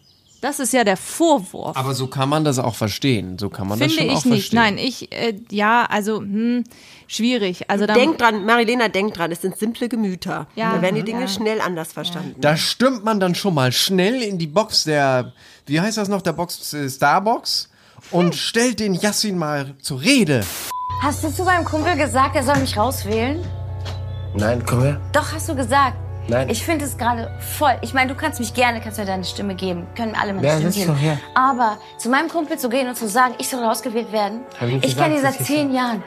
Das 0.42 0.60
ist 0.60 0.74
ja 0.74 0.84
der 0.84 0.98
Vorwurf. 0.98 1.78
Aber 1.78 1.94
so 1.94 2.08
kann 2.08 2.28
man 2.28 2.44
das 2.44 2.60
auch 2.60 2.76
verstehen. 2.76 3.40
So 3.40 3.50
kann 3.50 3.66
man 3.66 3.80
das 3.80 3.94
Finde 3.94 4.12
schon 4.12 4.12
ich 4.12 4.18
auch 4.18 4.26
nicht. 4.26 4.50
verstehen. 4.50 4.60
Nein, 4.60 4.78
ich, 4.78 5.10
äh, 5.14 5.36
ja, 5.50 5.86
also, 5.90 6.18
hm, 6.20 6.66
schwierig. 7.08 7.70
Also 7.70 7.86
dann, 7.86 7.98
Denk 7.98 8.18
dran, 8.18 8.46
Marilena, 8.46 8.90
denk 8.90 9.14
dran, 9.14 9.32
es 9.32 9.42
sind 9.42 9.58
simple 9.58 9.88
Gemüter. 9.88 10.48
Ja, 10.56 10.76
da 10.76 10.82
werden 10.82 10.96
die 10.96 11.04
Dinge 11.04 11.22
ja. 11.22 11.28
schnell 11.30 11.62
anders 11.62 11.94
verstanden. 11.94 12.36
Da 12.42 12.58
stürmt 12.58 13.06
man 13.06 13.22
dann 13.22 13.36
schon 13.36 13.54
mal 13.54 13.72
schnell 13.72 14.22
in 14.22 14.38
die 14.38 14.48
Box 14.48 14.84
der, 14.84 15.32
wie 15.66 15.80
heißt 15.80 15.98
das 15.98 16.10
noch, 16.10 16.22
der 16.22 16.34
Box 16.34 16.74
äh, 16.74 16.90
Starbox 16.90 17.70
und 18.12 18.36
stellt 18.36 18.82
den 18.82 18.96
Yassin 18.96 19.38
mal 19.38 19.76
zur 19.82 20.02
Rede. 20.02 20.44
Hast 21.02 21.24
du 21.24 21.34
zu 21.34 21.46
meinem 21.46 21.64
Kumpel 21.64 21.96
gesagt, 21.96 22.36
er 22.36 22.44
soll 22.44 22.58
mich 22.58 22.76
rauswählen? 22.76 23.42
Nein, 24.36 24.62
komm 24.68 24.82
her. 24.82 25.00
Doch, 25.14 25.32
hast 25.32 25.48
du 25.48 25.56
gesagt. 25.56 26.03
Nein. 26.28 26.50
Ich 26.50 26.64
finde 26.64 26.86
es 26.86 26.98
gerade 26.98 27.30
voll. 27.58 27.74
Ich 27.82 27.94
meine, 27.94 28.12
du 28.14 28.16
kannst 28.20 28.40
mich 28.40 28.54
gerne, 28.54 28.80
kannst 28.82 28.98
mir 28.98 29.06
deine 29.06 29.24
Stimme 29.24 29.56
geben. 29.56 29.86
Können 29.96 30.16
alle 30.16 30.34
meine 30.34 30.48
Ja, 30.48 30.56
Stimme 30.56 30.72
geben. 30.72 30.88
doch 30.88 30.98
her. 31.02 31.18
Aber 31.36 31.78
zu 31.98 32.10
meinem 32.10 32.30
Kumpel 32.30 32.58
zu 32.58 32.70
gehen 32.70 32.88
und 32.88 32.96
zu 32.96 33.08
sagen, 33.08 33.36
ich 33.40 33.50
soll 33.50 33.64
rausgewählt 33.64 34.12
werden. 34.12 34.42
Hab 34.60 34.68
ich 34.70 34.84
Ich 34.84 34.98
kenne 34.98 35.16
ihn 35.16 35.22
seit 35.22 35.36
zehn 35.44 35.74
Jahren. 35.74 36.02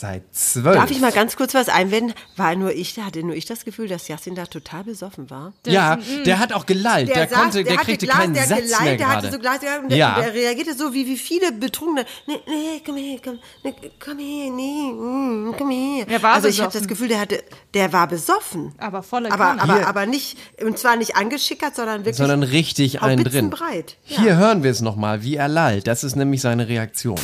Seit 0.00 0.22
zwölf. 0.32 0.76
Darf 0.76 0.92
ich 0.92 1.00
mal 1.00 1.10
ganz 1.10 1.34
kurz 1.34 1.54
was 1.54 1.68
einwenden? 1.68 2.14
War 2.36 2.54
nur 2.54 2.72
ich, 2.72 2.94
da 2.94 3.02
hatte 3.06 3.20
nur 3.24 3.34
ich 3.34 3.46
das 3.46 3.64
Gefühl, 3.64 3.88
dass 3.88 4.06
Yassin 4.06 4.36
da 4.36 4.46
total 4.46 4.84
besoffen 4.84 5.28
war. 5.28 5.52
ja, 5.66 5.98
der 6.24 6.38
hat 6.38 6.52
auch 6.52 6.66
gelallt. 6.66 7.08
Der, 7.08 7.28
saß- 7.28 7.34
konnte, 7.34 7.64
der, 7.64 7.72
hatte 7.78 7.84
kriegte 7.86 8.06
Glas, 8.06 8.16
keinen 8.18 8.32
der 8.34 8.42
hat 8.44 8.48
Satz 8.48 8.60
gelallt, 8.62 8.84
mehr 8.84 8.96
der 8.96 9.08
hatte 9.08 9.32
so 9.32 9.38
Glas, 9.40 9.58
der, 9.58 9.80
der, 9.82 9.96
Ja. 9.98 10.20
der 10.20 10.34
reagierte 10.34 10.74
so 10.76 10.94
wie, 10.94 11.04
wie 11.08 11.16
viele 11.16 11.50
Betrunkene. 11.50 12.06
Nee, 12.28 12.38
nee, 12.46 12.80
komm 12.86 12.96
her, 12.96 13.18
komm, 13.24 13.38
nee, 13.64 13.74
komm 13.98 14.18
her, 14.20 14.50
nee, 14.52 14.92
mm, 14.92 15.54
komm 15.58 15.70
her. 15.70 16.06
Er 16.08 16.22
war 16.22 16.34
also 16.34 16.46
ich 16.46 16.60
habe 16.60 16.68
besoffen. 16.68 16.80
das 16.80 16.88
Gefühl, 16.88 17.08
der 17.08 17.18
hatte, 17.20 17.42
der 17.74 17.92
war 17.92 18.06
besoffen. 18.06 18.72
aber 18.78 19.02
volle 19.02 19.32
Aber, 19.32 19.60
aber, 19.60 19.74
Hier. 19.78 19.88
aber 19.88 20.06
nicht, 20.06 20.38
und 20.64 20.78
zwar 20.78 20.94
nicht 20.94 21.16
angeschickert, 21.16 21.74
sondern 21.74 22.02
wirklich 22.02 22.18
sondern 22.18 22.44
richtig 22.44 23.02
einen 23.02 23.24
drin. 23.24 23.50
breit. 23.50 23.96
Hier 24.04 24.36
hören 24.36 24.62
wir 24.62 24.70
es 24.70 24.80
nochmal, 24.80 25.24
wie 25.24 25.34
er 25.34 25.48
lallt. 25.48 25.88
Das 25.88 26.04
ist 26.04 26.14
nämlich 26.14 26.40
seine 26.40 26.68
Reaktion. 26.68 27.18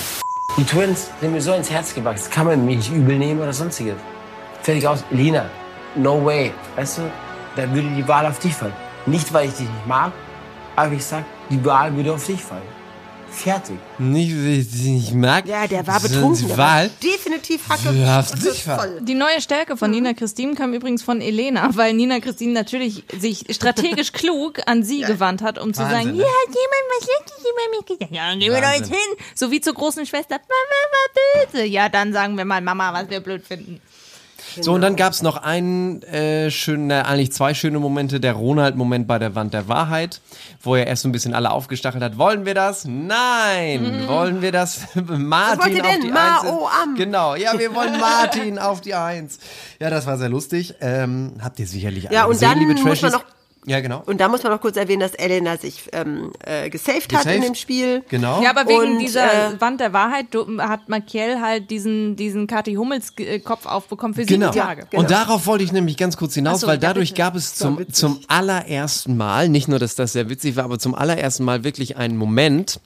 Die 0.57 0.65
Twins 0.65 1.11
sind 1.21 1.33
mir 1.33 1.41
so 1.41 1.53
ins 1.53 1.69
Herz 1.69 1.93
gewachsen. 1.93 2.27
Das 2.27 2.31
kann 2.31 2.47
man 2.47 2.65
mir 2.65 2.77
nicht 2.77 2.93
übel 2.93 3.19
nehmen 3.19 3.41
oder 3.41 3.53
sonstiges. 3.53 3.97
Fertig 4.63 4.87
aus. 4.87 5.03
Lina, 5.11 5.47
no 5.97 6.25
way. 6.25 6.53
Weißt 6.77 6.99
du, 6.99 7.03
da 7.57 7.69
würde 7.75 7.89
die 7.89 8.07
Wahl 8.07 8.25
auf 8.25 8.39
dich 8.39 8.55
fallen. 8.55 8.73
Nicht, 9.05 9.33
weil 9.33 9.49
ich 9.49 9.55
dich 9.55 9.69
nicht 9.69 9.87
mag, 9.89 10.13
aber 10.77 10.93
ich 10.93 11.05
sag, 11.05 11.25
die 11.51 11.63
Wahl 11.65 11.97
würde 11.97 12.13
auf 12.13 12.25
dich 12.25 12.41
fallen. 12.41 12.63
Fertig. 13.35 13.77
Nicht, 13.99 14.33
wie 14.33 14.61
ich 14.61 14.71
sie 14.71 14.93
nicht 14.93 15.13
mag. 15.13 15.47
Ja, 15.47 15.67
der 15.67 15.87
war 15.87 16.01
betrunken. 16.01 16.49
War 16.51 16.59
Wahl. 16.59 16.91
definitiv 17.03 17.69
Hacke. 17.69 17.93
Ja, 17.93 18.23
voll. 18.23 19.01
Die 19.03 19.15
neue 19.15 19.41
Stärke 19.41 19.77
von 19.77 19.91
Nina 19.91 20.15
Christine 20.15 20.55
kam 20.55 20.73
übrigens 20.73 21.03
von 21.03 21.21
Elena, 21.21 21.69
weil 21.75 21.95
Nina 21.95 22.21
Christine 22.21 22.53
natürlich 22.53 23.05
sich 23.19 23.45
strategisch 23.51 24.13
klug 24.13 24.61
an 24.67 24.83
sie 24.85 25.01
gewandt 25.01 25.43
hat, 25.43 25.59
um 25.59 25.75
zu 25.75 25.83
Wahnsinn, 25.83 25.97
sagen, 25.97 26.17
ne? 26.17 26.23
ja, 26.23 26.29
hat 26.29 26.55
jemand 26.55 26.85
was 26.91 27.05
Schlechtes 27.05 27.41
über 27.41 27.77
mich 27.77 27.87
gesagt? 27.87 28.13
Ja, 28.15 28.29
dann 28.31 28.39
gehen 28.41 28.53
wir 28.53 28.61
doch 28.61 28.73
jetzt 28.73 28.91
hin. 28.91 29.19
So 29.35 29.51
wie 29.51 29.61
zur 29.61 29.75
großen 29.75 30.07
Schwester, 30.07 30.37
Mama 30.37 31.45
war 31.45 31.51
böse. 31.53 31.65
Ja, 31.67 31.89
dann 31.89 32.13
sagen 32.13 32.37
wir 32.37 32.45
mal 32.45 32.61
Mama, 32.61 32.93
was 32.93 33.11
wir 33.11 33.21
blöd 33.21 33.45
finden. 33.47 33.81
So, 34.61 34.73
und 34.73 34.81
dann 34.83 34.97
gab's 34.97 35.23
noch 35.23 35.37
einen 35.37 36.03
äh, 36.03 36.51
schönen, 36.51 36.91
äh, 36.91 37.03
eigentlich 37.07 37.33
zwei 37.33 37.55
schöne 37.55 37.79
Momente. 37.79 38.21
Der 38.21 38.35
Ronald-Moment 38.35 39.07
bei 39.07 39.19
der 39.19 39.35
Wand 39.35 39.53
der 39.55 39.69
Wahrheit, 39.69 40.21
wo 40.63 40.75
er 40.77 40.87
erst 40.87 41.03
so 41.03 41.09
ein 41.09 41.13
bisschen 41.13 41.35
alle 41.35 41.51
aufgestachelt 41.51 42.03
hat. 42.03 42.19
Wollen 42.19 42.45
wir 42.47 42.55
das? 42.55 42.85
Nein! 42.85 44.05
Wollen 44.07 44.43
wir 44.43 44.53
das? 44.53 44.83
Martin 44.95 45.81
auf 45.83 45.99
die 46.03 46.11
Ma, 46.11 46.41
Eins. 46.41 46.51
oh, 46.51 46.67
am. 46.83 46.95
Genau, 46.97 47.35
ja, 47.35 47.59
wir 47.59 47.75
wollen 47.75 47.99
Martin 48.01 48.59
auf 48.59 48.81
die 48.81 48.95
Eins. 48.95 49.39
Ja, 49.81 49.91
das 49.91 50.07
war 50.07 50.17
sehr 50.19 50.29
lustig. 50.29 50.75
Ähm, 50.81 51.33
habt 51.43 51.59
ihr 51.59 51.67
sicherlich 51.67 52.07
alle 52.09 52.17
Ja, 52.17 52.25
und 52.25 52.33
gesehen, 52.33 52.51
dann 52.51 52.59
liebe 52.61 52.73
muss 52.75 52.83
man 52.85 52.93
Trashies. 52.95 53.13
noch 53.13 53.25
Ja, 53.67 53.81
genau. 53.81 54.03
Und 54.05 54.21
da 54.21 54.29
muss 54.29 54.43
man 54.43 54.53
noch 54.53 54.61
kurz 54.61 54.77
erwähnen, 54.77 55.01
dass 55.01 55.15
Elena 55.15 55.57
sich 55.57 55.89
ähm, 55.93 56.33
äh, 56.45 56.69
gesaved, 56.69 57.15
hat 57.15 57.25
in 57.25 57.31
Gesaved? 57.31 57.45
dem 57.49 57.55
Spiel. 57.55 58.03
Genau. 58.11 58.43
Ja, 58.43 58.51
aber 58.51 58.69
wegen 58.69 58.95
Und, 58.95 58.99
dieser 58.99 59.55
äh, 59.55 59.61
Wand 59.61 59.81
der 59.81 59.93
Wahrheit 59.95 60.27
hat 60.59 60.89
Makiel 60.91 61.41
halt 61.41 61.71
diesen, 61.71 62.15
diesen 62.17 62.47
Kathi 62.47 62.75
Hummels 62.75 63.13
äh, 63.19 63.39
Kopf 63.39 63.65
aufbekommen 63.65 64.15
für 64.15 64.27
Genau. 64.27 64.53
sieben 64.53 64.65
Tage. 64.67 64.87
Und 64.95 65.11
darauf 65.11 65.47
wollte 65.47 65.65
ich 65.65 65.73
nämlich 65.73 65.97
ganz 65.97 66.17
kurz 66.19 66.35
hinaus, 66.35 66.61
so, 66.61 66.67
weil 66.67 66.75
ja, 66.75 66.81
dadurch 66.81 67.11
bitte. 67.11 67.23
gab 67.23 67.37
es 67.37 67.55
zum, 67.55 67.91
zum 67.93 68.21
allerersten 68.29 69.17
Mal, 69.17 69.49
nicht 69.49 69.69
nur, 69.69 69.79
dass 69.79 69.95
das 69.95 70.13
sehr 70.13 70.29
witzig 70.29 70.57
war, 70.57 70.65
aber 70.65 70.79
zum 70.79 70.95
allerersten 70.95 71.45
Mal 71.45 71.65
wirklich 71.65 71.97
einen 71.97 72.19
Moment 72.19 72.81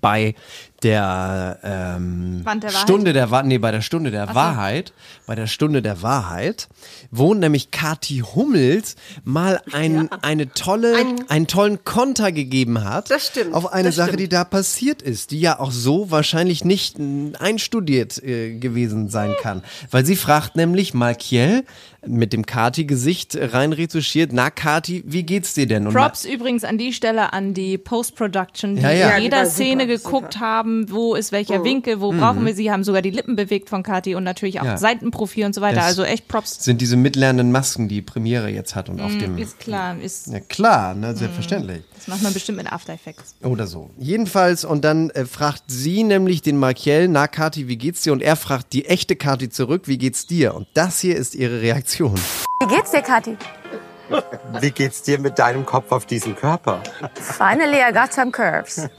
bei 0.00 0.34
der, 0.84 1.58
ähm, 1.64 2.44
der? 2.62 2.70
Stunde 2.70 3.12
der 3.12 3.30
Wahrheit, 3.30 3.46
nee, 3.46 3.58
bei 3.58 3.70
der 3.70 3.80
Stunde 3.80 4.10
der 4.10 4.28
so. 4.28 4.34
Wahrheit, 4.34 4.92
bei 5.26 5.34
der 5.34 5.46
Stunde 5.46 5.82
der 5.82 6.02
Wahrheit, 6.02 6.68
wo 7.10 7.34
nämlich 7.34 7.70
Kathi 7.70 8.22
Hummels 8.34 8.96
mal 9.24 9.60
ein, 9.72 10.10
eine 10.22 10.50
tolle, 10.50 10.94
einen 11.28 11.46
tollen 11.46 11.84
Konter 11.84 12.30
gegeben 12.30 12.84
hat. 12.84 13.10
Das 13.10 13.28
stimmt, 13.28 13.54
Auf 13.54 13.72
eine 13.72 13.92
Sache, 13.92 14.08
stimmt. 14.08 14.20
die 14.20 14.28
da 14.28 14.44
passiert 14.44 15.02
ist, 15.02 15.30
die 15.30 15.40
ja 15.40 15.58
auch 15.58 15.72
so 15.72 16.10
wahrscheinlich 16.10 16.64
nicht 16.64 16.98
einstudiert 17.38 18.22
äh, 18.22 18.58
gewesen 18.58 19.08
sein 19.08 19.34
kann. 19.40 19.62
Weil 19.90 20.04
sie 20.04 20.16
fragt 20.16 20.54
nämlich 20.54 20.94
Malkiel 20.94 21.64
mit 22.06 22.32
dem 22.32 22.44
Kati-Gesicht 22.46 23.36
rein 23.40 23.72
retuschiert, 23.72 24.32
na 24.32 24.50
Kati, 24.50 25.02
wie 25.06 25.22
geht's 25.22 25.54
dir 25.54 25.66
denn? 25.66 25.86
Und 25.86 25.94
Props 25.94 26.24
übrigens 26.24 26.64
an 26.64 26.78
die 26.78 26.92
Stelle 26.92 27.32
an 27.32 27.54
die 27.54 27.78
Post-Production, 27.78 28.76
die 28.76 28.82
Ja, 28.82 28.90
ja. 28.90 28.94
in 28.94 29.10
Ja, 29.10 29.18
jeder 29.18 29.36
die 29.38 29.44
war 29.44 29.50
Szene 29.50 29.82
super, 29.82 29.96
geguckt 29.96 30.40
haben, 30.40 30.90
wo 30.90 31.14
ist 31.14 31.32
welcher 31.32 31.60
Mhm. 31.60 31.64
Winkel, 31.64 32.00
wo 32.00 32.12
brauchen 32.12 32.44
wir 32.46 32.54
sie, 32.54 32.70
haben 32.70 32.84
sogar 32.84 33.02
die 33.02 33.10
Lippen 33.10 33.36
bewegt 33.36 33.68
von 33.70 33.82
Kathi 33.82 34.14
und 34.14 34.24
natürlich 34.24 34.60
auch 34.60 34.64
Ja. 34.64 34.76
Seitenprofil 34.76 35.46
und 35.46 35.54
so 35.54 35.60
weiter. 35.60 35.76
Das 35.76 35.84
also 35.86 36.04
echt 36.04 36.28
Props. 36.28 36.64
sind 36.64 36.80
diese 36.80 36.96
mitlernenden 36.96 37.52
Masken, 37.52 37.88
die 37.88 38.02
Premiere 38.02 38.48
jetzt 38.48 38.74
hat 38.74 38.88
und 38.88 39.00
auf 39.00 39.16
dem. 39.16 39.38
Ist 39.38 39.58
klar, 39.60 39.96
ist, 40.00 40.28
Ja 40.28 40.40
klar, 40.40 40.94
ne, 40.94 41.14
selbstverständlich. 41.16 41.82
Das 42.04 42.08
macht 42.08 42.22
man 42.22 42.34
bestimmt 42.34 42.58
mit 42.58 42.70
After 42.70 42.92
Effects. 42.92 43.34
Oder 43.42 43.66
so. 43.66 43.88
Jedenfalls, 43.96 44.66
und 44.66 44.84
dann 44.84 45.08
äh, 45.10 45.24
fragt 45.24 45.62
sie 45.68 46.02
nämlich 46.04 46.42
den 46.42 46.58
Markiel, 46.58 47.08
na 47.08 47.28
Kati, 47.28 47.66
wie 47.66 47.78
geht's 47.78 48.02
dir? 48.02 48.12
Und 48.12 48.20
er 48.20 48.36
fragt 48.36 48.74
die 48.74 48.84
echte 48.84 49.16
Kati 49.16 49.48
zurück, 49.48 49.84
wie 49.86 49.96
geht's 49.96 50.26
dir? 50.26 50.54
Und 50.54 50.66
das 50.74 51.00
hier 51.00 51.16
ist 51.16 51.34
ihre 51.34 51.62
Reaktion. 51.62 52.14
Wie 52.60 52.66
geht's 52.66 52.90
dir, 52.90 53.00
Kathi? 53.00 53.38
Wie 54.60 54.70
geht's 54.70 55.02
dir 55.02 55.18
mit 55.18 55.38
deinem 55.38 55.64
Kopf 55.64 55.90
auf 55.92 56.04
diesem 56.04 56.36
Körper? 56.36 56.82
Finally, 57.14 57.78
I 57.78 57.90
got 57.90 58.12
some 58.12 58.30
curves. 58.30 58.86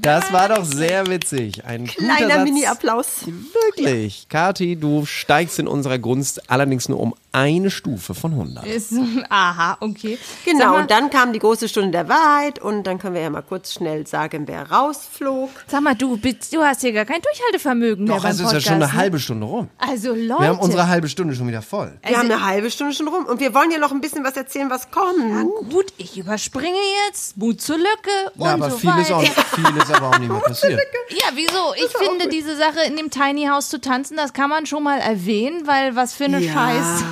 Das 0.00 0.32
war 0.32 0.48
doch 0.48 0.64
sehr 0.64 1.06
witzig. 1.08 1.64
Ein 1.64 1.86
Kleiner. 1.86 2.44
Mini-Applaus. 2.44 3.26
Wirklich. 3.26 4.28
Kati, 4.28 4.76
du 4.76 5.04
steigst 5.04 5.58
in 5.58 5.66
unserer 5.66 5.98
Gunst 5.98 6.50
allerdings 6.50 6.88
nur 6.88 7.00
um 7.00 7.14
eine 7.32 7.70
Stufe 7.70 8.14
von 8.14 8.32
100. 8.32 8.66
Ist, 8.66 8.92
aha, 9.28 9.76
okay. 9.80 10.18
Genau, 10.44 10.72
mal, 10.72 10.80
und 10.82 10.90
dann 10.90 11.10
kam 11.10 11.32
die 11.32 11.38
große 11.38 11.68
Stunde 11.68 11.90
der 11.92 12.08
Wahrheit 12.08 12.58
und 12.58 12.84
dann 12.84 12.98
können 12.98 13.14
wir 13.14 13.22
ja 13.22 13.30
mal 13.30 13.42
kurz 13.42 13.72
schnell 13.74 14.06
sagen, 14.06 14.48
wer 14.48 14.70
rausflog. 14.70 15.48
Sag 15.68 15.82
mal, 15.82 15.94
du, 15.94 16.16
bist- 16.16 16.52
du 16.52 16.62
hast 16.62 16.80
hier 16.80 16.92
gar 16.92 17.04
kein 17.04 17.20
Durchhaltevermögen 17.22 18.04
mehr 18.04 18.16
Doch, 18.16 18.22
beim 18.24 18.32
es 18.32 18.40
ist 18.40 18.52
ja 18.52 18.60
schon 18.60 18.72
eine 18.74 18.86
ne? 18.86 18.92
halbe 18.94 19.18
Stunde 19.20 19.46
rum. 19.46 19.68
Also 19.78 20.08
Leute. 20.14 20.40
Wir 20.42 20.48
haben 20.48 20.58
unsere 20.58 20.88
halbe 20.88 21.08
Stunde 21.08 21.34
schon 21.34 21.46
wieder 21.46 21.62
voll. 21.62 21.96
Wir 22.04 22.16
haben 22.18 22.30
eine 22.30 22.44
halbe 22.44 22.70
Stunde 22.70 22.94
schon 22.94 23.06
rum 23.08 23.24
und 23.26 23.38
wir 23.40 23.54
wollen 23.54 23.70
ja 23.70 23.78
noch 23.78 23.92
ein 23.92 24.00
bisschen 24.00 24.24
was 24.24 24.36
erzählen, 24.36 24.68
was 24.70 24.90
kommt. 24.90 25.70
Gut, 25.70 25.92
ich 25.98 26.18
überspringe 26.18 26.78
jetzt. 27.06 27.36
Mut 27.36 27.60
zur 27.60 27.76
Lücke 27.76 28.32
und 28.36 28.44
Ja, 28.44 28.54
aber 28.54 28.70
so 28.70 28.78
viel 28.78 28.90
ist, 29.00 29.12
auch, 29.12 29.22
weiter. 29.22 29.42
viel 29.54 29.76
ist 29.82 29.92
aber 29.94 30.08
auch 30.08 30.18
nicht 30.18 30.30
mehr 30.30 30.40
passiert. 30.46 30.80
Ja, 31.10 31.26
wieso? 31.34 31.74
Ich 31.76 31.96
finde 31.96 32.28
diese 32.28 32.56
Sache 32.56 32.80
in 32.86 32.96
dem 32.96 33.10
Tiny 33.10 33.46
House 33.46 33.68
zu 33.68 33.80
tanzen, 33.80 34.16
das 34.16 34.32
kann 34.32 34.50
man 34.50 34.66
schon 34.66 34.82
mal 34.82 34.98
erwähnen, 34.98 35.66
weil 35.66 35.94
was 35.94 36.14
für 36.14 36.24
eine 36.24 36.40
Ja. 36.40 36.52
Scheiß. 36.52 37.04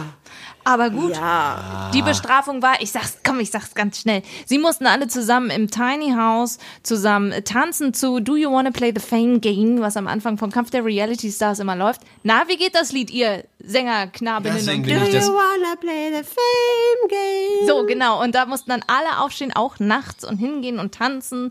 Aber 0.68 0.90
gut, 0.90 1.12
Ja. 1.14 1.90
die 1.94 2.02
Bestrafung 2.02 2.61
war, 2.61 2.74
ich 2.83 2.92
sag's, 2.92 3.16
komm, 3.24 3.40
ich 3.40 3.50
sag's 3.50 3.74
ganz 3.74 4.00
schnell. 4.00 4.22
Sie 4.44 4.59
mussten 4.59 4.87
alle 4.87 5.09
zusammen 5.09 5.48
im 5.48 5.70
Tiny 5.70 6.12
House 6.14 6.59
zusammen 6.83 7.33
tanzen 7.44 7.94
zu 7.94 8.20
Do 8.20 8.37
You 8.37 8.52
Wanna 8.52 8.70
Play 8.70 8.92
the 8.94 9.00
Fame 9.00 9.40
Game, 9.40 9.81
was 9.81 9.96
am 9.96 10.07
Anfang 10.07 10.37
vom 10.37 10.50
Kampf 10.52 10.70
der 10.70 10.85
Reality 10.85 11.33
Stars 11.33 11.59
immer 11.59 11.74
läuft. 11.74 12.02
Na, 12.22 12.42
wie 12.48 12.57
geht 12.59 12.74
das 12.74 12.92
Lied, 12.92 13.11
ihr 13.11 13.44
Sänger, 13.61 14.09
Knabinnen 14.09 14.59
und 14.59 14.87
Do 14.87 14.90
you 14.92 15.33
wanna 15.33 15.74
play 15.81 16.11
the 16.14 16.22
fame 16.22 17.09
game? 17.09 17.66
so, 17.66 17.87
genau. 17.87 18.22
Und 18.22 18.35
da 18.35 18.44
mussten 18.44 18.70
dann 18.70 18.85
alle 18.87 19.20
aufstehen, 19.24 19.52
auch 19.54 19.78
nachts 19.78 20.22
und 20.24 20.37
hingehen 20.37 20.78
und 20.78 20.94
tanzen 20.94 21.50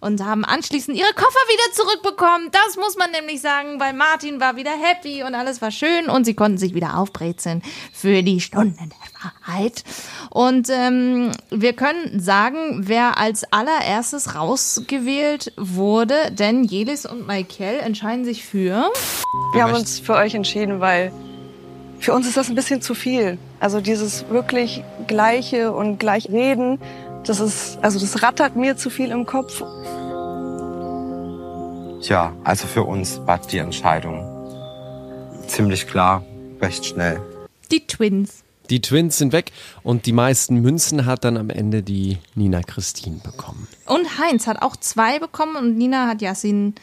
und 0.00 0.24
haben 0.24 0.44
anschließend 0.44 0.96
ihre 0.96 1.12
Koffer 1.14 1.28
wieder 1.28 1.74
zurückbekommen. 1.74 2.50
Das 2.52 2.76
muss 2.76 2.96
man 2.96 3.10
nämlich 3.10 3.40
sagen, 3.40 3.78
weil 3.78 3.92
Martin 3.92 4.40
war 4.40 4.56
wieder 4.56 4.72
happy 4.72 5.22
und 5.22 5.34
alles 5.34 5.60
war 5.62 5.70
schön 5.70 6.08
und 6.08 6.24
sie 6.24 6.34
konnten 6.34 6.58
sich 6.58 6.74
wieder 6.74 6.96
aufbrezeln 6.98 7.62
für 7.92 8.22
die 8.22 8.40
Stunden 8.40 8.90
der 8.90 9.32
Wahrheit. 9.46 9.84
Und 10.30 10.68
ähm, 10.70 11.32
wir 11.50 11.74
können 11.74 12.20
sagen, 12.20 12.82
wer 12.86 13.18
als 13.18 13.44
allererstes 13.52 14.34
rausgewählt 14.34 15.52
wurde, 15.56 16.30
denn 16.30 16.64
Jelis 16.64 17.06
und 17.06 17.26
Michael 17.26 17.80
entscheiden 17.80 18.24
sich 18.24 18.44
für. 18.44 18.90
Wir 19.52 19.64
haben 19.64 19.74
uns 19.74 19.98
für 19.98 20.14
euch 20.14 20.34
entschieden, 20.34 20.80
weil 20.80 21.12
für 21.98 22.14
uns 22.14 22.26
ist 22.26 22.36
das 22.36 22.48
ein 22.48 22.54
bisschen 22.54 22.80
zu 22.80 22.94
viel. 22.94 23.38
Also 23.60 23.80
dieses 23.80 24.28
wirklich 24.30 24.82
Gleiche 25.06 25.72
und 25.72 25.98
gleich 25.98 26.30
reden, 26.30 26.80
das 27.26 27.40
ist, 27.40 27.78
also 27.82 27.98
das 27.98 28.22
rattert 28.22 28.56
mir 28.56 28.76
zu 28.76 28.90
viel 28.90 29.10
im 29.10 29.26
Kopf. 29.26 29.62
Tja, 32.02 32.32
also 32.44 32.66
für 32.66 32.82
uns 32.84 33.20
war 33.26 33.38
die 33.38 33.58
Entscheidung 33.58 34.24
ziemlich 35.46 35.86
klar, 35.86 36.24
recht 36.60 36.86
schnell. 36.86 37.20
Die 37.70 37.86
Twins. 37.86 38.42
die 38.70 38.80
Twins 38.80 39.18
sind 39.18 39.32
weg 39.32 39.52
und 39.82 40.06
die 40.06 40.12
meisten 40.12 40.56
Münzen 40.56 41.04
hat 41.06 41.24
dann 41.24 41.36
am 41.36 41.50
Ende 41.50 41.82
die 41.82 42.18
Nina 42.34 42.62
Christine 42.62 43.20
bekommen. 43.22 43.68
Und 43.86 44.18
Heinz 44.18 44.46
hat 44.46 44.62
auch 44.62 44.76
zwei 44.76 45.18
bekommen 45.18 45.56
und 45.56 45.76
Nina 45.76 46.06
hat 46.06 46.22
Yassin 46.22 46.74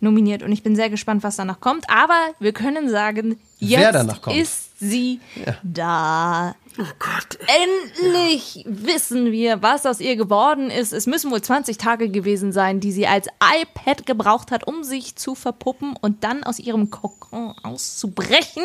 nominiert. 0.00 0.42
Und 0.42 0.52
ich 0.52 0.62
bin 0.62 0.76
sehr 0.76 0.90
gespannt, 0.90 1.22
was 1.22 1.36
danach 1.36 1.60
kommt. 1.60 1.88
Aber 1.88 2.18
wir 2.38 2.52
können 2.52 2.90
sagen, 2.90 3.38
Wer 3.60 3.80
jetzt 3.80 3.94
danach 3.94 4.20
kommt. 4.20 4.36
Ist 4.80 4.90
sie 4.90 5.20
da. 5.62 6.54
Oh 6.78 6.84
Gott. 6.98 7.38
Endlich 7.46 8.64
wissen 8.66 9.32
wir, 9.32 9.62
was 9.62 9.86
aus 9.86 9.98
ihr 10.00 10.16
geworden 10.16 10.70
ist. 10.70 10.92
Es 10.92 11.06
müssen 11.06 11.30
wohl 11.30 11.40
20 11.40 11.78
Tage 11.78 12.10
gewesen 12.10 12.52
sein, 12.52 12.80
die 12.80 12.92
sie 12.92 13.06
als 13.06 13.28
iPad 13.62 14.04
gebraucht 14.04 14.50
hat, 14.50 14.66
um 14.66 14.84
sich 14.84 15.16
zu 15.16 15.34
verpuppen 15.34 15.96
und 15.98 16.22
dann 16.22 16.44
aus 16.44 16.58
ihrem 16.58 16.90
Kokon 16.90 17.54
auszubrechen. 17.62 18.64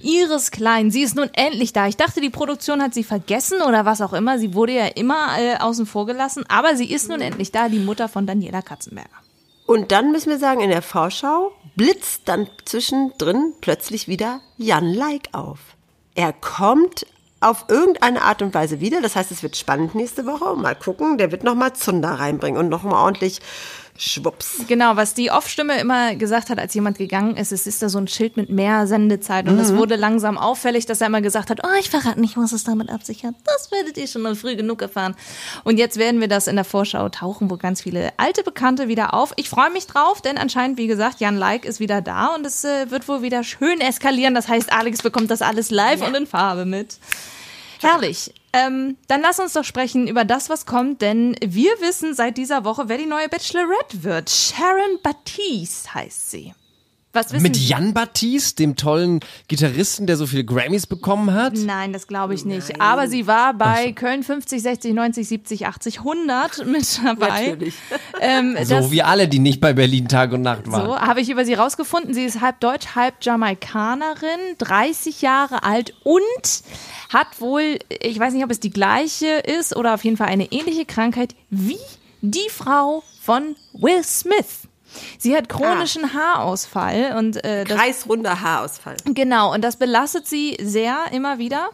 Ihres 0.00 0.50
Kleinen. 0.50 0.90
Sie 0.90 1.02
ist 1.02 1.14
nun 1.14 1.28
endlich 1.34 1.74
da. 1.74 1.88
Ich 1.88 1.98
dachte, 1.98 2.22
die 2.22 2.30
Produktion 2.30 2.80
hat 2.80 2.94
sie 2.94 3.04
vergessen 3.04 3.60
oder 3.60 3.84
was 3.84 4.00
auch 4.00 4.14
immer. 4.14 4.38
Sie 4.38 4.54
wurde 4.54 4.72
ja 4.72 4.86
immer 4.86 5.38
äh, 5.38 5.56
außen 5.56 5.84
vor 5.84 6.06
gelassen. 6.06 6.44
Aber 6.48 6.76
sie 6.76 6.90
ist 6.90 7.10
nun 7.10 7.20
endlich 7.20 7.52
da, 7.52 7.68
die 7.68 7.80
Mutter 7.80 8.08
von 8.08 8.26
Daniela 8.26 8.62
Katzenberger. 8.62 9.21
Und 9.72 9.90
dann 9.90 10.12
müssen 10.12 10.28
wir 10.28 10.38
sagen, 10.38 10.60
in 10.60 10.68
der 10.68 10.82
Vorschau 10.82 11.50
blitzt 11.76 12.24
dann 12.26 12.46
zwischendrin 12.66 13.54
plötzlich 13.62 14.06
wieder 14.06 14.42
Jan 14.58 14.92
Like 14.92 15.30
auf. 15.32 15.60
Er 16.14 16.34
kommt 16.34 17.06
auf 17.40 17.64
irgendeine 17.68 18.20
Art 18.20 18.42
und 18.42 18.52
Weise 18.52 18.80
wieder. 18.80 19.00
Das 19.00 19.16
heißt, 19.16 19.32
es 19.32 19.42
wird 19.42 19.56
spannend 19.56 19.94
nächste 19.94 20.26
Woche. 20.26 20.54
Mal 20.56 20.74
gucken, 20.74 21.16
der 21.16 21.32
wird 21.32 21.42
nochmal 21.42 21.72
Zunder 21.72 22.10
reinbringen 22.10 22.60
und 22.60 22.68
nochmal 22.68 23.02
ordentlich 23.02 23.40
schwupps. 23.96 24.64
Genau, 24.68 24.96
was 24.96 25.14
die 25.14 25.30
Off-Stimme 25.30 25.78
immer 25.78 26.14
gesagt 26.16 26.50
hat, 26.50 26.58
als 26.58 26.74
jemand 26.74 26.98
gegangen 26.98 27.36
ist, 27.36 27.52
es 27.52 27.66
ist 27.66 27.82
da 27.82 27.88
so 27.88 27.98
ein 27.98 28.08
Schild 28.08 28.36
mit 28.36 28.48
mehr 28.50 28.86
Sendezeit 28.86 29.46
und 29.48 29.58
es 29.58 29.70
Mhm. 29.72 29.76
wurde 29.76 29.96
langsam 29.96 30.38
auffällig, 30.38 30.86
dass 30.86 31.00
er 31.00 31.08
immer 31.08 31.20
gesagt 31.20 31.50
hat, 31.50 31.60
oh, 31.64 31.78
ich 31.78 31.90
verrate 31.90 32.20
nicht, 32.20 32.36
was 32.36 32.52
es 32.52 32.64
damit 32.64 32.90
auf 32.90 33.02
sich 33.02 33.24
hat. 33.24 33.34
Das 33.44 33.70
werdet 33.70 33.96
ihr 33.98 34.06
schon 34.06 34.22
mal 34.22 34.34
früh 34.34 34.56
genug 34.56 34.82
erfahren. 34.82 35.14
Und 35.64 35.78
jetzt 35.78 35.98
werden 35.98 36.20
wir 36.20 36.28
das 36.28 36.46
in 36.46 36.56
der 36.56 36.64
Vorschau 36.64 37.08
tauchen, 37.10 37.50
wo 37.50 37.56
ganz 37.56 37.82
viele 37.82 38.12
alte 38.16 38.42
Bekannte 38.42 38.88
wieder 38.88 39.14
auf. 39.14 39.32
Ich 39.36 39.48
freue 39.50 39.70
mich 39.70 39.86
drauf, 39.86 40.20
denn 40.22 40.38
anscheinend, 40.38 40.78
wie 40.78 40.86
gesagt, 40.86 41.20
Jan 41.20 41.36
Like 41.36 41.64
ist 41.64 41.78
wieder 41.78 42.00
da 42.00 42.34
und 42.34 42.46
es 42.46 42.64
äh, 42.64 42.90
wird 42.90 43.06
wohl 43.08 43.22
wieder 43.22 43.44
schön 43.44 43.80
eskalieren. 43.80 44.34
Das 44.34 44.48
heißt, 44.48 44.72
Alex 44.72 45.02
bekommt 45.02 45.30
das 45.30 45.42
alles 45.42 45.70
live 45.70 46.00
und 46.06 46.16
in 46.16 46.26
Farbe 46.26 46.64
mit. 46.64 46.96
Herrlich. 47.80 48.32
Ähm, 48.52 48.98
dann 49.08 49.22
lass 49.22 49.40
uns 49.40 49.54
doch 49.54 49.64
sprechen 49.64 50.06
über 50.06 50.24
das, 50.24 50.50
was 50.50 50.66
kommt, 50.66 51.00
denn 51.00 51.36
wir 51.42 51.72
wissen 51.80 52.14
seit 52.14 52.36
dieser 52.36 52.64
Woche, 52.64 52.88
wer 52.88 52.98
die 52.98 53.06
neue 53.06 53.28
Bachelorette 53.28 54.02
wird. 54.02 54.28
Sharon 54.28 54.98
Baptiste 55.02 55.94
heißt 55.94 56.30
sie. 56.30 56.54
Was 57.14 57.32
wissen 57.32 57.42
Mit 57.42 57.56
Jan 57.58 57.92
Baptiste, 57.92 58.62
dem 58.62 58.74
tollen 58.74 59.20
Gitarristen, 59.46 60.06
der 60.06 60.16
so 60.16 60.26
viele 60.26 60.44
Grammys 60.44 60.86
bekommen 60.86 61.34
hat. 61.34 61.52
Nein, 61.56 61.92
das 61.92 62.06
glaube 62.06 62.32
ich 62.34 62.46
nicht. 62.46 62.80
Aber 62.80 63.06
sie 63.06 63.26
war 63.26 63.52
bei 63.52 63.92
Köln 63.92 64.22
50, 64.22 64.62
60, 64.62 64.94
90, 64.94 65.28
70, 65.28 65.66
80, 65.66 65.98
100 65.98 66.66
mit 66.66 67.00
dabei. 67.04 67.48
Natürlich. 67.48 67.74
Ähm, 68.20 68.56
So 68.62 68.76
das, 68.76 68.90
wie 68.90 69.02
alle, 69.02 69.28
die 69.28 69.40
nicht 69.40 69.60
bei 69.60 69.74
Berlin 69.74 70.08
Tag 70.08 70.32
und 70.32 70.40
Nacht 70.42 70.70
waren. 70.70 70.86
so 70.86 70.98
habe 70.98 71.20
ich 71.20 71.28
über 71.28 71.44
sie 71.44 71.54
rausgefunden. 71.54 72.14
Sie 72.14 72.24
ist 72.24 72.40
halb 72.40 72.60
deutsch, 72.60 72.94
halb 72.94 73.14
Jamaikanerin, 73.20 74.56
30 74.58 75.22
Jahre 75.22 75.64
alt 75.64 75.94
und 76.04 76.62
hat 77.12 77.40
wohl, 77.40 77.78
ich 78.00 78.18
weiß 78.18 78.32
nicht, 78.32 78.44
ob 78.44 78.50
es 78.50 78.60
die 78.60 78.70
gleiche 78.70 79.26
ist 79.26 79.76
oder 79.76 79.94
auf 79.94 80.04
jeden 80.04 80.16
Fall 80.16 80.28
eine 80.28 80.50
ähnliche 80.50 80.86
Krankheit 80.86 81.34
wie 81.50 81.76
die 82.22 82.48
Frau 82.48 83.02
von 83.20 83.54
Will 83.74 84.02
Smith. 84.02 84.61
Sie 85.18 85.36
hat 85.36 85.48
chronischen 85.48 86.14
Haarausfall 86.14 87.14
und 87.18 87.42
äh, 87.44 87.64
das 87.64 87.78
Kreisrunder 87.78 88.40
Haarausfall. 88.42 88.96
Genau, 89.04 89.52
und 89.52 89.62
das 89.62 89.76
belastet 89.76 90.26
sie 90.26 90.56
sehr 90.60 90.96
immer 91.12 91.38
wieder. 91.38 91.68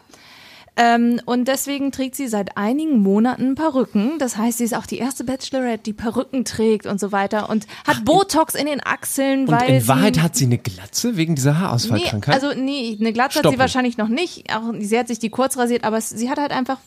Ähm, 0.81 1.19
und 1.25 1.49
deswegen 1.49 1.91
trägt 1.91 2.15
sie 2.15 2.29
seit 2.29 2.55
einigen 2.55 2.99
Monaten 3.01 3.55
Perücken. 3.55 4.17
Das 4.17 4.37
heißt, 4.37 4.59
sie 4.59 4.63
ist 4.63 4.73
auch 4.73 4.85
die 4.85 4.97
erste 4.99 5.25
Bachelorette, 5.25 5.83
die 5.83 5.91
Perücken 5.91 6.45
trägt 6.45 6.85
und 6.85 7.01
so 7.01 7.11
weiter 7.11 7.49
und 7.49 7.67
hat 7.85 8.05
Botox 8.05 8.55
in 8.55 8.65
den 8.65 8.79
Achseln, 8.85 9.41
Und 9.41 9.51
weil 9.51 9.69
in 9.69 9.87
Wahrheit 9.89 10.15
sie 10.15 10.21
hat 10.21 10.37
sie 10.37 10.45
eine 10.45 10.57
Glatze 10.57 11.17
wegen 11.17 11.35
dieser 11.35 11.51
Nee, 11.51 11.57
Haarausfallkrankheit? 11.59 12.33
also 12.41 12.57
nee, 12.57 12.95
eine 12.97 13.11
Glatze 13.11 13.39
hat 13.39 13.41
Stoppel. 13.41 13.51
sie 13.51 13.59
wahrscheinlich 13.59 13.97
noch 13.97 14.07
nicht. 14.07 14.53
Auch, 14.55 14.71
sie 14.79 14.97
hat 14.97 15.09
sich 15.09 15.19
die 15.19 15.29
kurz 15.29 15.57
rasiert, 15.57 15.83
aber 15.83 15.97
es, 15.97 16.11
sie 16.11 16.29
hat 16.29 16.37
halt 16.37 16.51
einfach 16.51 16.77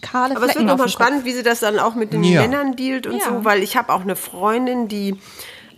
kahle 0.00 0.34
Aber 0.34 0.46
es 0.46 0.52
Flecken 0.52 0.66
wird 0.66 0.72
auf 0.72 0.78
nochmal 0.78 0.86
dem 0.88 0.92
Kopf. 0.96 1.06
spannend, 1.06 1.24
wie 1.24 1.32
sie 1.32 1.44
das 1.44 1.60
dann 1.60 1.78
auch 1.78 1.94
mit 1.94 2.12
den 2.12 2.24
Ja. 2.24 2.40
Männern 2.42 2.74
dealt 2.74 3.06
und 3.06 3.18
Ja. 3.18 3.26
so, 3.28 3.44
weil 3.44 3.62
ich 3.62 3.76
habe 3.76 3.92
auch 3.92 4.00
eine 4.00 4.16
Freundin, 4.16 4.88
die 4.88 5.14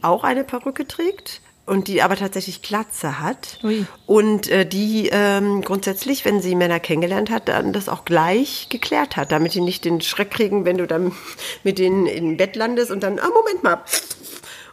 auch 0.03 0.25
eine 0.25 0.45
Perücke 0.45 0.87
trägt 0.87 1.41
und 1.69 1.87
die 1.89 2.03
aber 2.03 2.17
tatsächlich 2.17 2.63
Glatze 2.63 3.21
hat 3.21 3.59
und 4.07 4.49
äh, 4.49 4.67
die 4.67 5.11
ähm, 5.13 5.63
grundsätzlich, 5.63 6.25
wenn 6.25 6.41
sie 6.41 6.55
Männer 6.55 6.81
kennengelernt 6.81 7.31
hat, 7.31 7.49
dann 7.49 7.73
das 7.73 7.89
auch 7.89 8.05
gleich 8.05 8.69
geklärt 8.71 9.17
hat, 9.17 9.33
damit 9.33 9.55
die 9.55 9.61
nicht 9.61 9.85
den 9.85 10.01
Schreck 10.01 10.31
kriegen, 10.31 10.65
wenn 10.65 10.79
du 10.79 10.87
dann 10.87 11.13
mit 11.65 11.79
denen 11.79 12.07
im 12.07 12.37
Bett 12.37 12.57
landest 12.57 12.91
und 12.91 13.03
dann, 13.03 13.19
ah, 13.19 13.29
Moment 13.29 13.63
mal. 13.63 13.83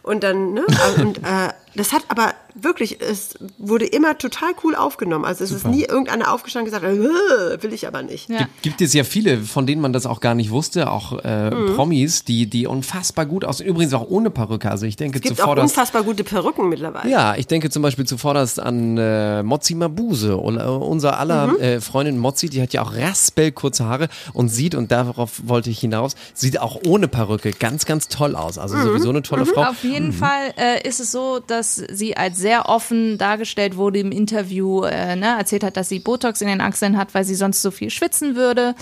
Und 0.02 0.22
dann, 0.22 0.54
ne? 0.54 0.64
Und 1.02 1.18
äh, 1.18 1.52
das 1.76 1.92
hat 1.92 2.02
aber 2.08 2.34
wirklich, 2.54 3.00
es 3.02 3.34
wurde 3.58 3.84
immer 3.86 4.16
total 4.18 4.52
cool 4.64 4.74
aufgenommen. 4.74 5.24
Also 5.26 5.44
es 5.44 5.50
ist 5.50 5.62
Super. 5.62 5.74
nie 5.74 5.84
irgendeiner 5.84 6.32
aufgestanden 6.32 6.72
und 6.72 6.80
gesagt, 6.80 6.94
äh, 6.94 7.62
will 7.62 7.72
ich 7.72 7.86
aber 7.86 8.02
nicht. 8.02 8.28
Gibt, 8.28 8.62
gibt 8.62 8.80
es 8.80 8.94
ja 8.94 9.04
viele, 9.04 9.42
von 9.42 9.66
denen 9.66 9.82
man 9.82 9.92
das 9.92 10.06
auch 10.06 10.20
gar 10.20 10.34
nicht 10.34 10.50
wusste, 10.50 10.90
auch 10.90 11.22
äh, 11.24 11.50
Mhm. 11.50 11.74
Promis, 11.74 12.24
die, 12.24 12.46
die 12.46 12.66
unfassbar 12.66 13.26
gut 13.26 13.44
aussehen. 13.44 13.68
Übrigens 13.68 13.92
auch 13.94 14.06
ohne 14.08 14.30
Perücke. 14.30 14.70
Also 14.70 14.86
ich 14.86 14.96
denke 14.96 15.18
Es 15.18 15.22
gibt 15.22 15.34
auch 15.34 15.44
zuvorderst. 15.44 15.74
unfassbar 15.74 16.02
gute 16.02 16.24
Perücken 16.24 16.68
mittlerweile. 16.70 17.10
Ja, 17.10 17.34
ich 17.36 17.46
denke 17.46 17.68
zum 17.70 17.82
Beispiel 17.82 18.06
zuvorderst 18.06 18.58
an 18.58 18.96
äh, 18.96 19.42
Mozzi 19.42 19.74
Mabuse. 19.74 20.40
Oder, 20.40 20.64
äh, 20.64 20.68
unser 20.68 21.18
aller 21.20 21.48
Mhm. 21.48 21.56
äh, 21.60 21.80
Freundin 21.82 22.18
Mozzi, 22.18 22.48
die 22.48 22.62
hat 22.62 22.72
ja 22.72 22.82
auch 22.82 22.94
raspelkurze 22.96 23.84
Haare 23.84 24.08
und 24.32 24.48
sieht, 24.48 24.74
und 24.74 24.90
darauf 24.92 25.42
wollte 25.44 25.68
ich 25.70 25.78
hinaus, 25.78 26.14
sieht 26.32 26.58
auch 26.60 26.80
ohne 26.86 27.06
Perücke 27.08 27.50
ganz, 27.50 27.84
ganz 27.84 28.08
toll 28.08 28.34
aus. 28.34 28.56
Also 28.56 28.76
Mhm. 28.76 28.82
sowieso 28.82 29.10
eine 29.10 29.22
tolle 29.22 29.44
Frau. 29.46 29.62
Auf 29.64 29.82
jeden 29.84 30.08
Mhm. 30.08 30.12
Fall 30.14 30.54
äh, 30.56 30.88
ist 30.88 31.00
es 31.00 31.12
so, 31.12 31.38
dass 31.46 31.65
sie 31.74 32.16
als 32.16 32.38
sehr 32.38 32.68
offen 32.68 33.18
dargestellt 33.18 33.76
wurde 33.76 33.98
im 33.98 34.12
Interview, 34.12 34.84
äh, 34.84 35.16
ne, 35.16 35.36
erzählt 35.38 35.64
hat, 35.64 35.76
dass 35.76 35.88
sie 35.88 35.98
Botox 35.98 36.40
in 36.40 36.48
den 36.48 36.60
Achseln 36.60 36.96
hat, 36.96 37.14
weil 37.14 37.24
sie 37.24 37.34
sonst 37.34 37.62
so 37.62 37.70
viel 37.70 37.90
schwitzen 37.90 38.36
würde 38.36 38.74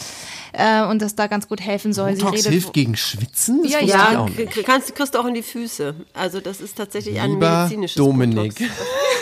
äh, 0.52 0.84
und 0.84 1.00
das 1.00 1.14
da 1.14 1.26
ganz 1.26 1.48
gut 1.48 1.60
helfen 1.60 1.92
soll. 1.92 2.12
Botox 2.14 2.30
sie 2.30 2.36
redet 2.36 2.52
hilft 2.52 2.72
gegen 2.72 2.96
Schwitzen? 2.96 3.62
Das 3.62 3.72
Ja, 3.72 3.80
Ja, 3.80 4.26
kannst, 4.64 4.94
kriegst 4.94 5.14
du 5.14 5.18
auch 5.18 5.26
in 5.26 5.34
die 5.34 5.42
Füße. 5.42 5.94
Also 6.12 6.40
das 6.40 6.60
ist 6.60 6.76
tatsächlich 6.76 7.20
ein 7.20 7.30
Lieber 7.30 7.62
medizinisches 7.62 7.96
Dominik, 7.96 8.60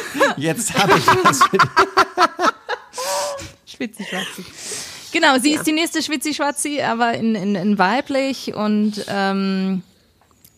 jetzt 0.37 0.75
habe 0.75 0.93
ich 0.99 1.07
was 1.07 1.43
für 1.45 1.59
dich. 1.59 1.71
Schwitzi-Schwatzi. 3.67 4.45
Genau, 5.13 5.39
sie 5.39 5.53
ist 5.53 5.67
die 5.67 5.73
nächste 5.73 6.03
Schwitzi-Schwatzi, 6.03 6.83
aber 6.83 7.15
in, 7.15 7.35
in, 7.35 7.55
in 7.55 7.79
weiblich 7.79 8.55
und 8.55 9.05
ähm, 9.09 9.83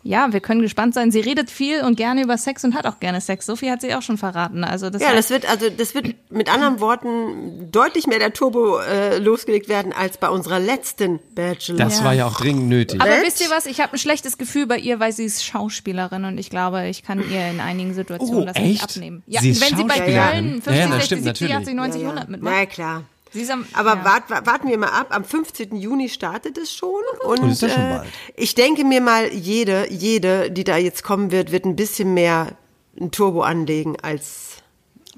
ja, 0.04 0.32
wir 0.32 0.40
können 0.40 0.60
gespannt 0.62 0.94
sein. 0.94 1.10
Sie 1.10 1.18
redet 1.20 1.50
viel 1.50 1.80
und 1.82 1.96
gerne 1.96 2.22
über 2.22 2.36
Sex 2.38 2.62
und 2.62 2.74
hat 2.74 2.86
auch 2.86 3.00
gerne 3.00 3.20
Sex. 3.20 3.46
So 3.46 3.56
viel 3.56 3.70
hat 3.70 3.80
sie 3.80 3.94
auch 3.94 4.02
schon 4.02 4.18
verraten. 4.18 4.62
Also 4.62 4.90
das 4.90 5.00
Ja, 5.02 5.14
das 5.14 5.30
wird 5.30 5.48
also 5.50 5.70
das 5.70 5.94
wird 5.94 6.14
mit 6.30 6.52
anderen 6.52 6.78
Worten 6.78 7.72
deutlich 7.72 8.06
mehr 8.06 8.18
der 8.18 8.32
Turbo 8.34 8.78
äh, 8.80 9.18
losgelegt 9.18 9.68
werden 9.68 9.92
als 9.92 10.18
bei 10.18 10.28
unserer 10.28 10.60
letzten 10.60 11.18
Bachelor. 11.34 11.78
Das 11.78 12.04
war 12.04 12.12
ja 12.12 12.26
auch 12.26 12.36
dringend 12.36 12.68
nötig. 12.68 13.00
Aber 13.00 13.10
wisst 13.22 13.40
ihr 13.40 13.48
was? 13.50 13.66
Ich 13.66 13.80
habe 13.80 13.94
ein 13.94 13.98
schlechtes 13.98 14.38
Gefühl 14.38 14.66
bei 14.66 14.78
ihr, 14.78 15.00
weil 15.00 15.12
sie 15.12 15.24
ist 15.24 15.44
Schauspielerin 15.44 16.24
und 16.26 16.38
ich 16.38 16.50
glaube, 16.50 16.86
ich 16.88 17.02
kann 17.02 17.18
ihr 17.30 17.48
in 17.50 17.60
einigen 17.60 17.94
Situationen 17.94 18.42
Oh, 18.42 18.44
das 18.46 18.56
nicht 18.58 18.82
echt? 18.82 18.96
abnehmen. 18.96 19.22
Ja, 19.26 19.40
Sie 19.40 19.50
ist 19.50 19.60
wenn 19.62 19.76
sie 19.76 19.84
bei 19.84 19.94
Schauspielerin? 19.96 20.30
Köln 20.32 20.62
50, 20.62 20.72
Ja, 20.72 20.78
ja, 20.78 20.86
das 20.86 20.90
60, 20.96 21.06
stimmt, 21.06 21.22
70, 21.24 21.48
natürlich. 21.48 21.56
80, 21.56 21.74
90, 21.74 22.00
Ja, 22.02 22.06
ja. 22.06 22.10
100 22.12 22.28
mitmacht. 22.30 22.52
Na 22.54 22.60
ja, 22.60 22.66
klar. 22.66 23.02
Sie 23.34 23.42
ist 23.42 23.50
am, 23.50 23.66
Aber 23.74 23.96
ja. 23.96 24.04
wart, 24.04 24.30
wart- 24.30 24.46
warten 24.46 24.68
wir 24.68 24.78
mal 24.78 24.88
ab. 24.88 25.08
Am 25.10 25.24
15. 25.24 25.76
Juni 25.76 26.08
startet 26.08 26.56
es 26.56 26.72
schon. 26.72 27.02
Und, 27.26 27.40
Und 27.40 27.50
ist 27.50 27.60
ja 27.62 27.68
schon 27.68 27.82
äh, 27.82 28.00
ich 28.36 28.54
denke 28.54 28.84
mir 28.84 29.00
mal, 29.02 29.30
jede, 29.34 29.92
jede, 29.92 30.50
die 30.50 30.64
da 30.64 30.76
jetzt 30.78 31.02
kommen 31.04 31.30
wird, 31.32 31.50
wird 31.52 31.64
ein 31.66 31.76
bisschen 31.76 32.14
mehr 32.14 32.52
ein 32.98 33.10
Turbo 33.10 33.42
anlegen 33.42 33.96
als 34.00 34.58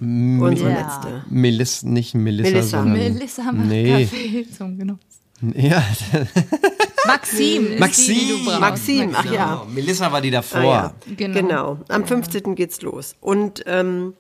unsere 0.00 0.70
Ja. 0.70 0.80
letzte. 0.80 1.24
Melissa, 1.30 1.86
nicht 1.86 2.14
Melissa, 2.14 2.50
Melissa. 2.50 2.78
sondern 2.82 2.98
Melissa 3.14 3.52
macht 3.52 3.66
nee. 3.68 4.04
Kaffee 4.06 4.46
zum 4.56 4.78
Genuss. 4.78 4.98
Ja, 5.54 5.84
Maxim. 7.06 7.66
ist 7.72 8.08
die, 8.08 8.14
die 8.14 8.44
du 8.44 8.50
Maxim. 8.58 8.60
Maxim, 8.60 9.10
ach 9.14 9.24
ja. 9.26 9.30
Genau. 9.30 9.64
Melissa 9.66 10.10
war 10.12 10.20
die 10.20 10.30
davor. 10.30 10.60
Ah, 10.60 10.94
ja. 11.06 11.14
Genau. 11.16 11.34
Genau. 11.34 11.78
Am 11.88 12.06
15. 12.06 12.54
geht's 12.54 12.80
los. 12.82 13.14
Und 13.20 13.62
ähm. 13.66 14.14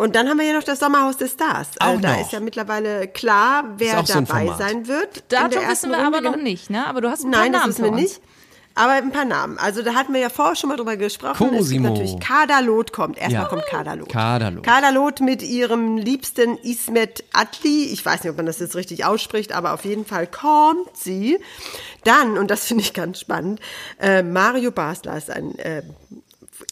Und 0.00 0.16
dann 0.16 0.28
haben 0.30 0.38
wir 0.38 0.46
ja 0.46 0.54
noch 0.54 0.62
das 0.64 0.78
Sommerhaus 0.78 1.18
des 1.18 1.32
Stars. 1.32 1.68
Auch 1.78 1.86
Also 1.88 2.00
da 2.00 2.12
noch. 2.14 2.20
ist 2.22 2.32
ja 2.32 2.40
mittlerweile 2.40 3.06
klar, 3.06 3.64
wer 3.76 4.02
so 4.04 4.14
dabei 4.14 4.46
Format. 4.46 4.58
sein 4.58 4.88
wird. 4.88 5.24
Datum 5.28 5.60
wissen 5.68 5.90
wir 5.90 5.98
aber 5.98 6.06
Runde, 6.16 6.22
noch 6.22 6.32
genau. 6.32 6.42
nicht, 6.44 6.70
ne? 6.70 6.86
Aber 6.86 7.00
du 7.02 7.10
hast 7.10 7.24
ein 7.24 7.30
Nein, 7.30 7.52
paar 7.52 7.66
das 7.68 7.78
Namen 7.78 7.94
wissen 7.94 7.96
wir 7.96 8.02
nicht. 8.02 8.20
Aber 8.76 8.92
ein 8.92 9.10
paar 9.10 9.24
Namen. 9.26 9.58
Also 9.58 9.82
da 9.82 9.94
hatten 9.94 10.14
wir 10.14 10.20
ja 10.20 10.30
vorher 10.30 10.54
schon 10.56 10.68
mal 10.70 10.76
drüber 10.76 10.96
gesprochen. 10.96 11.48
Es 11.52 11.58
Cosimo. 11.58 11.88
natürlich 11.90 12.18
Kadalot 12.20 12.92
kommt. 12.92 13.18
Erstmal 13.18 13.42
Ja. 13.42 13.48
kommt 13.48 13.66
Kadalot. 13.66 14.08
Kadalot. 14.08 14.62
Kadalot 14.64 15.20
mit 15.20 15.42
ihrem 15.42 15.98
liebsten 15.98 16.56
Ismet 16.58 17.24
Atli. 17.34 17.84
Ich 17.92 18.06
weiß 18.06 18.22
nicht, 18.22 18.30
ob 18.30 18.36
man 18.38 18.46
das 18.46 18.58
jetzt 18.60 18.76
richtig 18.76 19.04
ausspricht, 19.04 19.52
aber 19.52 19.74
auf 19.74 19.84
jeden 19.84 20.06
Fall 20.06 20.26
kommt 20.28 20.96
sie. 20.96 21.38
Dann, 22.04 22.38
und 22.38 22.50
das 22.50 22.64
finde 22.64 22.84
ich 22.84 22.94
ganz 22.94 23.20
spannend, 23.20 23.60
äh, 24.00 24.22
Mario 24.22 24.70
Basler 24.70 25.16
ist 25.18 25.30
ein 25.30 25.58
äh, 25.58 25.82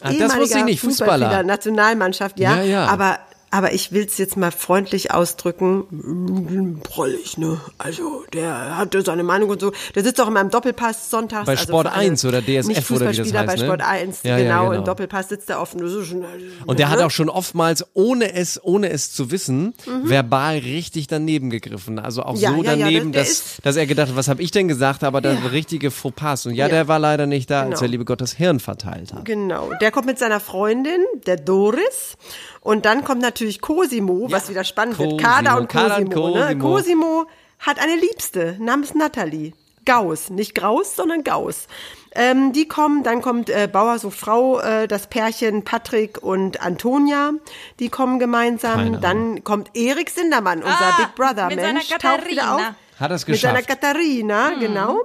Ah, 0.01 0.13
das 0.13 0.37
wusste 0.37 0.59
ich 0.59 0.65
nicht, 0.65 0.81
Fußballer. 0.81 1.43
Nationalmannschaft, 1.43 2.39
ja. 2.39 2.57
Ja, 2.57 2.63
ja. 2.63 2.87
Aber, 2.87 3.19
aber 3.51 3.73
ich 3.73 3.93
will 3.93 4.05
es 4.05 4.19
jetzt 4.19 4.37
mal 4.37 4.51
freundlich 4.51 5.13
ausdrücken. 5.13 6.81
Prollig, 6.83 7.39
ne? 7.39 7.61
Also, 7.79 8.25
der 8.33 8.77
hatte 8.77 9.03
seine 9.03 9.23
Meinung 9.23 9.51
und 9.51 9.61
so. 9.61 9.73
Der 9.95 10.03
sitzt 10.05 10.21
auch 10.21 10.29
immer 10.29 10.41
im 10.41 10.51
Doppelpass 10.51 11.11
sonntags. 11.11 11.47
Bei 11.47 11.53
also 11.53 11.65
Sport 11.65 11.87
alle 11.87 11.97
1 11.97 12.25
oder 12.25 12.41
DSF 12.43 12.47
nicht 12.47 12.59
oder 12.63 12.69
wie 12.69 12.75
das 12.75 12.85
Fußballspieler 12.87 13.39
heißt, 13.41 13.47
bei 13.49 13.55
ne? 13.57 13.65
Sport 13.65 13.81
1, 13.83 14.23
Ja, 14.23 14.31
ja, 14.39 14.45
genau, 14.45 14.65
genau. 14.69 14.79
im 14.81 14.85
Doppelpass 14.85 15.29
sitzt 15.29 15.51
er 15.51 15.63
ist 15.63 15.71
schon, 16.09 16.25
Und 16.67 16.79
der 16.79 16.87
ne? 16.87 16.93
hat 16.93 17.01
auch 17.01 17.11
schon 17.11 17.29
oftmals, 17.29 17.85
ohne 17.95 18.33
es, 18.35 18.61
ohne 18.63 18.91
es 18.91 19.13
zu 19.13 19.31
wissen, 19.31 19.75
Mhm. 19.87 20.09
verbal 20.11 20.59
richtig 20.59 21.07
daneben 21.07 21.51
gegriffen. 21.51 21.99
Also 21.99 22.23
auch 22.23 22.37
Ja, 22.37 22.51
so 22.51 22.63
ja, 22.63 22.73
ja, 22.75 22.77
daneben, 22.77 23.13
der- 23.13 23.23
der 23.23 23.31
dass, 23.31 23.57
dass 23.63 23.77
er 23.77 23.87
gedacht 23.87 24.09
hat, 24.09 24.17
was 24.17 24.29
habe 24.29 24.43
ich 24.43 24.51
denn 24.51 24.69
gesagt, 24.69 25.05
aber 25.05 25.21
der 25.21 25.53
richtige 25.53 25.91
Fauxpas. 25.91 26.47
Und 26.47 26.55
ja, 26.55 26.69
der 26.69 26.89
war 26.89 26.99
leider 26.99 27.27
nicht 27.27 27.51
da, 27.51 27.61
als 27.61 27.69
Genau. 27.69 27.81
der 27.81 27.89
liebe 27.89 28.05
Gott 28.05 28.21
das 28.21 28.33
Hirn 28.33 28.61
verteilt 28.61 29.13
hat. 29.13 29.25
Genau. 29.25 29.71
Der 29.81 29.91
kommt 29.91 30.07
mit 30.07 30.19
seiner 30.19 30.41
Freundin, 30.41 31.01
der 31.27 31.37
Doris. 31.37 32.17
Und 32.61 32.85
dann 32.87 33.05
kommt 33.05 33.23
natürlich 33.23 33.61
Cosimo, 33.61 34.27
was 34.31 34.49
wieder 34.49 34.65
spannend 34.65 34.97
Cosimo, 34.97 35.17
wird. 35.19 35.23
Kader 35.23 35.59
und 35.59 35.69
Kader 35.69 35.99
und 35.99 36.13
Cosimo. 36.13 36.37
Ne? 36.37 36.59
Cosimo. 36.59 36.69
Cosimo 36.69 37.27
hat 37.61 37.79
eine 37.81 37.97
Liebste 37.97 38.57
namens 38.59 38.95
Natalie. 38.95 39.53
Gauss. 39.85 40.29
Nicht 40.29 40.55
Graus, 40.55 40.97
sondern 40.97 41.25
Gauss. 41.25 41.67
Ähm, 42.13 42.53
die 42.53 42.69
kommen, 42.69 43.05
dann 43.05 43.23
kommt 43.23 43.49
äh, 43.49 43.69
Bauer 43.73 43.99
sucht 43.99 44.19
Frau, 44.19 44.61
äh, 44.61 44.87
das 44.87 45.07
Pärchen 45.07 45.65
Patrick 45.65 46.23
und 46.23 46.61
Antonia, 46.61 47.33
die 47.81 47.89
kommen 47.89 48.19
gemeinsam. 48.19 48.77
Keine 48.77 48.99
Dann 49.01 49.45
kommt 49.45 49.71
Erik 49.75 50.11
Sindermann, 50.11 50.59
unser 50.63 50.75
Ah, 50.79 50.97
Big 50.99 51.15
Brother 51.15 51.47
mit 51.47 51.61
seiner 51.61 51.73
Mensch, 51.75 51.89
taucht 51.89 52.29
wieder 52.29 52.55
auf. 52.55 52.61
Katharina. 52.61 52.77
Hat 53.01 53.11
es 53.13 53.27
Mit 53.27 53.41
seiner 53.41 53.63
geschafft? 53.63 53.81
Katharina, 53.81 54.51
Hm. 54.51 54.61
genau. 54.61 55.01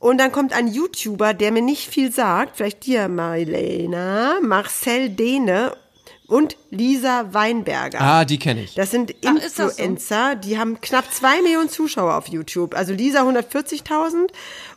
Und 0.00 0.18
dann 0.18 0.32
kommt 0.32 0.52
ein 0.52 0.68
YouTuber, 0.68 1.32
der 1.34 1.52
mir 1.52 1.62
nicht 1.62 1.88
viel 1.88 2.10
sagt, 2.10 2.56
vielleicht 2.56 2.86
dir, 2.86 3.08
Marlena, 3.08 4.38
Marcel 4.42 5.10
Dehne 5.10 5.76
und 6.26 6.56
Lisa 6.70 7.32
Weinberger. 7.34 8.00
Ah, 8.00 8.24
die 8.24 8.38
kenne 8.38 8.62
ich. 8.64 8.74
Das 8.74 8.90
sind 8.90 9.14
Ach, 9.26 9.34
ist 9.36 9.58
das 9.58 9.76
so? 9.76 9.82
Influencer, 9.82 10.36
die 10.36 10.58
haben 10.58 10.80
knapp 10.80 11.12
zwei 11.12 11.42
Millionen 11.42 11.68
Zuschauer 11.68 12.14
auf 12.16 12.28
YouTube. 12.28 12.74
Also 12.74 12.92
Lisa 12.94 13.22
140.000 13.28 14.28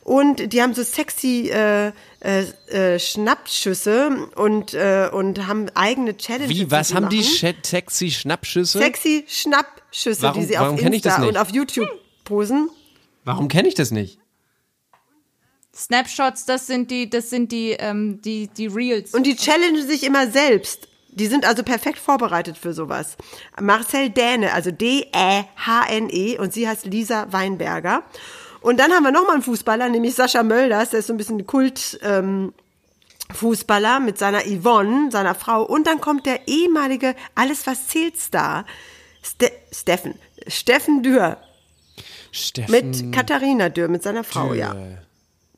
und 0.03 0.51
die 0.51 0.61
haben 0.61 0.73
so 0.73 0.83
sexy 0.83 1.49
äh, 1.49 1.91
äh, 2.19 2.41
äh, 2.67 2.99
Schnappschüsse 2.99 4.27
und 4.35 4.73
äh, 4.73 5.09
und 5.11 5.47
haben 5.47 5.69
eigene 5.75 6.17
Challenges. 6.17 6.49
Wie, 6.49 6.69
was 6.69 6.89
die 6.89 6.95
haben 6.95 7.09
die 7.09 7.17
machen. 7.17 7.29
Sch- 7.29 7.65
sexy 7.67 8.11
Schnappschüsse? 8.11 8.77
Sexy 8.79 9.25
Schnappschüsse, 9.27 10.21
Warum- 10.23 10.41
die 10.41 10.47
sie 10.47 10.53
warum 10.55 10.75
auf 10.75 10.79
kenn 10.81 10.93
ich 10.93 11.01
das 11.01 11.13
Insta 11.13 11.21
nicht? 11.27 11.35
und 11.35 11.41
auf 11.41 11.49
YouTube 11.53 11.87
posen. 12.25 12.69
Warum 13.23 13.47
kenne 13.47 13.67
ich 13.67 13.73
das 13.75 13.91
nicht? 13.91 14.19
Snapshots, 15.75 16.45
das 16.45 16.65
sind 16.67 16.89
die, 16.89 17.09
das 17.09 17.29
sind 17.29 17.51
die, 17.51 17.71
ähm, 17.71 18.19
die, 18.21 18.47
die 18.47 18.67
Reels. 18.67 19.13
Und 19.13 19.27
die 19.27 19.35
challengen 19.35 19.85
sich 19.87 20.03
immer 20.03 20.27
selbst. 20.29 20.87
Die 21.17 21.25
sind 21.27 21.45
also 21.45 21.63
perfekt 21.63 21.97
vorbereitet 21.97 22.57
für 22.57 22.73
sowas. 22.73 23.17
Marcel 23.59 24.11
Däne, 24.11 24.53
also 24.53 24.69
D-Ä-H-N-E 24.69 26.37
und 26.37 26.53
sie 26.53 26.67
heißt 26.67 26.85
Lisa 26.85 27.27
Weinberger. 27.31 28.03
Und 28.61 28.79
dann 28.79 28.91
haben 28.91 29.03
wir 29.03 29.11
nochmal 29.11 29.35
einen 29.35 29.43
Fußballer, 29.43 29.89
nämlich 29.89 30.13
Sascha 30.13 30.43
Mölders, 30.43 30.91
der 30.91 30.99
ist 30.99 31.07
so 31.07 31.13
ein 31.13 31.17
bisschen 31.17 31.45
Kult, 31.47 31.99
ähm, 32.03 32.53
Fußballer 33.33 33.99
mit 33.99 34.17
seiner 34.17 34.41
Yvonne, 34.41 35.11
seiner 35.11 35.35
Frau. 35.35 35.63
Und 35.63 35.87
dann 35.87 36.01
kommt 36.01 36.25
der 36.25 36.47
ehemalige 36.47 37.15
Alles 37.33 37.65
was 37.65 37.87
zählt 37.87 38.17
Star, 38.17 38.65
Ste 39.23 39.51
Steffen, 39.71 40.15
Steffen 40.47 41.03
Dürr 41.03 41.37
Steffen 42.31 42.71
mit 42.71 43.13
Katharina 43.13 43.69
Dürr, 43.69 43.87
mit 43.87 44.03
seiner 44.03 44.23
Frau, 44.23 44.53
ja. 44.53 44.75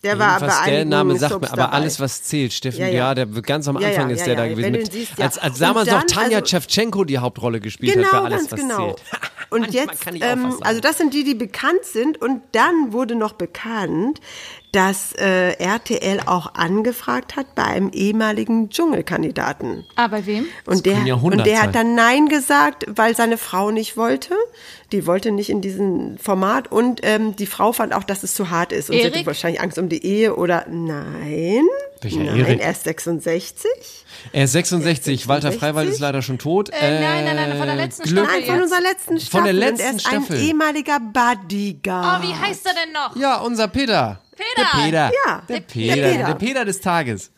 Der 0.02 0.18
war 0.18 0.40
bei 0.40 0.46
Jedenfalls 0.46 0.66
der 0.70 0.86
Name 0.86 1.20
sagt 1.20 1.42
mir, 1.42 1.48
aber 1.48 1.58
dabei. 1.58 1.74
alles, 1.74 2.00
was 2.00 2.24
zählt, 2.24 2.54
Steffen, 2.54 2.80
Ja, 2.80 2.88
ja, 2.88 2.94
ja. 2.94 3.16
der 3.16 3.26
ganz 3.26 3.68
am 3.68 3.76
Anfang 3.76 4.10
ja, 4.10 4.16
ist 4.16 4.26
der 4.26 4.36
da 4.36 4.48
gewesen. 4.48 4.72
Mit, 4.72 4.92
siehst, 4.92 5.20
als, 5.20 5.38
als 5.38 5.60
damals 5.60 5.90
noch 5.90 6.04
Tanja 6.06 6.38
also- 6.38 6.46
Tschewtschenko 6.46 7.04
die 7.04 7.18
Hauptrolle 7.18 7.60
gespielt 7.60 7.96
Genau, 7.96 8.06
hat 8.06 8.12
bei 8.14 8.20
alles, 8.20 8.40
ganz 8.50 8.52
was 8.54 8.60
genau. 8.62 8.94
zählt. 8.94 9.04
Und 9.50 9.74
jetzt, 9.74 10.06
ähm, 10.22 10.56
also 10.62 10.80
das 10.80 11.00
sind 11.00 11.14
die, 11.14 11.24
die 11.24 11.34
bekannt 11.34 11.84
sind. 11.84 12.22
Und 12.22 12.42
dann 12.52 12.94
wurde 12.94 13.16
noch 13.16 13.34
bekannt, 13.34 14.20
dass 14.72 15.14
äh, 15.14 15.54
RTL 15.54 16.22
auch 16.26 16.54
angefragt 16.54 17.36
hat 17.36 17.56
bei 17.56 17.64
einem 17.64 17.90
ehemaligen 17.90 18.70
Dschungelkandidaten. 18.70 19.86
Ah, 19.96 20.08
bei 20.08 20.26
wem? 20.26 20.46
Und 20.66 20.86
der, 20.86 20.98
und 20.98 21.12
100 21.12 21.46
der 21.46 21.62
hat 21.64 21.76
dann 21.76 21.96
Nein 21.96 22.28
gesagt, 22.28 22.86
weil 22.88 23.16
seine 23.16 23.38
Frau 23.38 23.72
nicht 23.72 23.98
wollte. 23.98 24.36
Die 24.92 25.08
wollte 25.08 25.32
nicht 25.32 25.50
in 25.50 25.62
diesem 25.62 26.18
Format. 26.18 26.72
Und 26.72 27.02
ähm, 27.04 27.36
die 27.36 27.48
Frau 27.48 27.72
fand 27.72 27.94
auch, 27.94 28.04
dass 28.04 28.24
es 28.24 28.34
zu 28.34 28.50
hart 28.50 28.72
ist. 28.72 28.90
Und 28.90 28.98
sie 28.98 29.06
hatte 29.06 29.16
Erik? 29.16 29.28
wahrscheinlich 29.28 29.62
Angst 29.62 29.78
um 29.80 29.90
die 29.90 30.06
Ehe 30.06 30.36
oder 30.36 30.66
nein. 30.70 31.66
Welcher 32.02 32.20
nein, 32.24 32.40
Erik? 32.40 32.60
er 32.62 32.72
ist 32.72 32.84
66. 32.86 33.62
Er 34.32 34.44
ist 34.46 34.52
66, 34.54 35.28
Walter 35.28 35.52
66? 35.52 35.60
Freiwald 35.60 35.90
ist 35.90 36.00
leider 36.00 36.22
schon 36.22 36.38
tot. 36.40 36.70
Äh, 36.70 37.00
nein, 37.02 37.26
nein, 37.26 37.36
nein, 37.36 37.58
von 37.58 37.68
der 37.68 37.76
letzten 37.76 38.04
Glück- 38.04 38.26
Staffel. 38.26 38.42
Nein, 38.42 38.50
von 38.52 38.62
unserer 38.64 38.82
letzten 38.82 39.20
Staffel. 39.20 39.32
Von 39.32 39.44
der 39.44 39.54
und 39.54 39.62
er 39.62 39.70
letzten 39.72 39.96
ist 39.98 40.08
Staffel. 40.08 40.36
ein 40.38 40.44
ehemaliger 40.44 41.00
Oh, 41.02 41.12
Bodyguard. 41.12 42.24
wie 42.24 42.34
heißt 42.36 42.66
er 42.66 42.74
denn 42.74 42.94
noch? 42.94 43.16
Ja, 43.16 43.38
unser 43.42 43.68
Peter. 43.68 44.22
Peter. 44.36 44.48
Der 44.58 44.82
Peter. 44.84 45.12
Ja, 45.26 45.42
der 45.48 45.60
der 45.60 45.66
Peter. 45.66 45.94
Peter. 45.96 46.26
Der 46.26 46.34
Peter 46.36 46.66
des 46.66 46.80
Tages. 46.82 47.32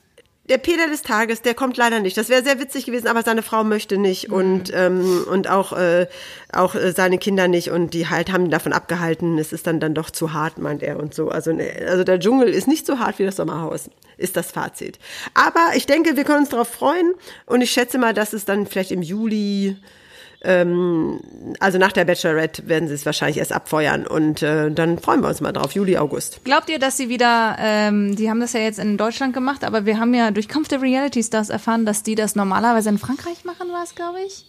Der 0.51 0.57
Peter 0.57 0.89
des 0.89 1.01
Tages, 1.01 1.41
der 1.41 1.53
kommt 1.53 1.77
leider 1.77 2.01
nicht. 2.01 2.17
Das 2.17 2.27
wäre 2.27 2.43
sehr 2.43 2.59
witzig 2.59 2.85
gewesen, 2.85 3.07
aber 3.07 3.23
seine 3.23 3.41
Frau 3.41 3.63
möchte 3.63 3.97
nicht 3.97 4.29
und 4.29 4.69
ähm, 4.75 5.23
und 5.31 5.49
auch 5.49 5.71
äh, 5.71 6.07
auch 6.51 6.75
äh, 6.75 6.91
seine 6.91 7.17
Kinder 7.19 7.47
nicht 7.47 7.71
und 7.71 7.93
die 7.93 8.09
halt 8.09 8.33
haben 8.33 8.43
ihn 8.43 8.51
davon 8.51 8.73
abgehalten. 8.73 9.37
Es 9.37 9.53
ist 9.53 9.65
dann 9.65 9.79
dann 9.79 9.93
doch 9.93 10.09
zu 10.09 10.33
hart, 10.33 10.57
meint 10.57 10.83
er 10.83 10.99
und 10.99 11.13
so. 11.13 11.29
Also 11.29 11.53
ne, 11.53 11.71
also 11.87 12.03
der 12.03 12.19
Dschungel 12.19 12.49
ist 12.49 12.67
nicht 12.67 12.85
so 12.85 12.99
hart 12.99 13.17
wie 13.17 13.23
das 13.23 13.37
Sommerhaus, 13.37 13.89
ist 14.17 14.35
das 14.35 14.51
Fazit. 14.51 14.99
Aber 15.35 15.67
ich 15.77 15.85
denke, 15.85 16.17
wir 16.17 16.25
können 16.25 16.39
uns 16.39 16.49
darauf 16.49 16.67
freuen 16.67 17.13
und 17.45 17.61
ich 17.61 17.71
schätze 17.71 17.97
mal, 17.97 18.13
dass 18.13 18.33
es 18.33 18.43
dann 18.43 18.67
vielleicht 18.67 18.91
im 18.91 19.01
Juli 19.01 19.77
ähm, 20.43 21.19
also 21.59 21.77
nach 21.77 21.91
der 21.91 22.05
Bachelorette 22.05 22.67
werden 22.67 22.87
sie 22.87 22.95
es 22.95 23.05
wahrscheinlich 23.05 23.37
erst 23.37 23.51
abfeuern 23.53 24.07
und 24.07 24.41
äh, 24.41 24.71
dann 24.71 24.97
freuen 24.99 25.21
wir 25.21 25.27
uns 25.29 25.39
mal 25.41 25.51
drauf, 25.51 25.73
Juli, 25.73 25.97
August. 25.97 26.43
Glaubt 26.43 26.69
ihr, 26.69 26.79
dass 26.79 26.97
sie 26.97 27.09
wieder, 27.09 27.55
ähm, 27.59 28.15
die 28.15 28.29
haben 28.29 28.39
das 28.39 28.53
ja 28.53 28.59
jetzt 28.59 28.79
in 28.79 28.97
Deutschland 28.97 29.33
gemacht, 29.33 29.63
aber 29.63 29.85
wir 29.85 29.99
haben 29.99 30.13
ja 30.13 30.31
durch 30.31 30.47
Kampf 30.47 30.67
der 30.67 30.81
Reality 30.81 31.21
Stars 31.23 31.49
erfahren, 31.49 31.85
dass 31.85 32.03
die 32.03 32.15
das 32.15 32.35
normalerweise 32.35 32.89
in 32.89 32.97
Frankreich 32.97 33.45
machen, 33.45 33.69
war 33.71 33.83
es, 33.83 33.93
glaube 33.95 34.17
ich? 34.25 34.45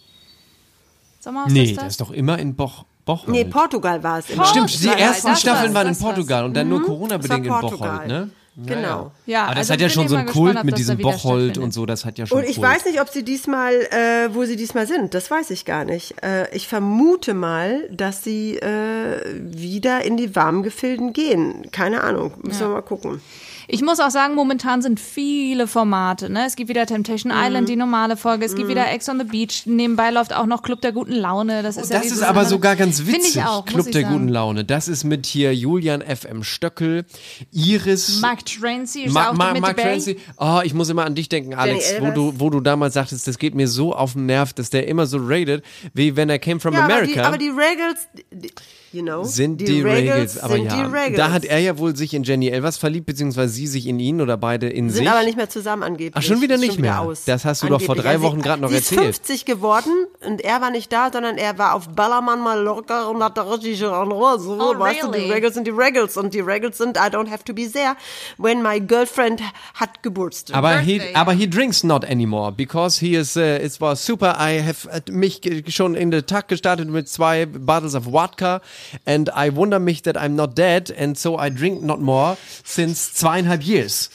Sommerhaus 1.19 1.51
Nee, 1.51 1.63
ist 1.65 1.77
das 1.77 1.83
das? 1.83 1.93
ist 1.93 2.01
doch 2.01 2.11
immer 2.11 2.37
in 2.39 2.55
Boch. 2.55 2.85
Bocholt. 3.05 3.29
Nee, 3.29 3.43
Portugal 3.45 4.01
war 4.01 4.19
es. 4.19 4.29
immer. 4.29 4.45
Stimmt, 4.45 4.81
die 4.81 4.87
ersten 4.87 5.35
Staffeln 5.35 5.73
waren 5.73 5.89
in. 5.89 5.97
Portugal 5.97 6.45
und 6.45 6.53
dann 6.53 6.69
nur 6.69 6.79
Mhm, 6.79 6.85
Corona-bedingt 6.85 7.45
in. 7.45 7.51
Bocholt, 7.51 8.07
ne? 8.07 8.29
Genau. 8.55 9.11
Ja, 9.25 9.45
Aber 9.45 9.55
das 9.55 9.71
also 9.71 9.73
hat 9.73 9.81
ja 9.81 9.87
bin 9.87 9.93
schon 9.95 10.07
so 10.07 10.15
einen 10.15 10.25
gespannt, 10.27 10.45
Kult 10.47 10.57
ob 10.57 10.63
mit 10.65 10.73
das 10.73 10.77
diesem 10.79 10.97
Bocholt 10.99 11.19
stattfindet. 11.23 11.57
und 11.57 11.73
so, 11.73 11.85
das 11.87 12.05
hat 12.05 12.19
ja 12.19 12.27
schon 12.27 12.37
Und 12.37 12.43
ich 12.47 12.57
Kult. 12.57 12.67
weiß 12.67 12.85
nicht, 12.85 13.01
ob 13.01 13.09
sie 13.09 13.23
diesmal, 13.23 13.73
äh, 13.73 14.29
wo 14.33 14.45
sie 14.45 14.55
diesmal 14.55 14.85
sind. 14.85 15.13
Das 15.15 15.31
weiß 15.31 15.49
ich 15.49 15.65
gar 15.65 15.85
nicht. 15.85 16.15
Äh, 16.23 16.55
ich 16.55 16.67
vermute 16.67 17.33
mal, 17.33 17.87
dass 17.89 18.23
sie 18.23 18.57
äh, 18.57 19.17
wieder 19.39 20.05
in 20.05 20.17
die 20.17 20.35
warmen 20.35 20.61
Gefilden 20.61 21.13
gehen. 21.13 21.71
Keine 21.71 22.03
Ahnung. 22.03 22.33
Müssen 22.43 22.61
Ja. 22.61 22.67
wir 22.69 22.73
mal 22.75 22.81
gucken. 22.81 23.21
Ich 23.67 23.81
muss 23.81 23.99
auch 23.99 24.09
sagen, 24.11 24.35
momentan 24.35 24.81
sind 24.81 24.99
viele 24.99 25.67
Formate. 25.67 26.29
Ne? 26.29 26.45
Es 26.45 26.55
gibt 26.55 26.69
wieder 26.69 26.85
Temptation 26.85 27.31
Island, 27.35 27.69
die 27.69 27.75
normale 27.75 28.17
Folge. 28.17 28.45
Es 28.45 28.55
gibt 28.55 28.67
wieder 28.67 28.91
Ex 28.91 29.07
on 29.09 29.19
the 29.19 29.25
Beach. 29.25 29.63
Nebenbei 29.65 30.09
läuft 30.11 30.33
auch 30.33 30.45
noch 30.45 30.61
Club 30.63 30.81
der 30.81 30.91
guten 30.91 31.13
Laune. 31.13 31.63
Das 31.63 31.77
ist, 31.77 31.91
ja 31.91 31.97
Das 31.99 32.07
ist 32.07 32.21
aber 32.21 32.39
andere- 32.41 32.45
sogar 32.47 32.75
ganz 32.75 32.99
Finde 32.99 33.13
witzig. 33.19 33.35
ich 33.37 33.43
auch, 33.43 33.65
Club 33.65 33.85
ich 33.87 33.93
der 33.93 34.01
sagen. 34.03 34.13
guten 34.13 34.27
Laune. 34.27 34.65
Das 34.65 34.87
ist 34.87 35.03
mit 35.03 35.25
hier 35.25 35.55
Julian 35.55 36.01
FM 36.01 36.43
Stöckel, 36.43 37.05
Iris. 37.51 38.19
Mark 38.21 38.45
Tracy 38.45 39.03
ist 39.03 39.13
Ma 39.13 39.29
auch 39.29 39.33
Ma 39.33 39.53
mit 39.53 39.61
Mark. 39.61 39.77
Tracy. 39.77 40.17
Oh, 40.37 40.59
ich 40.63 40.73
muss 40.73 40.89
immer 40.89 41.05
an 41.05 41.15
dich 41.15 41.29
denken, 41.29 41.53
Alex, 41.53 41.95
wo 41.99 42.11
du, 42.11 42.33
wo 42.39 42.49
du 42.49 42.59
damals 42.59 42.93
sagtest, 42.93 43.27
das 43.27 43.37
geht 43.37 43.55
mir 43.55 43.67
so 43.67 43.93
auf 43.95 44.13
den 44.13 44.25
Nerv, 44.25 44.53
dass 44.53 44.69
der 44.69 44.87
immer 44.87 45.05
so 45.05 45.17
rated, 45.21 45.63
wie 45.93 46.15
wenn 46.15 46.29
er 46.29 46.39
came 46.39 46.59
from 46.59 46.73
Ja, 46.73 46.81
aber 46.85 47.01
die, 47.03 47.13
America. 47.19 47.27
aber 47.27 47.37
die 47.37 47.49
Regals, 47.49 48.07
die, 48.31 48.51
you 48.93 49.01
know, 49.01 49.23
sind 49.23 49.59
die, 49.61 49.81
Regals, 49.81 50.39
aber 50.39 50.53
sind 50.53 50.65
ja. 50.65 50.75
die 50.75 50.81
Regals. 50.83 51.17
Da 51.17 51.31
hat 51.31 51.45
er 51.45 51.59
ja 51.59 51.77
wohl 51.77 51.95
sich 51.95 52.13
in 52.13 52.23
Jenny 52.23 52.49
Elvers 52.49 52.77
verliebt, 52.77 53.05
beziehungsweise 53.05 53.53
sie 53.53 53.67
sich 53.67 53.87
in 53.87 53.99
ihn 53.99 54.21
oder 54.21 54.37
beide 54.37 54.69
in 54.69 54.89
sind 54.89 54.99
sich. 54.99 55.09
aber 55.09 55.23
nicht 55.23 55.37
mehr 55.37 55.49
zusammen 55.49 55.83
angeblich. 55.83 56.13
Ach, 56.15 56.21
schon 56.21 56.41
wieder 56.41 56.55
Ist 56.55 56.61
nicht 56.61 56.79
mehr? 56.79 57.01
aus. 57.01 57.25
Das 57.25 57.45
hast 57.45 57.63
du 57.63 57.67
doch 57.67 57.81
vor 57.81 57.95
drei 57.95 58.21
Wochen 58.21 58.41
gerade 58.41 58.61
noch 58.61 58.69
sie 58.69 58.75
ist 58.75 58.91
erzählt. 58.91 59.15
50 59.15 59.45
geworden 59.45 59.91
und 60.25 60.41
er 60.41 60.61
war 60.61 60.71
nicht 60.71 60.91
da, 60.91 61.09
sondern 61.11 61.37
er 61.37 61.57
war 61.57 61.73
auf 61.73 61.89
Ballermann 61.89 62.41
Mallorca 62.41 63.07
und 63.07 63.23
hat 63.23 63.37
da 63.37 63.43
richtig 63.43 63.79
so, 63.79 63.91
Oh, 63.93 64.79
weißt 64.79 65.03
du, 65.03 65.11
die 65.11 65.19
really? 65.19 65.31
Regals 65.31 65.55
sind 65.55 65.67
die 65.67 65.71
Regals 65.71 66.17
und 66.17 66.33
die 66.33 66.39
Regals 66.39 66.77
sind 66.77 66.97
I 66.97 67.09
don't 67.09 67.29
have 67.29 67.43
to 67.43 67.53
be 67.53 67.69
there 67.71 67.95
when 68.37 68.61
my 68.61 68.79
girlfriend 68.79 69.41
hat 69.73 70.03
Geburtstag. 70.03 70.55
Aber 70.55 70.77
he, 70.79 71.01
aber 71.13 71.33
he 71.33 71.49
drinks 71.49 71.83
not 71.83 72.05
anymore 72.05 72.51
because 72.51 72.99
he 72.99 73.15
is. 73.15 73.35
Uh, 73.35 73.59
it 73.63 73.79
was 73.79 74.05
super. 74.05 74.35
I 74.39 74.61
have 74.61 74.87
uh, 74.87 75.11
mich 75.11 75.41
schon 75.67 75.95
in 75.95 76.11
den 76.11 76.25
Tag 76.25 76.47
gestartet 76.47 76.89
mit 76.89 77.09
zwei 77.09 77.45
bottles 77.45 77.95
of 77.95 78.05
vodka 78.05 78.61
and 79.05 79.29
I 79.29 79.49
wonder 79.49 79.79
mich 79.79 80.03
that 80.03 80.15
I'm 80.15 80.35
not 80.35 80.55
dead 80.55 80.91
and 80.91 81.17
so 81.17 81.37
I 81.37 81.49
drink 81.49 81.81
not 81.81 81.99
more 81.99 82.37
since 82.63 83.11
zweieinhalb 83.21 83.63
years. 83.65 84.09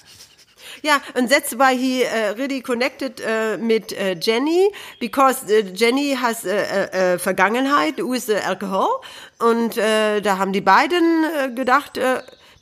Ja, 0.82 1.00
and 1.14 1.28
that's 1.28 1.54
why 1.54 1.74
he 1.74 2.04
uh, 2.04 2.34
really 2.36 2.60
connected 2.60 3.20
uh, 3.20 3.58
mit 3.58 3.92
uh, 3.92 4.14
Jenny, 4.14 4.70
because 5.00 5.42
uh, 5.50 5.62
Jenny 5.74 6.14
has 6.14 6.44
uh, 6.44 6.50
uh, 6.50 6.96
uh, 6.96 7.18
Vergangenheit 7.18 7.98
with 7.98 8.30
alcohol. 8.30 9.02
Und 9.40 9.76
da 9.76 10.38
haben 10.38 10.52
die 10.52 10.60
beiden 10.60 11.54
gedacht, 11.54 11.98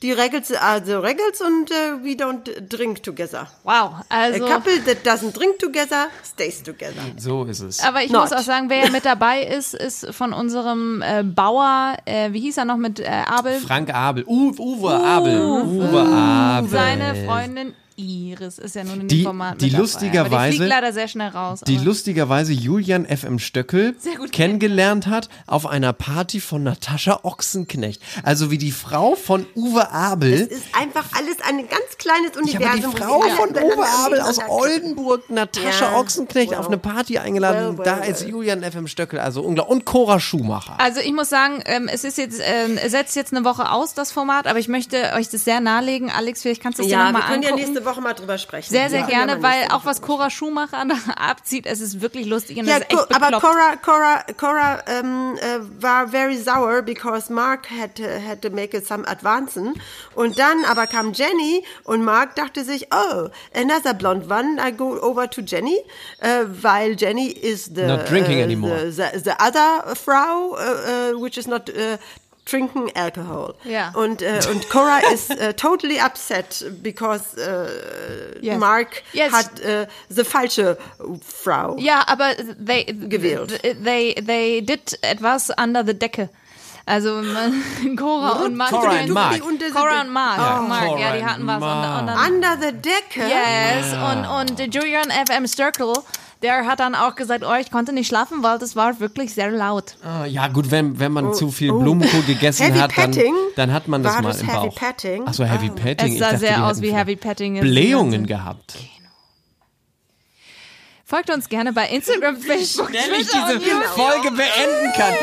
die 0.01 0.11
Regels 0.11 0.51
are 0.53 0.81
the 0.83 0.93
Regels 0.93 1.41
und 1.41 1.71
uh, 1.71 2.03
we 2.03 2.15
don't 2.15 2.47
drink 2.69 3.01
together. 3.01 3.47
Wow, 3.63 4.03
also. 4.09 4.45
A 4.45 4.47
couple 4.47 4.79
that 4.85 5.03
doesn't 5.03 5.35
drink 5.35 5.57
together 5.59 6.07
stays 6.23 6.61
together. 6.61 7.01
So 7.17 7.43
ist 7.45 7.61
es. 7.61 7.83
Aber 7.83 8.03
ich 8.03 8.11
Not. 8.11 8.23
muss 8.23 8.33
auch 8.33 8.43
sagen, 8.43 8.69
wer 8.69 8.85
ja 8.85 8.89
mit 8.91 9.05
dabei 9.05 9.43
ist, 9.43 9.73
ist 9.73 10.13
von 10.13 10.33
unserem 10.33 11.01
äh, 11.01 11.23
Bauer, 11.23 11.97
äh, 12.05 12.31
wie 12.31 12.41
hieß 12.41 12.57
er 12.57 12.65
noch 12.65 12.77
mit 12.77 12.99
äh, 12.99 13.07
Abel? 13.07 13.59
Frank 13.59 13.93
Abel, 13.93 14.23
U 14.27 14.53
Uwe 14.57 14.93
Abel, 14.93 15.41
Uwe 15.41 16.01
Abel. 16.01 16.69
Seine 16.69 17.25
Freundin 17.25 17.73
Iris 17.97 18.59
ist 18.59 18.75
ja 18.75 18.83
nun 18.83 19.01
in 19.01 19.07
Die- 19.07 19.17
dem 19.17 19.25
Format 19.25 19.59
die 19.59 19.65
mit 19.65 19.73
dabei. 19.73 19.81
lustigerweise- 19.81 20.35
Aber 20.35 20.49
die 20.51 20.57
leider 20.69 20.93
sehr 20.93 21.07
schnell 21.07 21.29
raus. 21.29 21.61
die 21.65 21.75
aber- 21.77 21.85
lustigerweise 21.85 22.53
Julian 22.53 23.05
FM 23.05 23.39
Stöckel 23.39 23.95
Sehr 23.99 24.15
gut 24.17 24.31
kennengelernt 24.31 25.07
hat 25.07 25.29
auf 25.47 25.65
einer 25.65 25.93
Party 25.93 26.39
von 26.39 26.61
Natascha 26.63 27.19
Ochsenknecht. 27.23 28.01
Also 28.23 28.51
wie 28.51 28.59
die 28.59 28.71
Frau 28.71 29.15
von 29.15 29.47
Uwe 29.55 29.89
Abel. 29.91 30.33
Es 30.33 30.41
ist 30.47 30.65
einfach 30.79 31.05
alles 31.17 31.37
ein 31.47 31.57
ganz 31.67 31.97
kleines 31.97 32.31
Ich 32.45 32.55
habe 32.55 32.65
die 32.77 32.85
Universum. 32.85 32.95
Frau 32.95 33.19
von 33.21 33.49
Uwe 33.49 33.85
Abel 34.05 34.21
aus 34.21 34.37
Oldenburg, 34.47 35.29
Natascha 35.31 35.91
Ja, 35.93 35.97
Ochsenknecht, 35.99 36.51
well. 36.51 36.59
auf 36.59 36.67
eine 36.67 36.77
Party 36.77 37.17
eingeladen. 37.17 37.77
Well, 37.79 37.85
well, 37.85 37.85
da 37.85 38.03
ist. 38.03 38.27
Julian 38.27 38.61
FM 38.63 38.87
Stöckel, 38.87 39.19
also 39.19 39.41
unglaublich. 39.41 39.71
Und 39.75 39.85
Cora 39.85 40.19
Schumacher. 40.19 40.79
Also 40.79 40.99
ich 40.99 41.13
muss 41.13 41.29
sagen, 41.29 41.63
ähm, 41.65 41.89
es 41.91 42.03
ist 42.03 42.17
jetzt, 42.19 42.39
ähm, 42.43 42.77
es 42.77 42.91
setzt 42.91 43.15
jetzt 43.15 43.33
eine 43.33 43.43
Woche 43.43 43.71
aus, 43.71 43.95
das 43.95 44.11
Format, 44.11 44.45
aber 44.45 44.59
ich 44.59 44.67
möchte 44.67 45.13
euch 45.15 45.29
das 45.29 45.43
sehr 45.45 45.59
nahelegen. 45.61 46.11
Alex, 46.11 46.43
vielleicht 46.43 46.61
kannst 46.61 46.77
du 46.77 46.83
es 46.83 46.89
dir 46.89 46.93
Ja, 46.93 46.99
noch 47.05 47.07
wir 47.09 47.13
mal 47.13 47.27
können 47.27 47.41
ja 47.43 47.49
angucken. 47.49 47.71
nächste 47.71 47.85
Woche 47.87 48.01
mal 48.01 48.13
drüber 48.13 48.37
sprechen. 48.37 48.69
sehr, 48.69 48.89
sehr 48.91 48.99
Ja. 49.01 49.05
gerne, 49.07 49.41
weil 49.41 49.67
auch 49.71 49.85
was 49.85 50.01
Cora 50.01 50.29
Schumacher 50.29 50.83
da 50.87 50.95
abzieht, 51.17 51.65
es 51.65 51.81
ist 51.81 52.01
wirklich 52.01 52.27
lustig 52.27 52.57
und 52.59 52.65
Ja, 52.67 52.77
ist 52.77 52.91
echt 52.91 53.15
aber. 53.15 53.39
Cora, 53.39 53.75
Cora, 53.81 54.23
Cora 54.37 54.79
ähm, 54.87 55.37
äh, 55.37 55.81
war 55.81 56.07
very 56.09 56.37
sour 56.37 56.81
because 56.83 57.33
Mark 57.33 57.67
had 57.71 57.95
to, 57.95 58.03
had 58.03 58.41
to 58.43 58.49
make 58.51 58.77
it 58.77 58.85
some 58.85 59.07
advancen. 59.07 59.73
Und 60.13 60.37
dann 60.37 60.65
aber 60.69 60.85
kam 60.85 61.13
Jenny 61.13 61.63
und 61.85 62.03
Mark 62.03 62.35
dachte 62.35 62.63
sich, 62.63 62.87
oh, 62.93 63.29
another 63.55 63.93
blonde 63.93 64.27
one, 64.29 64.57
I 64.61 64.71
go 64.71 64.99
over 65.01 65.29
to 65.29 65.41
Jenny, 65.41 65.77
äh, 66.19 66.43
weil 66.47 66.95
Jenny 66.99 67.27
is 67.31 67.71
the, 67.73 67.83
Not 67.83 68.09
drinking 68.09 68.39
äh, 68.39 68.43
anymore. 68.43 68.91
the, 68.91 69.01
the, 69.13 69.19
the 69.23 69.31
other 69.39 69.95
Frau, 69.95 70.57
äh, 70.57 71.11
äh, 71.11 71.21
which 71.21 71.37
is 71.37 71.47
not 71.47 71.69
äh, 71.69 71.97
drinking 72.49 72.91
alcohol. 72.95 73.55
Ja. 73.63 73.91
Und, 73.93 74.21
äh, 74.21 74.39
und 74.49 74.69
Cora 74.69 74.99
is 75.13 75.29
äh, 75.29 75.53
totally 75.53 75.99
upset 75.99 76.65
because 76.81 77.23
äh, 77.37 78.39
Yes. 78.45 78.57
Mark 78.59 79.03
Yes. 79.13 79.31
hat 79.33 79.59
äh, 79.59 79.87
the 80.09 80.23
falsche 80.23 80.77
Frau. 81.43 81.75
Ja, 81.77 82.03
aber 82.07 82.35
they, 82.65 82.85
Gewählt. 82.85 83.59
They, 83.83 84.13
they 84.15 84.61
did 84.61 84.97
etwas 85.01 85.49
under 85.61 85.83
the 85.85 85.93
Decke. 85.97 86.29
Also 86.85 87.15
man- 87.21 87.61
Cora 87.97 88.45
und 88.45 88.55
Mark. 88.55 88.69
Cora 88.71 88.99
und 89.01 89.09
Mark. 89.09 89.41
Cora 89.73 90.01
und 90.01 90.09
Mark. 90.09 90.37
Ja, 90.37 90.61
Mark, 90.61 90.99
ja, 90.99 91.17
die 91.17 91.25
hatten 91.25 91.45
was. 91.45 91.59
Mark. 91.59 91.93
Und, 91.95 91.99
und 91.99 92.07
dann, 92.07 92.33
Under 92.33 92.57
the 92.61 92.71
Decke? 92.71 93.27
yes, 93.27 93.93
Ah. 93.93 94.13
und, 94.41 94.51
und 94.59 94.73
Julian 94.73 95.09
FM 95.11 95.45
Sturkle, 95.47 95.93
der 96.41 96.65
hat 96.67 96.79
dann 96.79 96.95
auch 96.95 97.15
gesagt, 97.15 97.43
oh, 97.47 97.53
ich 97.59 97.71
konnte 97.71 97.93
nicht 97.93 98.07
schlafen, 98.07 98.43
weil 98.43 98.59
das 98.59 98.75
war 98.75 98.99
wirklich 98.99 99.33
sehr 99.33 99.49
laut. 99.51 99.95
Ah, 100.03 100.25
ja 100.25 100.47
gut, 100.47 100.69
wenn, 100.71 100.99
wenn 100.99 101.11
man 101.11 101.33
zu 101.33 101.49
viel 101.51 101.71
Blumenkohl 101.73 102.21
gegessen 102.23 102.71
Oh, 102.75 102.79
hat, 102.79 102.91
dann, 102.97 103.15
dann 103.55 103.73
hat 103.73 103.87
man 103.87 104.03
das 104.03 104.15
War 104.15 104.21
mal 104.21 104.29
das 104.29 104.41
im 104.41 104.47
Heavy 104.47 104.67
Bauch. 104.67 104.75
Petting? 104.75 105.23
Ach 105.25 105.33
so, 105.33 105.43
Heavy 105.45 105.69
Ah. 105.69 105.73
Petting. 105.75 106.07
Es 106.07 106.13
Ich 106.13 106.19
sah 106.19 106.25
dachte, 106.27 106.39
sehr 106.39 106.65
aus 106.65 106.81
wie 106.81 106.93
Heavy 106.93 107.15
Petting. 107.15 107.59
Blähungen 107.61 108.25
gehabt. 108.27 108.75
Folgt 111.09 111.29
uns 111.29 111.47
gerne 111.47 111.71
bei 111.71 111.87
Instagram, 111.87 112.35
Facebook, 112.41 112.89
Schnell 112.89 113.21
ich 113.21 113.27
diese. 113.29 113.61
Folge 113.95 114.29
beenden 114.29 114.91
kann. 114.93 115.13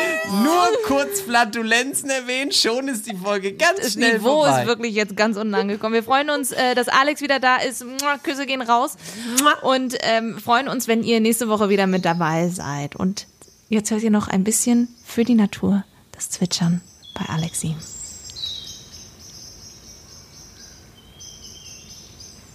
Nur 0.43 0.67
kurz 0.87 1.21
Flatulenzen 1.21 2.09
erwähnt, 2.09 2.55
schon 2.55 2.89
ist 2.89 3.07
die 3.07 3.15
Folge 3.15 3.53
ganz 3.53 3.81
Das 3.81 3.93
schnell 3.93 4.15
Niveau 4.15 4.45
vorbei. 4.45 4.63
ist 4.63 4.67
wirklich 4.67 4.95
jetzt 4.95 5.15
ganz 5.15 5.37
unten 5.37 5.55
angekommen. 5.55 5.93
Wir 5.93 6.03
freuen 6.03 6.31
uns, 6.31 6.53
äh, 6.53 6.75
dass 6.75 6.89
Alex 6.89 7.21
wieder 7.21 7.39
da 7.39 7.57
ist. 7.59 7.85
Küsse 8.23 8.47
gehen 8.47 8.63
raus. 8.63 8.97
Und 9.61 9.95
ähm, 10.01 10.39
freuen 10.39 10.69
uns, 10.69 10.89
wenn 10.89 11.03
ihr 11.03 11.21
nächste 11.21 11.51
Woche 11.51 11.69
wieder 11.69 11.87
mit 11.87 12.07
dabei 12.07 12.49
seid. 12.49 12.97
Und 12.97 13.27
Jetzt 13.69 13.91
hört 13.91 14.03
ihr 14.03 14.11
noch 14.11 14.29
ein 14.29 14.45
bisschen 14.45 14.89
für 15.05 15.25
die 15.25 15.35
Natur 15.35 15.85
das 16.13 16.31
Zwitschern 16.31 16.81
bei 17.15 17.27
Alexim. 17.27 17.75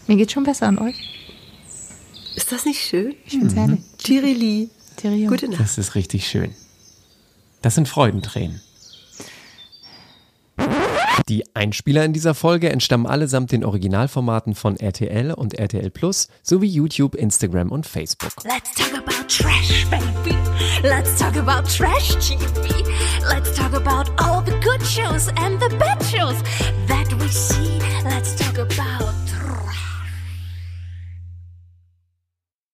Mir 0.07 0.15
geht 0.15 0.31
schon 0.31 0.43
besser 0.43 0.67
an 0.67 0.79
euch. 0.79 1.18
Ist 2.39 2.53
das 2.53 2.63
nicht 2.63 2.79
schön? 2.79 3.15
Ich 3.25 3.33
find's 3.33 3.53
herrlich. 3.53 3.81
Tirili. 3.97 4.69
Tirio. 4.95 5.29
Gute 5.29 5.49
Nacht. 5.49 5.59
Das 5.59 5.77
ist 5.77 5.95
richtig 5.95 6.25
schön. 6.25 6.55
Das 7.61 7.75
sind 7.75 7.89
Freudentränen. 7.89 8.61
Die 11.27 11.43
Einspieler 11.53 12.05
in 12.05 12.13
dieser 12.13 12.33
Folge 12.33 12.69
entstammen 12.69 13.07
allesamt 13.07 13.51
den 13.51 13.65
Originalformaten 13.65 14.55
von 14.55 14.77
RTL 14.77 15.33
und 15.33 15.55
RTL 15.55 15.89
Plus 15.89 16.29
sowie 16.41 16.69
YouTube, 16.69 17.15
Instagram 17.15 17.73
und 17.73 17.85
Facebook. 17.85 18.31
Let's 18.45 18.73
talk 18.73 18.97
about 18.97 19.27
trash, 19.27 19.85
baby. 19.89 20.37
Let's 20.81 21.19
talk 21.19 21.35
about 21.35 21.67
trash 21.67 22.15
TV. 22.25 22.85
Let's 23.27 23.53
talk 23.53 23.73
about 23.73 24.09
all 24.17 24.41
the 24.45 24.57
good 24.63 24.81
shows 24.81 25.27
and 25.35 25.59
the 25.61 25.75
bad 25.75 26.01
shows 26.05 26.37